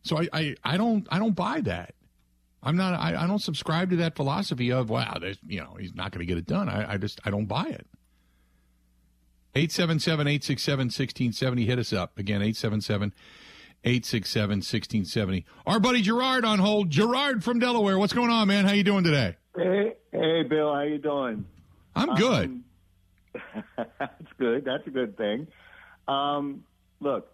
So 0.03 0.19
I, 0.19 0.29
I, 0.33 0.55
I 0.65 0.77
don't 0.77 1.07
I 1.13 1.21
don't 1.21 1.37
buy 1.37 1.61
that. 1.61 1.95
I'm 2.63 2.77
not 2.77 2.95
I, 2.95 3.25
I 3.25 3.27
don't 3.27 3.41
subscribe 3.41 3.91
to 3.91 3.97
that 3.97 4.17
philosophy 4.17 4.73
of 4.73 4.89
wow, 4.91 5.19
there's 5.21 5.39
you 5.47 5.61
know, 5.61 5.77
he's 5.79 5.95
not 5.95 6.13
going 6.13 6.21
to 6.21 6.27
get 6.27 6.39
it 6.39 6.47
done. 6.47 6.69
I, 6.69 6.95
I 6.95 6.97
just 6.97 7.21
I 7.25 7.31
don't 7.31 7.47
buy 7.47 7.67
it. 7.67 7.87
877-867-1670 9.55 11.67
hit 11.67 11.79
us 11.81 11.93
up. 11.93 12.17
Again, 12.19 12.37
877 12.37 13.13
867 13.83 14.51
1670. 14.59 15.47
Our 15.67 15.81
buddy 15.81 16.03
Gerard 16.03 16.45
on 16.45 16.59
hold. 16.59 16.91
Gerard 16.91 17.43
from 17.43 17.59
Delaware. 17.59 17.99
What's 17.99 18.13
going 18.13 18.31
on, 18.31 18.47
man? 18.47 18.67
How 18.67 18.73
you 18.73 18.85
doing 18.85 19.05
today? 19.05 19.37
Hey, 19.57 19.95
hey, 20.13 20.43
Bill. 20.43 20.75
How 20.75 20.83
you 20.83 20.99
doing? 20.99 21.47
I'm 21.97 22.15
good. 22.15 22.45
Um, 22.45 22.65
that's 23.99 24.33
good. 24.39 24.65
That's 24.65 24.87
a 24.87 24.91
good 24.91 25.17
thing. 25.17 25.49
Um, 26.07 26.65
look, 27.01 27.29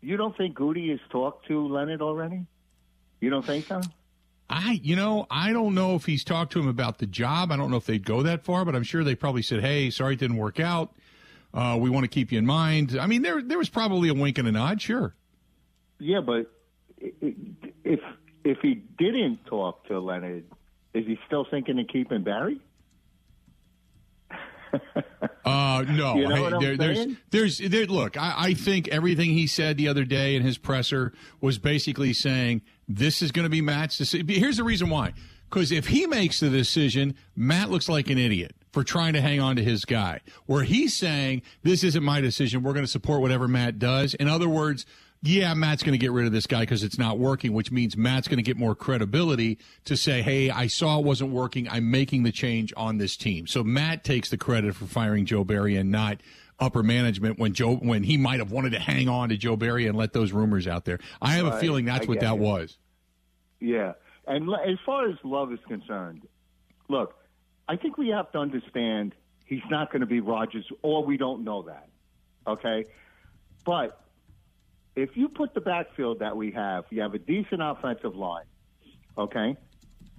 you 0.00 0.16
don't 0.16 0.36
think 0.36 0.56
Gutey 0.56 0.90
has 0.90 1.00
talked 1.10 1.46
to 1.48 1.68
Leonhard 1.68 2.00
already? 2.00 2.46
You 3.20 3.30
don't 3.30 3.44
think 3.44 3.66
so? 3.66 3.80
I, 4.52 4.80
you 4.82 4.96
know, 4.96 5.26
I 5.30 5.52
don't 5.52 5.74
know 5.76 5.94
if 5.94 6.04
he's 6.06 6.24
talked 6.24 6.52
to 6.52 6.58
him 6.58 6.66
about 6.66 6.98
the 6.98 7.06
job. 7.06 7.52
I 7.52 7.56
don't 7.56 7.70
know 7.70 7.76
if 7.76 7.86
they'd 7.86 8.04
go 8.04 8.22
that 8.24 8.44
far, 8.44 8.64
but 8.64 8.74
I'm 8.74 8.82
sure 8.82 9.04
they 9.04 9.14
probably 9.14 9.42
said, 9.42 9.60
"Hey, 9.60 9.90
sorry 9.90 10.14
it 10.14 10.18
didn't 10.18 10.38
work 10.38 10.58
out. 10.58 10.92
Uh, 11.54 11.78
we 11.80 11.88
want 11.88 12.02
to 12.04 12.08
keep 12.08 12.32
you 12.32 12.38
in 12.38 12.46
mind." 12.46 12.98
I 13.00 13.06
mean, 13.06 13.22
there 13.22 13.40
there 13.40 13.58
was 13.58 13.68
probably 13.68 14.08
a 14.08 14.14
wink 14.14 14.38
and 14.38 14.48
a 14.48 14.52
nod, 14.52 14.82
sure. 14.82 15.14
Yeah, 16.00 16.20
but 16.20 16.50
if 16.98 18.00
if 18.44 18.58
he 18.60 18.74
didn't 18.74 19.44
talk 19.46 19.86
to 19.86 20.00
Leonhard, 20.00 20.44
is 20.94 21.06
he 21.06 21.16
still 21.26 21.46
thinking 21.48 21.78
of 21.78 21.86
keeping 21.86 22.24
Barry? 22.24 22.60
Uh, 25.44 25.84
no, 25.88 26.14
You 26.14 26.28
know 26.28 26.34
Hey, 26.34 26.40
what 26.42 26.52
I'm 26.54 26.60
there, 26.60 26.76
there's, 26.76 27.06
there's, 27.30 27.58
there, 27.58 27.86
look, 27.86 28.16
I, 28.16 28.34
I 28.36 28.54
think 28.54 28.88
everything 28.88 29.30
he 29.30 29.46
said 29.46 29.76
the 29.78 29.88
other 29.88 30.04
day 30.04 30.36
in 30.36 30.42
his 30.42 30.58
presser 30.58 31.12
was 31.40 31.58
basically 31.58 32.12
saying 32.12 32.62
this 32.96 33.22
is 33.22 33.32
going 33.32 33.44
to 33.44 33.50
be 33.50 33.60
Matt's 33.60 33.96
decision. 33.96 34.26
Here's 34.28 34.56
the 34.56 34.64
reason 34.64 34.90
why. 34.90 35.12
Because 35.48 35.72
if 35.72 35.88
he 35.88 36.06
makes 36.06 36.40
the 36.40 36.48
decision, 36.48 37.14
Matt 37.34 37.70
looks 37.70 37.88
like 37.88 38.08
an 38.08 38.18
idiot 38.18 38.54
for 38.72 38.84
trying 38.84 39.14
to 39.14 39.20
hang 39.20 39.40
on 39.40 39.56
to 39.56 39.64
his 39.64 39.84
guy. 39.84 40.20
Where 40.46 40.62
he's 40.62 40.94
saying, 40.94 41.42
this 41.62 41.82
isn't 41.82 42.04
my 42.04 42.20
decision. 42.20 42.62
We're 42.62 42.72
going 42.72 42.84
to 42.84 42.90
support 42.90 43.20
whatever 43.20 43.48
Matt 43.48 43.78
does. 43.78 44.14
In 44.14 44.28
other 44.28 44.48
words, 44.48 44.86
yeah, 45.22 45.52
Matt's 45.54 45.82
going 45.82 45.92
to 45.92 45.98
get 45.98 46.12
rid 46.12 46.26
of 46.26 46.32
this 46.32 46.46
guy 46.46 46.60
because 46.60 46.82
it's 46.82 46.98
not 46.98 47.18
working, 47.18 47.52
which 47.52 47.70
means 47.70 47.96
Matt's 47.96 48.28
going 48.28 48.38
to 48.38 48.42
get 48.42 48.56
more 48.56 48.74
credibility 48.74 49.58
to 49.84 49.96
say, 49.96 50.22
hey, 50.22 50.50
I 50.50 50.68
saw 50.68 50.98
it 50.98 51.04
wasn't 51.04 51.32
working. 51.32 51.68
I'm 51.68 51.90
making 51.90 52.22
the 52.22 52.32
change 52.32 52.72
on 52.76 52.98
this 52.98 53.16
team. 53.16 53.46
So 53.46 53.62
Matt 53.62 54.04
takes 54.04 54.30
the 54.30 54.38
credit 54.38 54.74
for 54.74 54.86
firing 54.86 55.26
Joe 55.26 55.44
Barry 55.44 55.76
and 55.76 55.90
not 55.90 56.20
upper 56.60 56.82
management 56.82 57.38
when 57.38 57.52
Joe 57.54 57.76
when 57.76 58.02
he 58.02 58.16
might 58.16 58.38
have 58.38 58.52
wanted 58.52 58.70
to 58.72 58.78
hang 58.78 59.08
on 59.08 59.30
to 59.30 59.36
Joe 59.36 59.56
Barry 59.56 59.86
and 59.86 59.96
let 59.96 60.12
those 60.12 60.32
rumors 60.32 60.66
out 60.66 60.84
there. 60.84 60.98
I 61.20 61.32
have 61.32 61.46
a 61.46 61.58
feeling 61.58 61.86
that's 61.86 62.06
I 62.06 62.08
what 62.08 62.20
that 62.20 62.34
it. 62.34 62.38
was. 62.38 62.78
Yeah, 63.58 63.92
and 64.26 64.48
as 64.66 64.78
far 64.84 65.08
as 65.08 65.16
love 65.24 65.52
is 65.52 65.58
concerned, 65.66 66.26
look, 66.88 67.14
I 67.68 67.76
think 67.76 67.98
we 67.98 68.08
have 68.08 68.30
to 68.32 68.38
understand 68.38 69.14
he's 69.44 69.62
not 69.70 69.90
going 69.90 70.00
to 70.00 70.06
be 70.06 70.20
Rodgers, 70.20 70.66
or 70.82 71.04
we 71.04 71.16
don't 71.16 71.44
know 71.44 71.62
that. 71.62 71.88
Okay, 72.46 72.84
but 73.64 74.00
if 74.96 75.16
you 75.16 75.28
put 75.28 75.54
the 75.54 75.60
backfield 75.60 76.20
that 76.20 76.36
we 76.36 76.50
have, 76.52 76.84
you 76.90 77.02
have 77.02 77.14
a 77.14 77.18
decent 77.18 77.62
offensive 77.62 78.14
line. 78.16 78.44
Okay, 79.18 79.56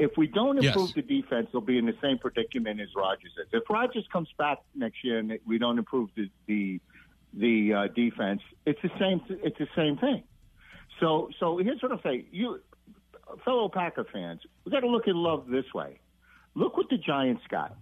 if 0.01 0.17
we 0.17 0.25
don't 0.27 0.61
Yes. 0.61 0.75
improve 0.75 0.93
the 0.95 1.03
defense, 1.03 1.47
we'll 1.53 1.61
be 1.61 1.77
in 1.77 1.85
the 1.85 1.95
same 2.01 2.17
predicament 2.17 2.81
as 2.81 2.89
Rodgers 2.95 3.31
is. 3.37 3.47
If 3.53 3.69
Rodgers 3.69 4.05
comes 4.11 4.29
back 4.37 4.57
next 4.73 5.03
year 5.03 5.19
and 5.19 5.37
we 5.45 5.57
don't 5.59 5.77
improve 5.77 6.09
the 6.15 6.29
the, 6.47 6.81
the 7.33 7.73
uh, 7.73 7.87
defense, 7.93 8.41
it's 8.65 8.81
the 8.81 8.89
same. 8.99 9.21
It's 9.29 9.57
the 9.59 9.67
same 9.75 9.97
thing. 9.97 10.23
So, 10.99 11.29
so 11.39 11.57
here's 11.57 11.81
what 11.81 11.91
I'm 11.91 11.99
saying. 12.03 12.25
You, 12.31 12.59
fellow 13.45 13.69
Packer 13.69 14.05
fans, 14.11 14.41
we 14.65 14.71
got 14.71 14.81
to 14.81 14.87
look 14.87 15.07
at 15.07 15.15
love 15.15 15.47
this 15.47 15.71
way. 15.73 15.99
Look 16.55 16.77
what 16.77 16.89
the 16.89 16.97
Giants 16.97 17.43
got. 17.49 17.75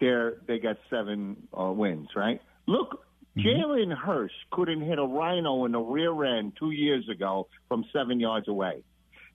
They're, 0.00 0.34
they 0.46 0.58
got 0.58 0.76
seven 0.88 1.46
uh, 1.58 1.72
wins, 1.72 2.08
right? 2.16 2.40
Look, 2.66 3.04
Jalen 3.36 3.96
Hurts 3.96 4.34
couldn't 4.50 4.80
hit 4.82 4.98
a 4.98 5.04
rhino 5.04 5.64
in 5.64 5.72
the 5.72 5.78
rear 5.78 6.24
end 6.24 6.54
two 6.58 6.70
years 6.72 7.08
ago 7.08 7.48
from 7.68 7.84
seven 7.92 8.18
yards 8.18 8.48
away. 8.48 8.82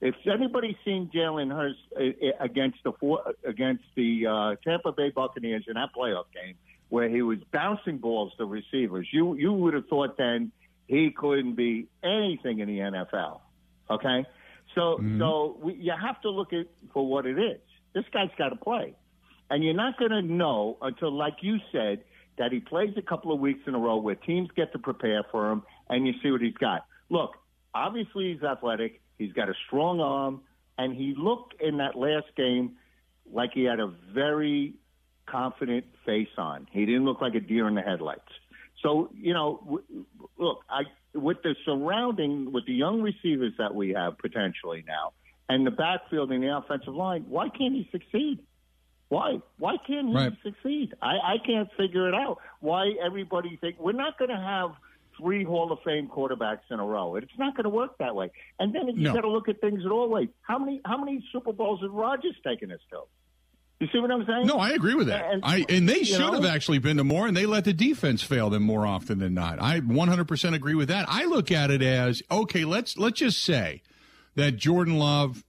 If 0.02 0.16
anybody's 0.32 0.76
seen 0.84 1.10
Jalen 1.14 1.52
Hurts 1.52 1.80
uh, 1.96 2.04
uh, 2.04 2.32
against 2.44 2.80
the 2.84 2.92
four, 2.94 3.34
against 3.46 3.84
the 3.96 4.28
uh, 4.28 4.56
Tampa 4.64 4.92
Bay 4.92 5.10
Buccaneers 5.10 5.66
in 5.68 5.76
that 5.76 5.90
playoff 5.98 6.26
game, 6.34 6.56
where 6.90 7.10
he 7.10 7.22
was 7.22 7.40
bouncing 7.52 7.98
balls 7.98 8.34
to 8.38 8.46
receivers, 8.46 9.08
you 9.12 9.36
you 9.36 9.54
would 9.54 9.74
have 9.74 9.88
thought 9.88 10.18
then 10.18 10.52
he 10.88 11.12
couldn't 11.12 11.56
be 11.56 11.88
anything 12.04 12.60
in 12.60 12.68
the 12.68 12.80
NFL. 12.80 13.40
Okay, 13.90 14.26
so 14.74 15.02
so 15.18 15.58
we, 15.62 15.76
you 15.76 15.94
have 16.00 16.22
to 16.22 16.30
look 16.30 16.52
at 16.52 16.68
for 16.94 17.08
what 17.08 17.26
it 17.26 17.40
is. 17.40 17.62
This 17.94 18.04
guy's 18.12 18.30
got 18.38 18.50
to 18.50 18.58
play, 18.58 18.94
and 19.50 19.64
you're 19.64 19.74
not 19.74 19.98
going 19.98 20.12
to 20.12 20.22
know 20.22 20.78
until, 20.82 21.12
like 21.12 21.36
you 21.42 21.58
said, 21.72 22.04
that 22.38 22.52
he 22.52 22.60
plays 22.60 22.94
a 22.98 23.02
couple 23.02 23.32
of 23.32 23.40
weeks 23.40 23.62
in 23.68 23.76
a 23.76 23.80
row 23.80 23.98
where 23.98 24.16
teams 24.16 24.50
get 24.56 24.74
to 24.74 24.80
prepare 24.80 25.24
for 25.32 25.52
him, 25.52 25.64
and 25.90 26.06
you 26.06 26.14
see 26.22 26.32
what 26.32 26.42
he's 26.42 26.56
got. 26.56 26.86
Look, 27.10 27.36
obviously 27.74 28.34
he's 28.34 28.44
athletic. 28.44 29.02
He's 29.18 29.34
got 29.34 29.50
a 29.50 29.54
strong 29.68 30.00
arm, 30.00 30.42
and 30.78 30.96
he 30.96 31.14
looked 31.18 31.62
in 31.62 31.78
that 31.78 31.96
last 31.96 32.28
game 32.36 32.74
like 33.32 33.52
he 33.54 33.64
had 33.64 33.80
a 33.80 33.88
very 34.14 34.74
confident 35.26 35.86
face 36.06 36.30
on. 36.38 36.68
He 36.72 36.86
didn't 36.86 37.06
look 37.06 37.22
like 37.22 37.34
a 37.36 37.40
deer 37.40 37.68
in 37.68 37.76
the 37.76 37.82
headlights. 37.82 38.22
So 38.84 39.10
you 39.16 39.34
know, 39.34 39.60
w- 39.64 40.06
look, 40.38 40.60
I 40.70 40.84
with 41.14 41.42
the 41.44 41.56
surrounding 41.66 42.52
with 42.52 42.66
the 42.66 42.74
young 42.74 43.02
receivers 43.02 43.54
that 43.58 43.74
we 43.74 43.94
have 43.94 44.18
potentially 44.18 44.84
now, 44.86 45.14
and 45.50 45.66
the 45.66 45.72
backfield 45.72 46.32
and 46.32 46.44
the 46.44 46.56
offensive 46.56 46.94
line, 46.94 47.26
why 47.30 47.50
can't 47.50 47.74
he 47.74 47.88
succeed? 47.92 48.40
Why? 49.10 49.40
Why 49.60 49.78
can't 49.88 50.10
he 50.10 50.16
Right. 50.16 50.34
succeed? 50.44 50.94
I, 51.02 51.14
I 51.18 51.36
can't 51.46 51.70
figure 51.78 52.08
it 52.10 52.16
out. 52.16 52.40
Why 52.60 52.92
everybody 53.04 53.58
think 53.62 53.80
we're 53.80 53.92
not 53.94 54.18
going 54.18 54.32
to 54.32 54.38
have 54.38 54.72
three 55.18 55.44
Hall 55.44 55.72
of 55.72 55.80
Fame 55.86 56.08
quarterbacks 56.08 56.60
in 56.72 56.80
a 56.80 56.86
row? 56.86 57.16
It's 57.16 57.32
not 57.38 57.56
going 57.56 57.64
to 57.66 57.70
work 57.70 57.98
that 58.00 58.16
way. 58.16 58.32
And 58.60 58.74
then 58.74 58.88
you 58.88 58.94
No. 59.04 59.14
got 59.14 59.22
to 59.22 59.30
look 59.30 59.50
at 59.50 59.62
things 59.62 59.82
at 59.86 59.92
all 59.92 60.10
ways. 60.10 60.30
How 60.42 60.58
many 60.60 60.82
how 60.86 60.98
many 60.98 61.24
Super 61.32 61.54
Bowls 61.54 61.82
has 61.82 61.90
Rodgers 61.90 62.36
taken 62.46 62.72
us 62.72 62.80
to? 62.92 63.02
You 63.82 63.88
see 63.92 64.00
what 64.00 64.10
I'm 64.10 64.26
saying? 64.26 64.48
No, 64.48 64.56
I 64.58 64.70
agree 64.70 64.96
with 64.96 65.08
that. 65.08 65.26
And- 65.34 65.44
I 65.44 65.66
and 65.68 65.88
they 65.90 66.04
should 66.04 66.20
know? 66.20 66.32
have 66.34 66.46
actually 66.46 66.78
been 66.80 66.96
to 66.98 67.04
more, 67.04 67.28
and 67.28 67.36
they 67.36 67.46
let 67.46 67.66
the 67.66 67.74
defense 67.74 68.24
fail 68.24 68.50
them 68.50 68.64
more 68.64 68.86
often 68.86 69.20
than 69.20 69.34
not. 69.34 69.62
I 69.62 69.82
100% 69.82 70.54
agree 70.56 70.76
with 70.76 70.88
that. 70.88 71.06
I 71.10 71.26
look 71.26 71.52
at 71.52 71.72
it 71.72 71.82
as 71.82 72.22
okay. 72.32 72.64
Let's 72.64 72.98
let's 72.98 73.20
just 73.20 73.44
say 73.44 73.82
that 74.36 74.56
Jordan 74.56 74.98
Love, 74.98 75.44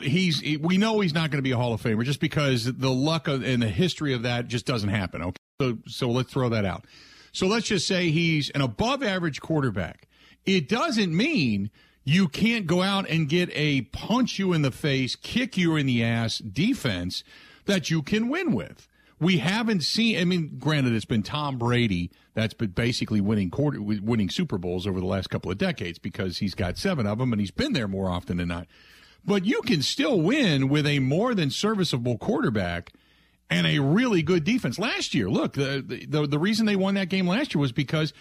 he's 0.00 0.40
we 0.60 0.78
know 0.78 1.00
he's 1.00 1.12
not 1.14 1.30
going 1.30 1.38
to 1.38 1.42
be 1.42 1.50
a 1.50 1.56
Hall 1.58 1.74
of 1.74 1.82
Famer 1.82 2.04
just 2.04 2.20
because 2.20 2.64
the 2.64 2.90
luck 2.90 3.28
of, 3.28 3.44
and 3.44 3.62
the 3.62 3.68
history 3.68 4.14
of 4.14 4.22
that 4.22 4.48
just 4.48 4.64
doesn't 4.64 4.88
happen. 4.88 5.22
Okay, 5.22 5.36
so 5.60 5.78
so 5.86 6.10
let's 6.10 6.32
throw 6.32 6.48
that 6.48 6.64
out. 6.64 6.86
So 7.32 7.46
let's 7.46 7.66
just 7.66 7.86
say 7.86 8.10
he's 8.10 8.50
an 8.50 8.60
above 8.60 9.02
average 9.02 9.40
quarterback. 9.40 10.08
It 10.44 10.68
doesn't 10.68 11.16
mean 11.16 11.70
you 12.04 12.28
can't 12.28 12.66
go 12.66 12.82
out 12.82 13.08
and 13.08 13.28
get 13.28 13.50
a 13.52 13.82
punch 13.82 14.38
you 14.38 14.52
in 14.52 14.62
the 14.62 14.70
face, 14.70 15.16
kick 15.16 15.56
you 15.56 15.76
in 15.76 15.86
the 15.86 16.04
ass 16.04 16.38
defense 16.38 17.24
that 17.66 17.90
you 17.90 18.02
can 18.02 18.28
win 18.28 18.52
with. 18.52 18.88
We 19.18 19.38
haven't 19.38 19.84
seen. 19.84 20.18
I 20.18 20.24
mean, 20.24 20.56
granted, 20.58 20.94
it's 20.94 21.04
been 21.04 21.22
Tom 21.22 21.56
Brady 21.56 22.10
that's 22.34 22.54
been 22.54 22.70
basically 22.70 23.20
winning 23.20 23.50
quarter, 23.50 23.80
winning 23.80 24.28
Super 24.28 24.58
Bowls 24.58 24.84
over 24.84 24.98
the 24.98 25.06
last 25.06 25.30
couple 25.30 25.50
of 25.50 25.58
decades 25.58 25.98
because 25.98 26.38
he's 26.38 26.54
got 26.54 26.76
seven 26.76 27.06
of 27.06 27.18
them 27.18 27.32
and 27.32 27.40
he's 27.40 27.52
been 27.52 27.72
there 27.72 27.86
more 27.86 28.10
often 28.10 28.38
than 28.38 28.48
not. 28.48 28.66
But 29.24 29.44
you 29.44 29.62
can 29.62 29.80
still 29.82 30.20
win 30.20 30.68
with 30.68 30.86
a 30.86 30.98
more 30.98 31.34
than 31.36 31.50
serviceable 31.50 32.18
quarterback 32.18 32.92
and 33.52 33.66
a 33.66 33.78
really 33.80 34.22
good 34.22 34.44
defense. 34.44 34.78
Last 34.78 35.14
year, 35.14 35.28
look, 35.28 35.54
the, 35.54 36.06
the 36.08 36.26
the 36.26 36.38
reason 36.38 36.66
they 36.66 36.76
won 36.76 36.94
that 36.94 37.08
game 37.08 37.26
last 37.26 37.54
year 37.54 37.60
was 37.60 37.72
because 37.72 38.12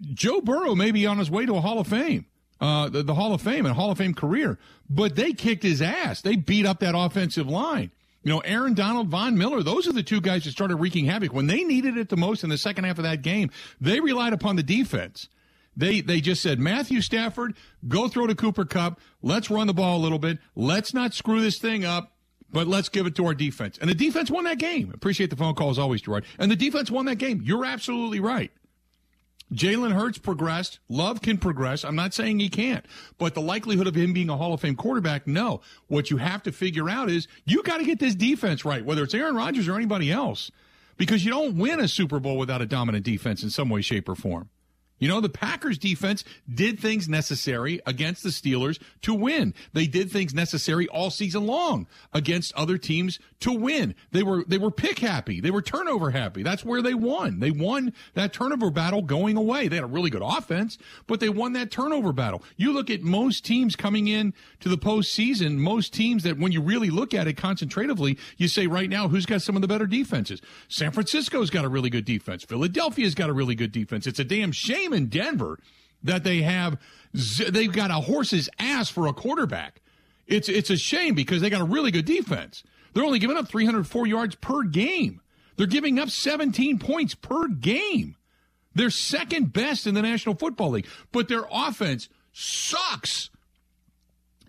Joe 0.00 0.40
Burrow 0.40 0.74
may 0.74 0.90
be 0.90 1.06
on 1.06 1.18
his 1.18 1.30
way 1.30 1.46
to 1.46 1.54
a 1.56 1.60
Hall 1.60 1.78
of 1.78 1.86
Fame, 1.86 2.26
uh, 2.60 2.88
the, 2.88 3.02
the 3.02 3.14
Hall 3.14 3.32
of 3.34 3.40
Fame 3.40 3.66
and 3.66 3.74
Hall 3.74 3.90
of 3.90 3.98
Fame 3.98 4.14
career, 4.14 4.58
but 4.90 5.16
they 5.16 5.32
kicked 5.32 5.62
his 5.62 5.80
ass. 5.80 6.20
They 6.20 6.36
beat 6.36 6.66
up 6.66 6.80
that 6.80 6.94
offensive 6.96 7.46
line. 7.46 7.90
You 8.24 8.30
know, 8.30 8.40
Aaron 8.40 8.74
Donald, 8.74 9.08
Von 9.08 9.36
Miller, 9.36 9.62
those 9.62 9.88
are 9.88 9.92
the 9.92 10.02
two 10.02 10.20
guys 10.20 10.44
that 10.44 10.52
started 10.52 10.76
wreaking 10.76 11.06
havoc. 11.06 11.32
When 11.32 11.48
they 11.48 11.64
needed 11.64 11.96
it 11.96 12.08
the 12.08 12.16
most 12.16 12.44
in 12.44 12.50
the 12.50 12.58
second 12.58 12.84
half 12.84 12.98
of 12.98 13.04
that 13.04 13.22
game, 13.22 13.50
they 13.80 13.98
relied 13.98 14.32
upon 14.32 14.56
the 14.56 14.62
defense. 14.62 15.28
They 15.76 16.02
they 16.02 16.20
just 16.20 16.42
said, 16.42 16.60
Matthew 16.60 17.00
Stafford, 17.00 17.54
go 17.88 18.06
throw 18.06 18.26
to 18.26 18.34
Cooper 18.34 18.64
Kupp. 18.64 19.00
Let's 19.22 19.50
run 19.50 19.66
the 19.66 19.74
ball 19.74 19.98
a 19.98 20.02
little 20.02 20.18
bit. 20.18 20.38
Let's 20.54 20.92
not 20.92 21.14
screw 21.14 21.40
this 21.40 21.58
thing 21.58 21.84
up, 21.84 22.12
but 22.52 22.68
let's 22.68 22.88
give 22.88 23.06
it 23.06 23.14
to 23.16 23.26
our 23.26 23.34
defense. 23.34 23.78
And 23.78 23.88
the 23.88 23.94
defense 23.94 24.30
won 24.30 24.44
that 24.44 24.58
game. 24.58 24.90
Appreciate 24.94 25.30
the 25.30 25.36
phone 25.36 25.54
call 25.54 25.70
as 25.70 25.78
always, 25.78 26.02
Gerard. 26.02 26.24
And 26.38 26.50
the 26.50 26.56
defense 26.56 26.90
won 26.90 27.06
that 27.06 27.16
game. 27.16 27.40
You're 27.42 27.64
absolutely 27.64 28.20
right. 28.20 28.52
Jalen 29.52 29.92
Hurts 29.92 30.18
progressed. 30.18 30.78
Love 30.88 31.20
can 31.20 31.36
progress. 31.36 31.84
I'm 31.84 31.96
not 31.96 32.14
saying 32.14 32.38
he 32.38 32.48
can't, 32.48 32.86
but 33.18 33.34
the 33.34 33.42
likelihood 33.42 33.86
of 33.86 33.94
him 33.94 34.12
being 34.12 34.30
a 34.30 34.36
Hall 34.36 34.54
of 34.54 34.60
Fame 34.60 34.76
quarterback, 34.76 35.26
no. 35.26 35.60
What 35.88 36.10
you 36.10 36.16
have 36.16 36.42
to 36.44 36.52
figure 36.52 36.88
out 36.88 37.10
is 37.10 37.28
you 37.44 37.62
got 37.62 37.78
to 37.78 37.84
get 37.84 37.98
this 37.98 38.14
defense 38.14 38.64
right, 38.64 38.84
whether 38.84 39.02
it's 39.02 39.14
Aaron 39.14 39.34
Rodgers 39.34 39.68
or 39.68 39.76
anybody 39.76 40.10
else, 40.10 40.50
because 40.96 41.24
you 41.24 41.30
don't 41.30 41.56
win 41.56 41.80
a 41.80 41.88
Super 41.88 42.18
Bowl 42.18 42.38
without 42.38 42.62
a 42.62 42.66
dominant 42.66 43.04
defense 43.04 43.42
in 43.42 43.50
some 43.50 43.68
way, 43.68 43.82
shape, 43.82 44.08
or 44.08 44.14
form. 44.14 44.48
You 44.98 45.08
know, 45.08 45.20
the 45.20 45.28
Packers 45.28 45.78
defense 45.78 46.22
did 46.52 46.78
things 46.78 47.08
necessary 47.08 47.80
against 47.86 48.22
the 48.22 48.28
Steelers 48.28 48.80
to 49.00 49.12
win. 49.12 49.52
They 49.72 49.88
did 49.88 50.12
things 50.12 50.32
necessary 50.32 50.86
all 50.86 51.10
season 51.10 51.44
long 51.44 51.88
against 52.12 52.54
other 52.54 52.78
teams 52.78 53.18
to 53.40 53.52
win. 53.52 53.96
They 54.12 54.22
were 54.22 54.44
they 54.46 54.58
were 54.58 54.70
pick 54.70 55.00
happy. 55.00 55.40
They 55.40 55.50
were 55.50 55.60
turnover 55.60 56.12
happy. 56.12 56.44
That's 56.44 56.64
where 56.64 56.82
they 56.82 56.94
won. 56.94 57.40
They 57.40 57.50
won 57.50 57.92
that 58.14 58.32
turnover 58.32 58.70
battle 58.70 59.02
going 59.02 59.36
away. 59.36 59.66
They 59.66 59.74
had 59.74 59.84
a 59.84 59.88
really 59.88 60.08
good 60.08 60.22
offense, 60.22 60.78
but 61.08 61.18
they 61.18 61.28
won 61.28 61.54
that 61.54 61.72
turnover 61.72 62.12
battle. 62.12 62.44
You 62.56 62.72
look 62.72 62.88
at 62.88 63.02
most 63.02 63.44
teams 63.44 63.74
coming 63.74 64.06
in 64.06 64.32
to 64.60 64.68
the 64.68 64.78
postseason, 64.78 65.56
most 65.56 65.92
teams 65.92 66.22
that 66.22 66.38
when 66.38 66.52
you 66.52 66.60
really 66.60 66.90
look 66.90 67.12
at 67.12 67.26
it 67.26 67.36
concentratively, 67.36 68.18
you 68.36 68.46
say 68.46 68.68
right 68.68 68.88
now 68.88 69.08
who's 69.08 69.26
got 69.26 69.42
some 69.42 69.56
of 69.56 69.62
the 69.62 69.68
better 69.68 69.88
defenses. 69.88 70.40
San 70.68 70.92
Francisco's 70.92 71.50
got 71.50 71.64
a 71.64 71.68
really 71.68 71.90
good 71.90 72.04
defense. 72.04 72.44
Philadelphia's 72.44 73.16
got 73.16 73.28
a 73.28 73.32
really 73.32 73.56
good 73.56 73.72
defense. 73.72 74.06
It's 74.06 74.20
a 74.20 74.24
damn 74.24 74.52
shame 74.52 74.91
in 74.92 75.06
Denver 75.06 75.58
that 76.02 76.24
they 76.24 76.42
have 76.42 76.78
they've 77.12 77.72
got 77.72 77.90
a 77.90 77.94
horse's 77.94 78.48
ass 78.58 78.88
for 78.88 79.06
a 79.06 79.12
quarterback. 79.12 79.80
It's 80.26 80.48
it's 80.48 80.70
a 80.70 80.76
shame 80.76 81.14
because 81.14 81.40
they 81.40 81.50
got 81.50 81.60
a 81.60 81.64
really 81.64 81.90
good 81.90 82.04
defense. 82.04 82.62
They're 82.92 83.04
only 83.04 83.18
giving 83.18 83.36
up 83.36 83.48
304 83.48 84.06
yards 84.06 84.34
per 84.36 84.62
game. 84.62 85.20
They're 85.56 85.66
giving 85.66 85.98
up 85.98 86.10
17 86.10 86.78
points 86.78 87.14
per 87.14 87.48
game. 87.48 88.16
They're 88.74 88.90
second 88.90 89.52
best 89.52 89.86
in 89.86 89.94
the 89.94 90.02
National 90.02 90.34
Football 90.34 90.70
League, 90.70 90.86
but 91.10 91.28
their 91.28 91.44
offense 91.50 92.08
sucks. 92.32 93.30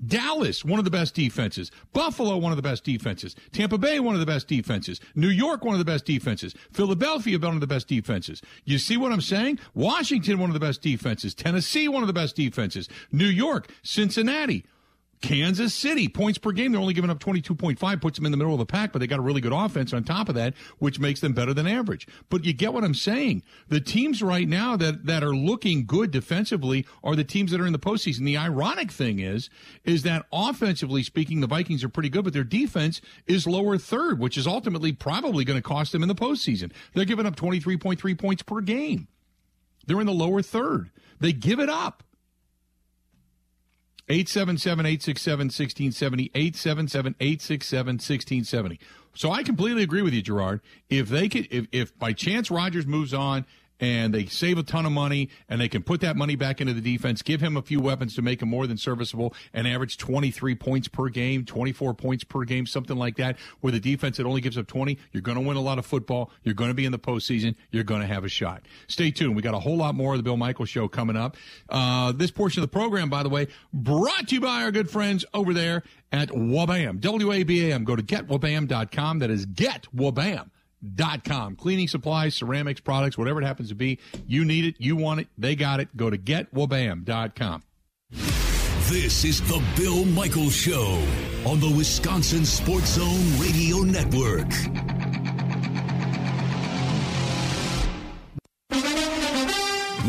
Dallas, 0.05 0.65
one 0.65 0.79
of 0.79 0.85
the 0.85 0.91
best 0.91 1.13
defenses. 1.13 1.71
Buffalo, 1.93 2.37
one 2.37 2.51
of 2.51 2.55
the 2.55 2.61
best 2.61 2.83
defenses. 2.83 3.35
Tampa 3.51 3.77
Bay, 3.77 3.99
one 3.99 4.15
of 4.15 4.19
the 4.19 4.25
best 4.25 4.47
defenses. 4.47 4.99
New 5.15 5.29
York, 5.29 5.63
one 5.63 5.75
of 5.75 5.79
the 5.79 5.85
best 5.85 6.05
defenses. 6.05 6.55
Philadelphia, 6.71 7.39
one 7.39 7.55
of 7.55 7.61
the 7.61 7.67
best 7.67 7.87
defenses. 7.87 8.41
You 8.65 8.77
see 8.77 8.97
what 8.97 9.11
I'm 9.11 9.21
saying? 9.21 9.59
Washington, 9.73 10.39
one 10.39 10.49
of 10.49 10.53
the 10.53 10.59
best 10.59 10.81
defenses. 10.81 11.33
Tennessee, 11.33 11.87
one 11.87 12.03
of 12.03 12.07
the 12.07 12.13
best 12.13 12.35
defenses. 12.35 12.89
New 13.11 13.25
York, 13.25 13.69
Cincinnati, 13.83 14.65
Kansas 15.23 15.73
City, 15.73 16.09
points 16.09 16.37
per 16.37 16.51
game, 16.51 16.73
they're 16.73 16.81
only 16.81 16.93
giving 16.93 17.09
up 17.09 17.17
22.5, 17.17 18.01
puts 18.01 18.17
them 18.17 18.25
in 18.25 18.31
the 18.31 18.37
middle 18.37 18.51
of 18.51 18.59
the 18.59 18.65
pack, 18.65 18.91
but 18.91 18.99
they 18.99 19.07
got 19.07 19.19
a 19.19 19.23
really 19.23 19.39
good 19.39 19.53
offense 19.53 19.93
on 19.93 20.03
top 20.03 20.27
of 20.27 20.35
that, 20.35 20.53
which 20.79 20.99
makes 20.99 21.21
them 21.21 21.31
better 21.31 21.53
than 21.53 21.65
average. 21.65 22.05
But 22.29 22.43
you 22.43 22.51
get 22.53 22.73
what 22.73 22.83
I'm 22.83 22.93
saying. 22.93 23.41
The 23.69 23.79
teams 23.79 24.21
right 24.21 24.47
now 24.47 24.75
that, 24.75 25.05
that 25.05 25.23
are 25.23 25.33
looking 25.33 25.85
good 25.85 26.11
defensively 26.11 26.85
are 27.05 27.15
the 27.15 27.23
teams 27.23 27.51
that 27.51 27.61
are 27.61 27.65
in 27.65 27.71
the 27.71 27.79
postseason. 27.79 28.25
The 28.25 28.37
ironic 28.37 28.91
thing 28.91 29.19
is, 29.19 29.49
is 29.85 30.03
that 30.03 30.25
offensively 30.33 31.03
speaking, 31.03 31.39
the 31.39 31.47
Vikings 31.47 31.85
are 31.85 31.89
pretty 31.89 32.09
good, 32.09 32.25
but 32.25 32.33
their 32.33 32.43
defense 32.43 32.99
is 33.25 33.47
lower 33.47 33.77
third, 33.77 34.19
which 34.19 34.37
is 34.37 34.45
ultimately 34.45 34.91
probably 34.91 35.45
going 35.45 35.57
to 35.57 35.63
cost 35.63 35.93
them 35.93 36.03
in 36.03 36.09
the 36.09 36.15
postseason. 36.15 36.73
They're 36.93 37.05
giving 37.05 37.25
up 37.25 37.37
23.3 37.37 38.19
points 38.19 38.43
per 38.43 38.59
game. 38.59 39.07
They're 39.87 40.01
in 40.01 40.05
the 40.05 40.11
lower 40.11 40.41
third. 40.41 40.91
They 41.21 41.31
give 41.31 41.61
it 41.61 41.69
up. 41.69 42.03
877 44.09 44.85
867 44.85 45.45
1670. 45.45 46.31
877 46.35 47.15
867 47.19 47.87
1670. 47.95 48.79
So 49.15 49.31
I 49.31 49.43
completely 49.43 49.83
agree 49.83 50.01
with 50.01 50.13
you, 50.13 50.21
Gerard. 50.21 50.61
If 50.89 51.09
they 51.09 51.29
could, 51.29 51.47
if, 51.51 51.67
if 51.71 51.97
by 51.97 52.13
chance 52.13 52.49
Rodgers 52.49 52.85
moves 52.85 53.13
on 53.13 53.45
and 53.79 54.13
they 54.13 54.25
save 54.25 54.57
a 54.57 54.63
ton 54.63 54.85
of 54.85 54.91
money 54.91 55.29
and 55.49 55.59
they 55.59 55.67
can 55.67 55.83
put 55.83 56.01
that 56.01 56.15
money 56.15 56.35
back 56.35 56.61
into 56.61 56.73
the 56.73 56.81
defense, 56.81 57.21
give 57.21 57.41
him 57.41 57.57
a 57.57 57.61
few 57.61 57.79
weapons 57.79 58.15
to 58.15 58.21
make 58.21 58.41
him 58.41 58.49
more 58.49 58.67
than 58.67 58.77
serviceable 58.77 59.33
and 59.53 59.67
average 59.67 59.97
23 59.97 60.55
points 60.55 60.87
per 60.87 61.09
game, 61.09 61.45
24 61.45 61.93
points 61.93 62.23
per 62.23 62.43
game, 62.43 62.65
something 62.65 62.97
like 62.97 63.17
that, 63.17 63.37
where 63.61 63.71
the 63.71 63.79
defense 63.79 64.17
that 64.17 64.25
only 64.25 64.41
gives 64.41 64.57
up 64.57 64.67
20, 64.67 64.97
you're 65.11 65.21
going 65.21 65.37
to 65.37 65.43
win 65.43 65.57
a 65.57 65.61
lot 65.61 65.79
of 65.79 65.85
football. 65.85 66.31
You're 66.43 66.55
going 66.55 66.69
to 66.69 66.75
be 66.75 66.85
in 66.85 66.91
the 66.91 66.99
postseason. 66.99 67.55
You're 67.71 67.83
going 67.83 68.01
to 68.01 68.07
have 68.07 68.23
a 68.23 68.29
shot. 68.29 68.63
Stay 68.87 69.11
tuned. 69.11 69.35
We 69.35 69.41
got 69.41 69.53
a 69.53 69.59
whole 69.59 69.77
lot 69.77 69.95
more 69.95 70.13
of 70.13 70.19
the 70.19 70.23
Bill 70.23 70.37
Michael 70.37 70.65
show 70.65 70.87
coming 70.87 71.15
up. 71.15 71.35
Uh, 71.69 72.11
this 72.11 72.31
portion 72.31 72.63
of 72.63 72.69
the 72.69 72.73
program, 72.73 73.09
by 73.09 73.23
the 73.23 73.29
way, 73.29 73.47
brought 73.73 74.27
to 74.29 74.35
you 74.35 74.41
by 74.41 74.63
our 74.63 74.71
good 74.71 74.89
friends 74.89 75.25
over 75.33 75.53
there 75.53 75.83
at 76.11 76.29
Wabam, 76.29 76.99
W-A-B-A-M. 76.99 77.83
Go 77.83 77.95
to 77.95 78.03
getwabam.com. 78.03 79.19
That 79.19 79.29
is 79.29 79.45
getwabam 79.45 80.49
Dot 80.95 81.23
com. 81.23 81.55
Cleaning 81.55 81.87
supplies, 81.87 82.35
ceramics, 82.35 82.81
products, 82.81 83.17
whatever 83.17 83.41
it 83.41 83.45
happens 83.45 83.69
to 83.69 83.75
be. 83.75 83.99
You 84.27 84.43
need 84.43 84.65
it, 84.65 84.75
you 84.79 84.95
want 84.95 85.21
it, 85.21 85.27
they 85.37 85.55
got 85.55 85.79
it. 85.79 85.95
Go 85.95 86.09
to 86.09 86.17
getwabam.com. 86.17 87.63
This 88.89 89.23
is 89.23 89.41
the 89.41 89.63
Bill 89.77 90.03
Michaels 90.03 90.53
Show 90.53 91.01
on 91.45 91.59
the 91.61 91.73
Wisconsin 91.75 92.45
Sports 92.45 92.95
Zone 92.95 93.39
Radio 93.39 93.77
Network. 93.79 94.51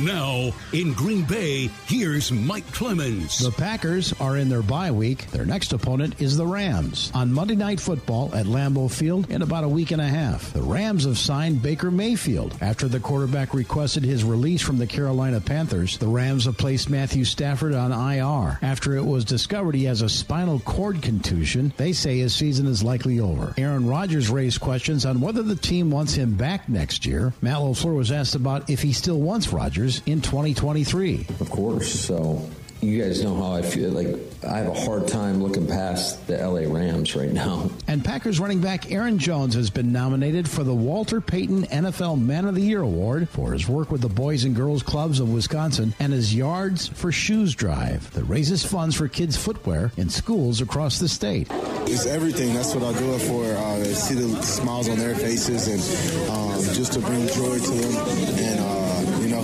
Now, 0.03 0.53
in 0.72 0.92
Green 0.95 1.22
Bay, 1.22 1.70
here's 1.86 2.32
Mike 2.32 2.66
Clemens. 2.72 3.38
The 3.38 3.53
Packers 3.53 4.12
are 4.20 4.36
in 4.36 4.49
their 4.49 4.62
bye 4.62 4.90
week. 4.90 5.30
Their 5.30 5.47
next 5.47 5.72
opponent 5.72 6.20
is 6.20 6.36
the 6.36 6.47
Rams 6.47 7.12
on 7.14 7.32
Monday 7.32 7.55
Night 7.55 7.78
Football 7.78 8.34
at 8.34 8.47
Lambeau 8.47 8.90
Field 8.90 9.30
in 9.30 9.42
about 9.42 9.62
a 9.62 9.68
week 9.68 9.92
and 9.92 10.03
a 10.03 10.09
half. 10.09 10.53
The 10.53 10.62
Rams 10.62 11.05
have 11.05 11.16
signed 11.16 11.62
Baker 11.62 11.92
Mayfield 11.92 12.57
after 12.61 12.88
the 12.88 12.99
quarterback 12.99 13.55
requested 13.55 14.03
his 14.03 14.24
release 14.24 14.61
from 14.62 14.78
the 14.78 14.86
Carolina 14.86 15.40
Panthers. 15.40 15.97
The 15.97 16.09
Rams 16.09 16.47
have 16.47 16.59
placed 16.59 16.90
Matthew 16.90 17.24
Stafford 17.24 17.72
on 17.72 17.92
IR 17.92 18.59
after 18.62 18.97
it 18.97 19.05
was 19.05 19.24
discovered 19.24 19.76
he 19.76 19.84
has 19.84 20.03
a 20.03 20.09
spinal 20.09 20.59
cord 20.59 21.03
contusion. 21.03 21.72
They 21.76 21.92
say 21.92 22.18
his 22.18 22.34
season 22.34 22.66
is 22.66 22.82
likely 22.82 23.20
over. 23.20 23.55
Aaron 23.57 23.86
Rodgers 23.86 24.28
raised 24.28 24.61
questions 24.61 25.07
on 25.07 25.20
whether 25.20 25.45
the 25.45 25.55
team 25.55 25.92
wants 25.92 26.14
him 26.14 26.34
back 26.34 26.68
next 26.68 27.07
year. 27.07 27.32
Matt 27.40 27.59
LaFleur 27.59 27.95
was 27.95 28.11
asked 28.11 28.34
about 28.34 28.68
if 28.68 28.82
he 28.82 28.92
still 28.92 29.20
wants 29.20 29.53
Rodgers 29.53 29.84
in 30.07 30.20
2023. 30.20 31.26
Of 31.41 31.51
course. 31.51 31.93
So 31.93 32.49
you 32.85 33.03
guys 33.03 33.22
know 33.24 33.35
how 33.35 33.53
I 33.53 33.62
feel. 33.62 33.91
Like 33.91 34.09
I 34.47 34.59
have 34.59 34.68
a 34.68 34.80
hard 34.80 35.09
time 35.09 35.43
looking 35.43 35.66
past 35.66 36.26
the 36.26 36.37
LA 36.37 36.70
Rams 36.72 37.16
right 37.16 37.32
now. 37.32 37.70
And 37.89 38.05
Packers 38.05 38.39
running 38.39 38.61
back 38.61 38.91
Aaron 38.91 39.18
Jones 39.18 39.55
has 39.55 39.70
been 39.70 39.93
nominated 39.93 40.49
for 40.49 40.64
the 40.64 40.74
Walter 40.74 41.20
Payton 41.20 41.64
NFL 41.64 42.20
Man 42.20 42.45
of 42.45 42.55
the 42.55 42.61
Year 42.61 42.82
award 42.82 43.28
for 43.28 43.53
his 43.53 43.68
work 43.68 43.91
with 43.91 44.01
the 44.01 44.09
Boys 44.09 44.45
and 44.45 44.55
Girls 44.55 44.82
Clubs 44.82 45.20
of 45.20 45.32
Wisconsin 45.32 45.95
and 45.99 46.12
his 46.12 46.35
Yards 46.35 46.89
for 46.89 47.11
Shoes 47.11 47.55
drive 47.55 48.11
that 48.12 48.24
raises 48.24 48.64
funds 48.64 48.95
for 48.95 49.09
kids' 49.09 49.37
footwear 49.37 49.93
in 49.97 50.11
schools 50.11 50.61
across 50.61 50.99
the 50.99 51.09
state. 51.09 51.49
It's 51.87 52.07
everything. 52.07 52.55
That's 52.55 52.74
what 52.74 52.85
I 52.85 52.99
do 52.99 53.14
it 53.14 53.20
for. 53.20 53.45
Uh, 53.45 53.85
see 53.85 54.14
the 54.14 54.43
smiles 54.43 54.89
on 54.89 54.99
their 54.99 55.14
faces 55.14 55.68
and 55.68 56.30
um, 56.30 56.74
just 56.74 56.93
to 56.95 57.01
bring 57.01 57.26
joy 57.28 57.59
to 57.59 57.70
them 57.70 58.39
and. 58.39 58.61
Uh, 58.61 58.84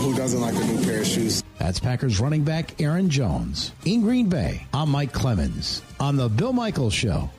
who 0.01 0.15
doesn't 0.15 0.41
like 0.41 0.55
a 0.55 0.65
new 0.65 0.83
pair 0.83 1.01
of 1.01 1.07
shoes? 1.07 1.43
That's 1.59 1.79
Packers 1.79 2.21
running 2.21 2.43
back 2.43 2.81
Aaron 2.81 3.11
Jones. 3.11 3.73
In 3.85 4.01
Green 4.01 4.29
Bay, 4.29 4.67
I'm 4.73 4.91
Mike 4.91 5.13
Clemens 5.13 5.83
on 6.01 6.17
The 6.17 6.29
Bill 6.29 6.53
Michaels 6.53 6.95
Show. 6.95 7.31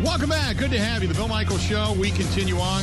Welcome 0.00 0.30
back. 0.30 0.56
Good 0.56 0.70
to 0.70 0.78
have 0.78 1.02
you. 1.02 1.08
The 1.08 1.14
Bill 1.14 1.28
Michaels 1.28 1.62
Show. 1.62 1.92
We 1.98 2.10
continue 2.12 2.58
on. 2.58 2.82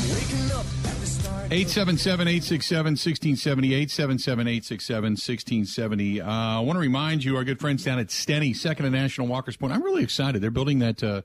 877 1.52 2.28
867 2.28 2.92
1670. 2.94 3.68
877 3.68 4.48
867 4.48 5.04
1670. 5.12 6.22
Uh, 6.22 6.28
I 6.28 6.60
want 6.62 6.76
to 6.76 6.82
remind 6.82 7.24
you, 7.24 7.38
our 7.38 7.44
good 7.44 7.60
friends 7.60 7.84
down 7.84 8.00
at 8.00 8.08
Steny, 8.08 8.56
second 8.56 8.86
to 8.86 8.90
National 8.90 9.28
Walker's 9.28 9.56
Point. 9.56 9.72
I'm 9.72 9.84
really 9.84 10.04
excited. 10.04 10.42
They're 10.42 10.52
building 10.52 10.80
that. 10.80 11.04
Uh, 11.04 11.22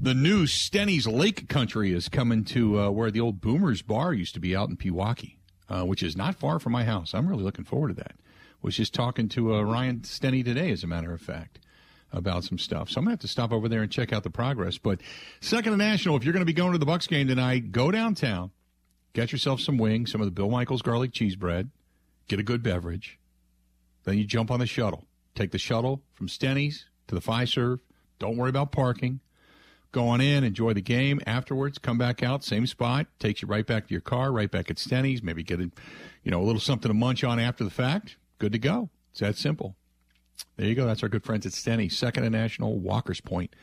the 0.00 0.14
new 0.14 0.46
Steny's 0.46 1.06
Lake 1.06 1.48
Country 1.48 1.92
is 1.92 2.08
coming 2.08 2.44
to 2.46 2.78
uh, 2.78 2.90
where 2.90 3.10
the 3.10 3.20
old 3.20 3.40
Boomers 3.40 3.80
Bar 3.82 4.12
used 4.12 4.34
to 4.34 4.40
be 4.40 4.54
out 4.54 4.68
in 4.68 4.76
Pewaukee, 4.76 5.36
uh, 5.70 5.84
which 5.84 6.02
is 6.02 6.16
not 6.16 6.34
far 6.34 6.58
from 6.58 6.72
my 6.72 6.84
house. 6.84 7.14
I'm 7.14 7.26
really 7.26 7.44
looking 7.44 7.64
forward 7.64 7.88
to 7.88 7.94
that. 7.94 8.16
Was 8.60 8.76
just 8.76 8.92
talking 8.92 9.28
to 9.30 9.54
uh, 9.54 9.62
Ryan 9.62 10.00
Stenny 10.00 10.44
today, 10.44 10.70
as 10.70 10.82
a 10.82 10.86
matter 10.86 11.12
of 11.12 11.20
fact 11.20 11.60
about 12.12 12.44
some 12.44 12.58
stuff. 12.58 12.90
So 12.90 12.98
I'm 12.98 13.04
gonna 13.04 13.12
have 13.12 13.20
to 13.20 13.28
stop 13.28 13.52
over 13.52 13.68
there 13.68 13.82
and 13.82 13.90
check 13.90 14.12
out 14.12 14.22
the 14.22 14.30
progress. 14.30 14.76
But 14.76 15.00
second 15.40 15.72
to 15.72 15.78
national, 15.78 16.16
if 16.16 16.24
you're 16.24 16.32
to 16.34 16.44
be 16.44 16.52
going 16.52 16.72
to 16.72 16.78
the 16.78 16.86
Bucks 16.86 17.06
game 17.06 17.28
tonight, 17.28 17.72
go 17.72 17.90
downtown, 17.90 18.50
Get 19.16 19.32
yourself 19.32 19.62
some 19.62 19.78
wings, 19.78 20.12
some 20.12 20.20
of 20.20 20.26
the 20.26 20.30
Bill 20.30 20.50
Michaels 20.50 20.82
garlic 20.82 21.10
cheese 21.10 21.36
bread, 21.36 21.70
get 22.28 22.38
a 22.38 22.42
good 22.42 22.62
beverage. 22.62 23.18
Then 24.04 24.18
you 24.18 24.24
jump 24.24 24.50
on 24.50 24.60
the 24.60 24.66
shuttle. 24.66 25.06
Take 25.34 25.52
the 25.52 25.58
shuttle 25.58 26.02
from 26.12 26.28
Steny's 26.28 26.84
to 27.06 27.14
the 27.14 27.22
Fiserv. 27.22 27.80
Don't 28.18 28.36
worry 28.36 28.50
about 28.50 28.72
parking. 28.72 29.20
Go 29.90 30.06
on 30.06 30.20
in, 30.20 30.44
enjoy 30.44 30.74
the 30.74 30.82
game. 30.82 31.18
Afterwards, 31.26 31.78
come 31.78 31.96
back 31.96 32.22
out, 32.22 32.44
same 32.44 32.66
spot. 32.66 33.06
Takes 33.18 33.40
you 33.40 33.48
right 33.48 33.66
back 33.66 33.88
to 33.88 33.94
your 33.94 34.02
car, 34.02 34.32
right 34.32 34.50
back 34.50 34.70
at 34.70 34.78
Steny's. 34.78 35.22
Maybe 35.22 35.42
get 35.42 35.60
a, 35.60 35.70
you 36.22 36.30
know, 36.30 36.42
a 36.42 36.44
little 36.44 36.60
something 36.60 36.90
to 36.90 36.94
munch 36.94 37.24
on 37.24 37.40
after 37.40 37.64
the 37.64 37.70
fact. 37.70 38.18
Good 38.38 38.52
to 38.52 38.58
go. 38.58 38.90
It's 39.12 39.20
that 39.20 39.36
simple. 39.36 39.76
There 40.58 40.66
you 40.66 40.74
go. 40.74 40.84
That's 40.84 41.02
our 41.02 41.08
good 41.08 41.24
friends 41.24 41.46
at 41.46 41.52
Steny, 41.52 41.90
Second 41.90 42.24
and 42.24 42.32
National, 42.34 42.78
Walker's 42.78 43.22
Point. 43.22 43.56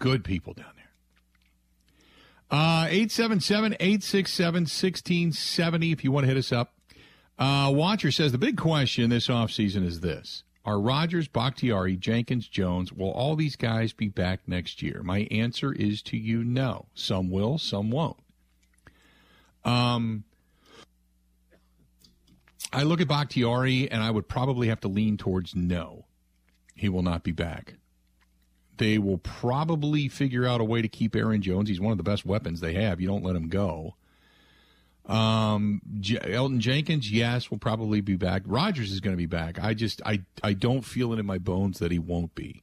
Good 0.00 0.24
people 0.24 0.54
down 0.54 0.72
there. 0.74 0.77
Uh, 2.50 2.86
877 2.88 3.74
867 3.74 4.62
1670 4.62 5.92
if 5.92 6.02
you 6.02 6.10
want 6.10 6.24
to 6.24 6.28
hit 6.28 6.38
us 6.38 6.52
up. 6.52 6.72
Uh, 7.38 7.70
Watcher 7.72 8.10
says 8.10 8.32
the 8.32 8.38
big 8.38 8.56
question 8.56 9.10
this 9.10 9.28
offseason 9.28 9.84
is 9.84 10.00
this 10.00 10.44
Are 10.64 10.80
Rodgers, 10.80 11.28
Bakhtiari, 11.28 11.96
Jenkins, 11.96 12.48
Jones, 12.48 12.92
will 12.92 13.10
all 13.10 13.36
these 13.36 13.54
guys 13.54 13.92
be 13.92 14.08
back 14.08 14.40
next 14.46 14.82
year? 14.82 15.02
My 15.02 15.28
answer 15.30 15.72
is 15.72 16.02
to 16.02 16.16
you 16.16 16.42
no. 16.42 16.86
Some 16.94 17.30
will, 17.30 17.58
some 17.58 17.90
won't. 17.90 18.16
Um, 19.64 20.24
I 22.72 22.82
look 22.82 23.00
at 23.00 23.08
Bakhtiari 23.08 23.90
and 23.90 24.02
I 24.02 24.10
would 24.10 24.28
probably 24.28 24.68
have 24.68 24.80
to 24.80 24.88
lean 24.88 25.16
towards 25.16 25.54
no. 25.54 26.06
He 26.74 26.88
will 26.88 27.02
not 27.02 27.22
be 27.22 27.32
back. 27.32 27.74
They 28.78 28.98
will 28.98 29.18
probably 29.18 30.08
figure 30.08 30.46
out 30.46 30.60
a 30.60 30.64
way 30.64 30.82
to 30.82 30.88
keep 30.88 31.14
Aaron 31.14 31.42
Jones. 31.42 31.68
He's 31.68 31.80
one 31.80 31.92
of 31.92 31.98
the 31.98 32.04
best 32.04 32.24
weapons 32.24 32.60
they 32.60 32.74
have. 32.74 33.00
You 33.00 33.08
don't 33.08 33.24
let 33.24 33.36
him 33.36 33.48
go. 33.48 33.94
Um, 35.06 35.80
J- 36.00 36.34
Elton 36.34 36.60
Jenkins, 36.60 37.10
yes, 37.10 37.50
will 37.50 37.58
probably 37.58 38.00
be 38.00 38.16
back. 38.16 38.42
Rodgers 38.44 38.92
is 38.92 39.00
going 39.00 39.14
to 39.14 39.18
be 39.18 39.26
back. 39.26 39.58
I 39.58 39.74
just, 39.74 40.02
I, 40.04 40.22
I 40.42 40.52
don't 40.52 40.82
feel 40.82 41.12
it 41.12 41.18
in 41.18 41.26
my 41.26 41.38
bones 41.38 41.78
that 41.78 41.90
he 41.90 41.98
won't 41.98 42.34
be. 42.34 42.62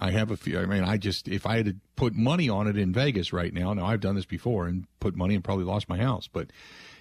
I 0.00 0.12
have 0.12 0.30
a 0.30 0.36
few. 0.36 0.58
I 0.58 0.66
mean, 0.66 0.84
I 0.84 0.96
just, 0.96 1.28
if 1.28 1.44
I 1.44 1.56
had 1.56 1.66
to 1.66 1.76
put 1.96 2.14
money 2.14 2.48
on 2.48 2.68
it 2.68 2.78
in 2.78 2.92
Vegas 2.92 3.32
right 3.32 3.52
now, 3.52 3.74
now 3.74 3.84
I've 3.84 4.00
done 4.00 4.14
this 4.14 4.24
before 4.24 4.66
and 4.66 4.86
put 5.00 5.16
money 5.16 5.34
and 5.34 5.42
probably 5.42 5.64
lost 5.64 5.88
my 5.88 5.98
house, 5.98 6.28
but 6.28 6.50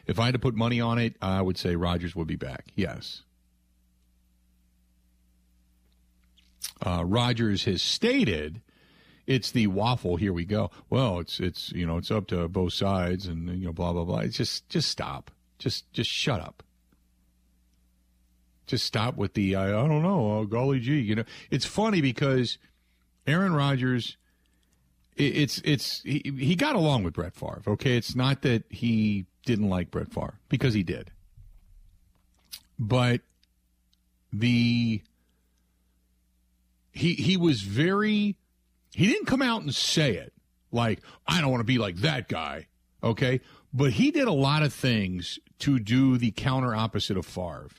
if 0.06 0.20
I 0.20 0.26
had 0.26 0.34
to 0.34 0.40
put 0.40 0.56
money 0.56 0.82
on 0.82 0.98
it, 0.98 1.16
I 1.22 1.42
would 1.42 1.58
say 1.58 1.76
Rodgers 1.76 2.16
would 2.16 2.28
be 2.28 2.36
back. 2.36 2.66
Yes. 2.76 3.24
Uh, 6.86 7.04
Rodgers 7.06 7.66
has 7.66 7.82
stated 7.82 8.62
it's 9.28 9.52
the 9.52 9.68
waffle. 9.68 10.16
Here 10.16 10.32
we 10.32 10.46
go. 10.46 10.72
Well, 10.90 11.20
it's 11.20 11.40
it's 11.40 11.72
you 11.74 11.86
know 11.86 11.98
it's 11.98 12.10
up 12.10 12.28
to 12.28 12.48
both 12.48 12.74
sides, 12.74 13.28
and 13.28 13.50
you 13.60 13.66
know 13.66 13.74
blah 13.74 13.92
blah 13.92 14.06
blah. 14.06 14.20
It's 14.20 14.38
just 14.38 14.68
just 14.70 14.90
stop. 14.90 15.32
Just 15.60 15.92
just 15.92 16.10
shut 16.10 16.40
up. 16.40 16.64
Just 18.66 18.86
stop 18.86 19.18
with 19.18 19.34
the 19.34 19.56
I, 19.56 19.68
I 19.68 19.88
don't 19.88 20.02
know. 20.02 20.40
Uh, 20.40 20.44
golly 20.46 20.80
gee, 20.80 21.00
you 21.00 21.16
know 21.16 21.26
it's 21.52 21.66
funny 21.66 22.02
because 22.02 22.58
Aaron 23.28 23.54
Rodgers. 23.54 24.18
It, 25.18 25.36
it's 25.36 25.62
it's 25.66 26.02
he, 26.04 26.22
he 26.38 26.56
got 26.56 26.76
along 26.76 27.04
with 27.04 27.14
Brett 27.14 27.36
Favre. 27.36 27.64
Okay, 27.68 27.98
it's 27.98 28.16
not 28.16 28.44
that 28.44 28.64
he 28.70 29.26
didn't 29.46 29.70
like 29.70 29.92
Brett 29.92 30.14
Favre 30.14 30.40
because 30.48 30.74
he 30.74 30.84
did, 30.84 31.12
but 32.80 33.22
the 34.32 35.02
he 36.98 37.14
he 37.14 37.38
was 37.38 37.62
very 37.62 38.36
he 38.94 39.08
didn't 39.08 39.26
come 39.28 39.42
out 39.42 39.62
and 39.62 39.74
say 39.74 40.16
it 40.16 40.34
like 40.72 41.00
I 41.28 41.42
don't 41.42 41.52
want 41.52 41.62
to 41.62 41.66
be 41.66 41.78
like 41.78 41.98
that 41.98 42.28
guy, 42.28 42.68
okay? 43.04 43.42
But 43.74 43.94
he 43.94 44.12
did 44.12 44.28
a 44.28 44.34
lot 44.34 44.64
of 44.64 44.74
things 44.74 45.40
to 45.60 45.80
do 45.80 46.18
the 46.18 46.32
counter 46.32 46.76
opposite 46.76 47.18
of 47.18 47.26
Favre. 47.26 47.70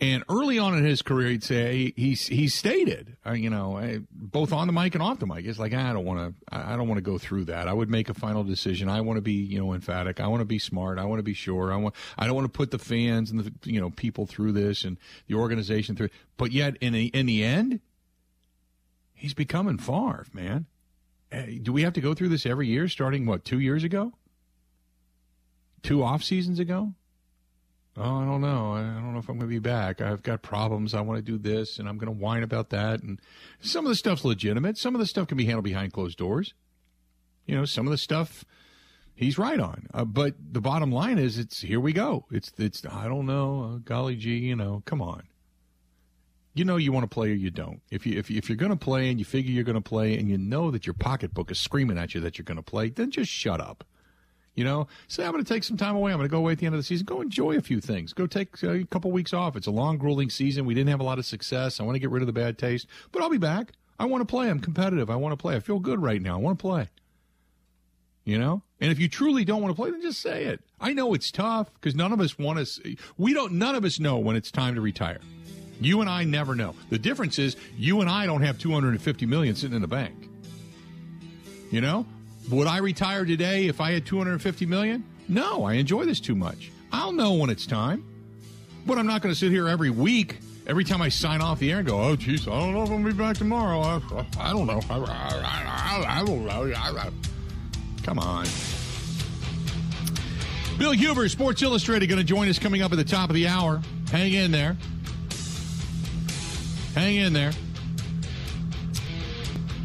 And 0.00 0.24
early 0.28 0.58
on 0.58 0.76
in 0.76 0.84
his 0.84 1.02
career, 1.02 1.28
he'd 1.28 1.44
say 1.44 1.92
he 1.96 2.14
he 2.14 2.48
stated, 2.48 3.16
uh, 3.24 3.32
you 3.32 3.48
know, 3.48 3.76
uh, 3.76 3.98
both 4.10 4.52
on 4.52 4.66
the 4.66 4.72
mic 4.72 4.94
and 4.94 5.02
off 5.02 5.20
the 5.20 5.26
mic, 5.26 5.46
it's 5.46 5.58
like 5.58 5.72
I 5.72 5.92
don't 5.92 6.04
want 6.04 6.34
to, 6.36 6.54
I 6.54 6.76
don't 6.76 6.88
want 6.88 6.98
to 6.98 7.02
go 7.02 7.16
through 7.16 7.44
that. 7.46 7.68
I 7.68 7.72
would 7.72 7.88
make 7.88 8.08
a 8.08 8.14
final 8.14 8.42
decision. 8.42 8.88
I 8.88 9.00
want 9.02 9.18
to 9.18 9.22
be, 9.22 9.32
you 9.32 9.58
know, 9.58 9.72
emphatic. 9.72 10.18
I 10.18 10.26
want 10.26 10.40
to 10.40 10.46
be 10.46 10.58
smart. 10.58 10.98
I 10.98 11.04
want 11.04 11.20
to 11.20 11.22
be 11.22 11.32
sure. 11.32 11.72
I 11.72 11.76
want, 11.76 11.94
I 12.18 12.26
don't 12.26 12.34
want 12.34 12.46
to 12.46 12.56
put 12.56 12.72
the 12.72 12.78
fans 12.78 13.30
and 13.30 13.40
the, 13.40 13.52
you 13.70 13.80
know, 13.80 13.90
people 13.90 14.26
through 14.26 14.52
this 14.52 14.82
and 14.82 14.98
the 15.28 15.36
organization 15.36 15.94
through. 15.94 16.10
But 16.36 16.50
yet, 16.50 16.76
in 16.80 16.92
the 16.92 17.06
in 17.06 17.26
the 17.26 17.44
end, 17.44 17.80
he's 19.24 19.32
becoming 19.32 19.78
Favre, 19.78 20.26
man. 20.34 20.66
Uh, 21.32 21.44
do 21.62 21.72
we 21.72 21.82
have 21.82 21.94
to 21.94 22.02
go 22.02 22.12
through 22.12 22.28
this 22.28 22.44
every 22.44 22.68
year, 22.68 22.88
starting 22.88 23.24
what 23.24 23.42
two 23.42 23.58
years 23.58 23.82
ago, 23.82 24.12
two 25.82 26.02
off 26.02 26.22
seasons 26.22 26.58
ago? 26.58 26.92
Oh, 27.96 28.18
I 28.18 28.26
don't 28.26 28.42
know. 28.42 28.74
I 28.74 28.82
don't 28.82 29.14
know 29.14 29.18
if 29.18 29.28
I'm 29.30 29.38
going 29.38 29.48
to 29.48 29.54
be 29.54 29.60
back. 29.60 30.02
I've 30.02 30.22
got 30.22 30.42
problems. 30.42 30.92
I 30.92 31.00
want 31.00 31.16
to 31.16 31.22
do 31.22 31.38
this, 31.38 31.78
and 31.78 31.88
I'm 31.88 31.96
going 31.96 32.12
to 32.12 32.20
whine 32.20 32.42
about 32.42 32.68
that. 32.70 33.02
And 33.02 33.18
some 33.60 33.86
of 33.86 33.88
the 33.88 33.96
stuff's 33.96 34.26
legitimate. 34.26 34.76
Some 34.76 34.94
of 34.94 35.00
the 35.00 35.06
stuff 35.06 35.28
can 35.28 35.38
be 35.38 35.46
handled 35.46 35.64
behind 35.64 35.94
closed 35.94 36.18
doors. 36.18 36.52
You 37.46 37.56
know, 37.56 37.64
some 37.64 37.86
of 37.86 37.92
the 37.92 37.98
stuff 37.98 38.44
he's 39.14 39.38
right 39.38 39.58
on. 39.58 39.86
Uh, 39.94 40.04
but 40.04 40.34
the 40.52 40.60
bottom 40.60 40.92
line 40.92 41.18
is, 41.18 41.38
it's 41.38 41.62
here 41.62 41.80
we 41.80 41.94
go. 41.94 42.26
It's 42.30 42.52
it's. 42.58 42.84
I 42.84 43.08
don't 43.08 43.24
know. 43.24 43.62
Uh, 43.62 43.78
golly 43.78 44.16
gee, 44.16 44.36
you 44.36 44.56
know, 44.56 44.82
come 44.84 45.00
on. 45.00 45.22
You 46.56 46.64
know 46.64 46.76
you 46.76 46.92
want 46.92 47.02
to 47.02 47.12
play 47.12 47.30
or 47.30 47.34
you 47.34 47.50
don't. 47.50 47.80
If 47.90 48.06
you 48.06 48.16
if 48.18 48.30
if 48.30 48.48
you're 48.48 48.56
going 48.56 48.70
to 48.70 48.76
play 48.76 49.10
and 49.10 49.18
you 49.18 49.24
figure 49.24 49.50
you're 49.50 49.64
going 49.64 49.74
to 49.74 49.80
play 49.80 50.16
and 50.16 50.28
you 50.28 50.38
know 50.38 50.70
that 50.70 50.86
your 50.86 50.94
pocketbook 50.94 51.50
is 51.50 51.60
screaming 51.60 51.98
at 51.98 52.14
you 52.14 52.20
that 52.20 52.38
you're 52.38 52.44
going 52.44 52.56
to 52.56 52.62
play, 52.62 52.90
then 52.90 53.10
just 53.10 53.30
shut 53.30 53.60
up. 53.60 53.84
You 54.54 54.62
know, 54.62 54.86
say 55.08 55.24
I'm 55.24 55.32
going 55.32 55.42
to 55.42 55.52
take 55.52 55.64
some 55.64 55.76
time 55.76 55.96
away. 55.96 56.12
I'm 56.12 56.18
going 56.18 56.28
to 56.28 56.32
go 56.32 56.38
away 56.38 56.52
at 56.52 56.58
the 56.58 56.66
end 56.66 56.76
of 56.76 56.78
the 56.78 56.84
season. 56.84 57.06
Go 57.06 57.20
enjoy 57.20 57.56
a 57.56 57.60
few 57.60 57.80
things. 57.80 58.12
Go 58.12 58.28
take 58.28 58.62
uh, 58.62 58.70
a 58.70 58.84
couple 58.84 59.10
weeks 59.10 59.32
off. 59.32 59.56
It's 59.56 59.66
a 59.66 59.72
long, 59.72 59.98
grueling 59.98 60.30
season. 60.30 60.64
We 60.64 60.74
didn't 60.74 60.90
have 60.90 61.00
a 61.00 61.04
lot 61.04 61.18
of 61.18 61.26
success. 61.26 61.80
I 61.80 61.82
want 61.82 61.96
to 61.96 61.98
get 61.98 62.10
rid 62.10 62.22
of 62.22 62.28
the 62.28 62.32
bad 62.32 62.56
taste, 62.56 62.86
but 63.10 63.20
I'll 63.20 63.30
be 63.30 63.38
back. 63.38 63.72
I 63.98 64.04
want 64.04 64.20
to 64.20 64.26
play. 64.26 64.48
I'm 64.48 64.60
competitive. 64.60 65.10
I 65.10 65.16
want 65.16 65.32
to 65.32 65.36
play. 65.36 65.56
I 65.56 65.60
feel 65.60 65.80
good 65.80 66.00
right 66.00 66.22
now. 66.22 66.34
I 66.34 66.40
want 66.40 66.58
to 66.58 66.62
play. 66.62 66.88
You 68.24 68.38
know, 68.38 68.62
and 68.80 68.90
if 68.90 68.98
you 68.98 69.08
truly 69.08 69.44
don't 69.44 69.60
want 69.60 69.76
to 69.76 69.76
play, 69.76 69.90
then 69.90 70.00
just 70.00 70.22
say 70.22 70.44
it. 70.44 70.62
I 70.80 70.94
know 70.94 71.12
it's 71.12 71.30
tough 71.30 71.70
because 71.74 71.94
none 71.94 72.10
of 72.10 72.20
us 72.20 72.38
want 72.38 72.64
to. 72.64 72.96
We 73.18 73.34
don't. 73.34 73.54
None 73.54 73.74
of 73.74 73.84
us 73.84 74.00
know 74.00 74.18
when 74.18 74.34
it's 74.34 74.50
time 74.50 74.76
to 74.76 74.80
retire. 74.80 75.20
You 75.80 76.00
and 76.00 76.08
I 76.08 76.24
never 76.24 76.54
know. 76.54 76.74
The 76.90 76.98
difference 76.98 77.38
is 77.38 77.56
you 77.76 78.00
and 78.00 78.08
I 78.08 78.26
don't 78.26 78.42
have 78.42 78.58
250 78.58 79.26
million 79.26 79.54
sitting 79.54 79.76
in 79.76 79.82
the 79.82 79.88
bank. 79.88 80.28
You 81.70 81.80
know, 81.80 82.06
would 82.50 82.66
I 82.66 82.78
retire 82.78 83.24
today 83.24 83.66
if 83.66 83.80
I 83.80 83.92
had 83.92 84.06
250 84.06 84.66
million? 84.66 85.04
No, 85.28 85.64
I 85.64 85.74
enjoy 85.74 86.04
this 86.04 86.20
too 86.20 86.34
much. 86.34 86.70
I'll 86.92 87.12
know 87.12 87.34
when 87.34 87.50
it's 87.50 87.66
time. 87.66 88.04
But 88.86 88.98
I'm 88.98 89.06
not 89.06 89.22
going 89.22 89.32
to 89.32 89.38
sit 89.38 89.50
here 89.50 89.66
every 89.66 89.90
week, 89.90 90.38
every 90.66 90.84
time 90.84 91.00
I 91.00 91.08
sign 91.08 91.40
off 91.40 91.58
the 91.58 91.72
air 91.72 91.78
and 91.78 91.86
go, 91.86 92.00
oh, 92.00 92.16
geez, 92.16 92.46
I 92.46 92.50
don't 92.50 92.74
know 92.74 92.82
if 92.82 92.90
I'm 92.90 93.02
going 93.02 93.06
to 93.06 93.12
be 93.12 93.18
back 93.18 93.36
tomorrow. 93.36 93.80
I, 93.80 94.00
I 94.38 94.52
don't 94.52 94.66
know. 94.66 94.80
I, 94.90 94.98
I, 94.98 96.20
I 96.20 96.24
don't 96.24 96.44
know. 96.44 97.10
Come 98.02 98.18
on. 98.18 98.46
Bill 100.78 100.92
Huber, 100.92 101.28
Sports 101.28 101.62
Illustrated, 101.62 102.08
going 102.08 102.18
to 102.18 102.24
join 102.24 102.48
us 102.48 102.58
coming 102.58 102.82
up 102.82 102.92
at 102.92 102.98
the 102.98 103.04
top 103.04 103.30
of 103.30 103.34
the 103.34 103.48
hour. 103.48 103.80
Hang 104.10 104.34
in 104.34 104.50
there. 104.50 104.76
Hang 106.94 107.16
in 107.16 107.32
there. 107.32 107.52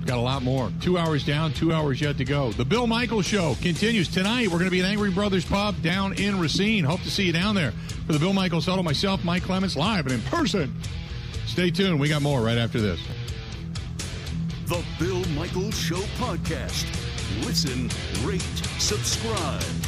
Got 0.06 0.18
a 0.18 0.22
lot 0.22 0.42
more. 0.42 0.72
Two 0.82 0.98
hours 0.98 1.24
down, 1.24 1.54
two 1.54 1.72
hours 1.72 2.02
yet 2.02 2.18
to 2.18 2.26
go. 2.26 2.52
The 2.52 2.66
Bill 2.66 2.88
Michaels 2.88 3.28
Show 3.28 3.56
continues 3.62 4.08
tonight. 4.08 4.48
We're 4.48 4.58
going 4.58 4.66
to 4.66 4.72
be 4.72 4.80
at 4.80 4.86
Angry 4.88 5.12
Brothers 5.12 5.46
Pub 5.46 5.80
down 5.84 6.14
in 6.14 6.40
Racine. 6.40 6.84
Hope 6.84 7.02
to 7.02 7.12
see 7.12 7.26
you 7.26 7.32
down 7.32 7.54
there 7.54 7.74
for 8.08 8.14
the 8.14 8.20
Bill 8.20 8.34
Michaels 8.34 8.66
Huddle. 8.66 8.84
Myself, 8.84 9.24
Mike 9.24 9.44
Clemens, 9.44 9.78
live 9.78 10.08
and 10.08 10.16
in 10.16 10.22
person. 10.22 10.74
Stay 11.46 11.70
tuned. 11.70 12.00
We 12.00 12.10
got 12.10 12.24
more 12.24 12.42
right 12.42 12.58
after 12.58 12.82
this. 12.82 13.00
The 14.66 14.84
Bill 14.98 15.24
Michaels 15.36 15.80
Show 15.80 16.00
podcast. 16.18 16.86
Listen, 17.46 17.90
rate, 18.28 18.42
subscribe. 18.80 19.79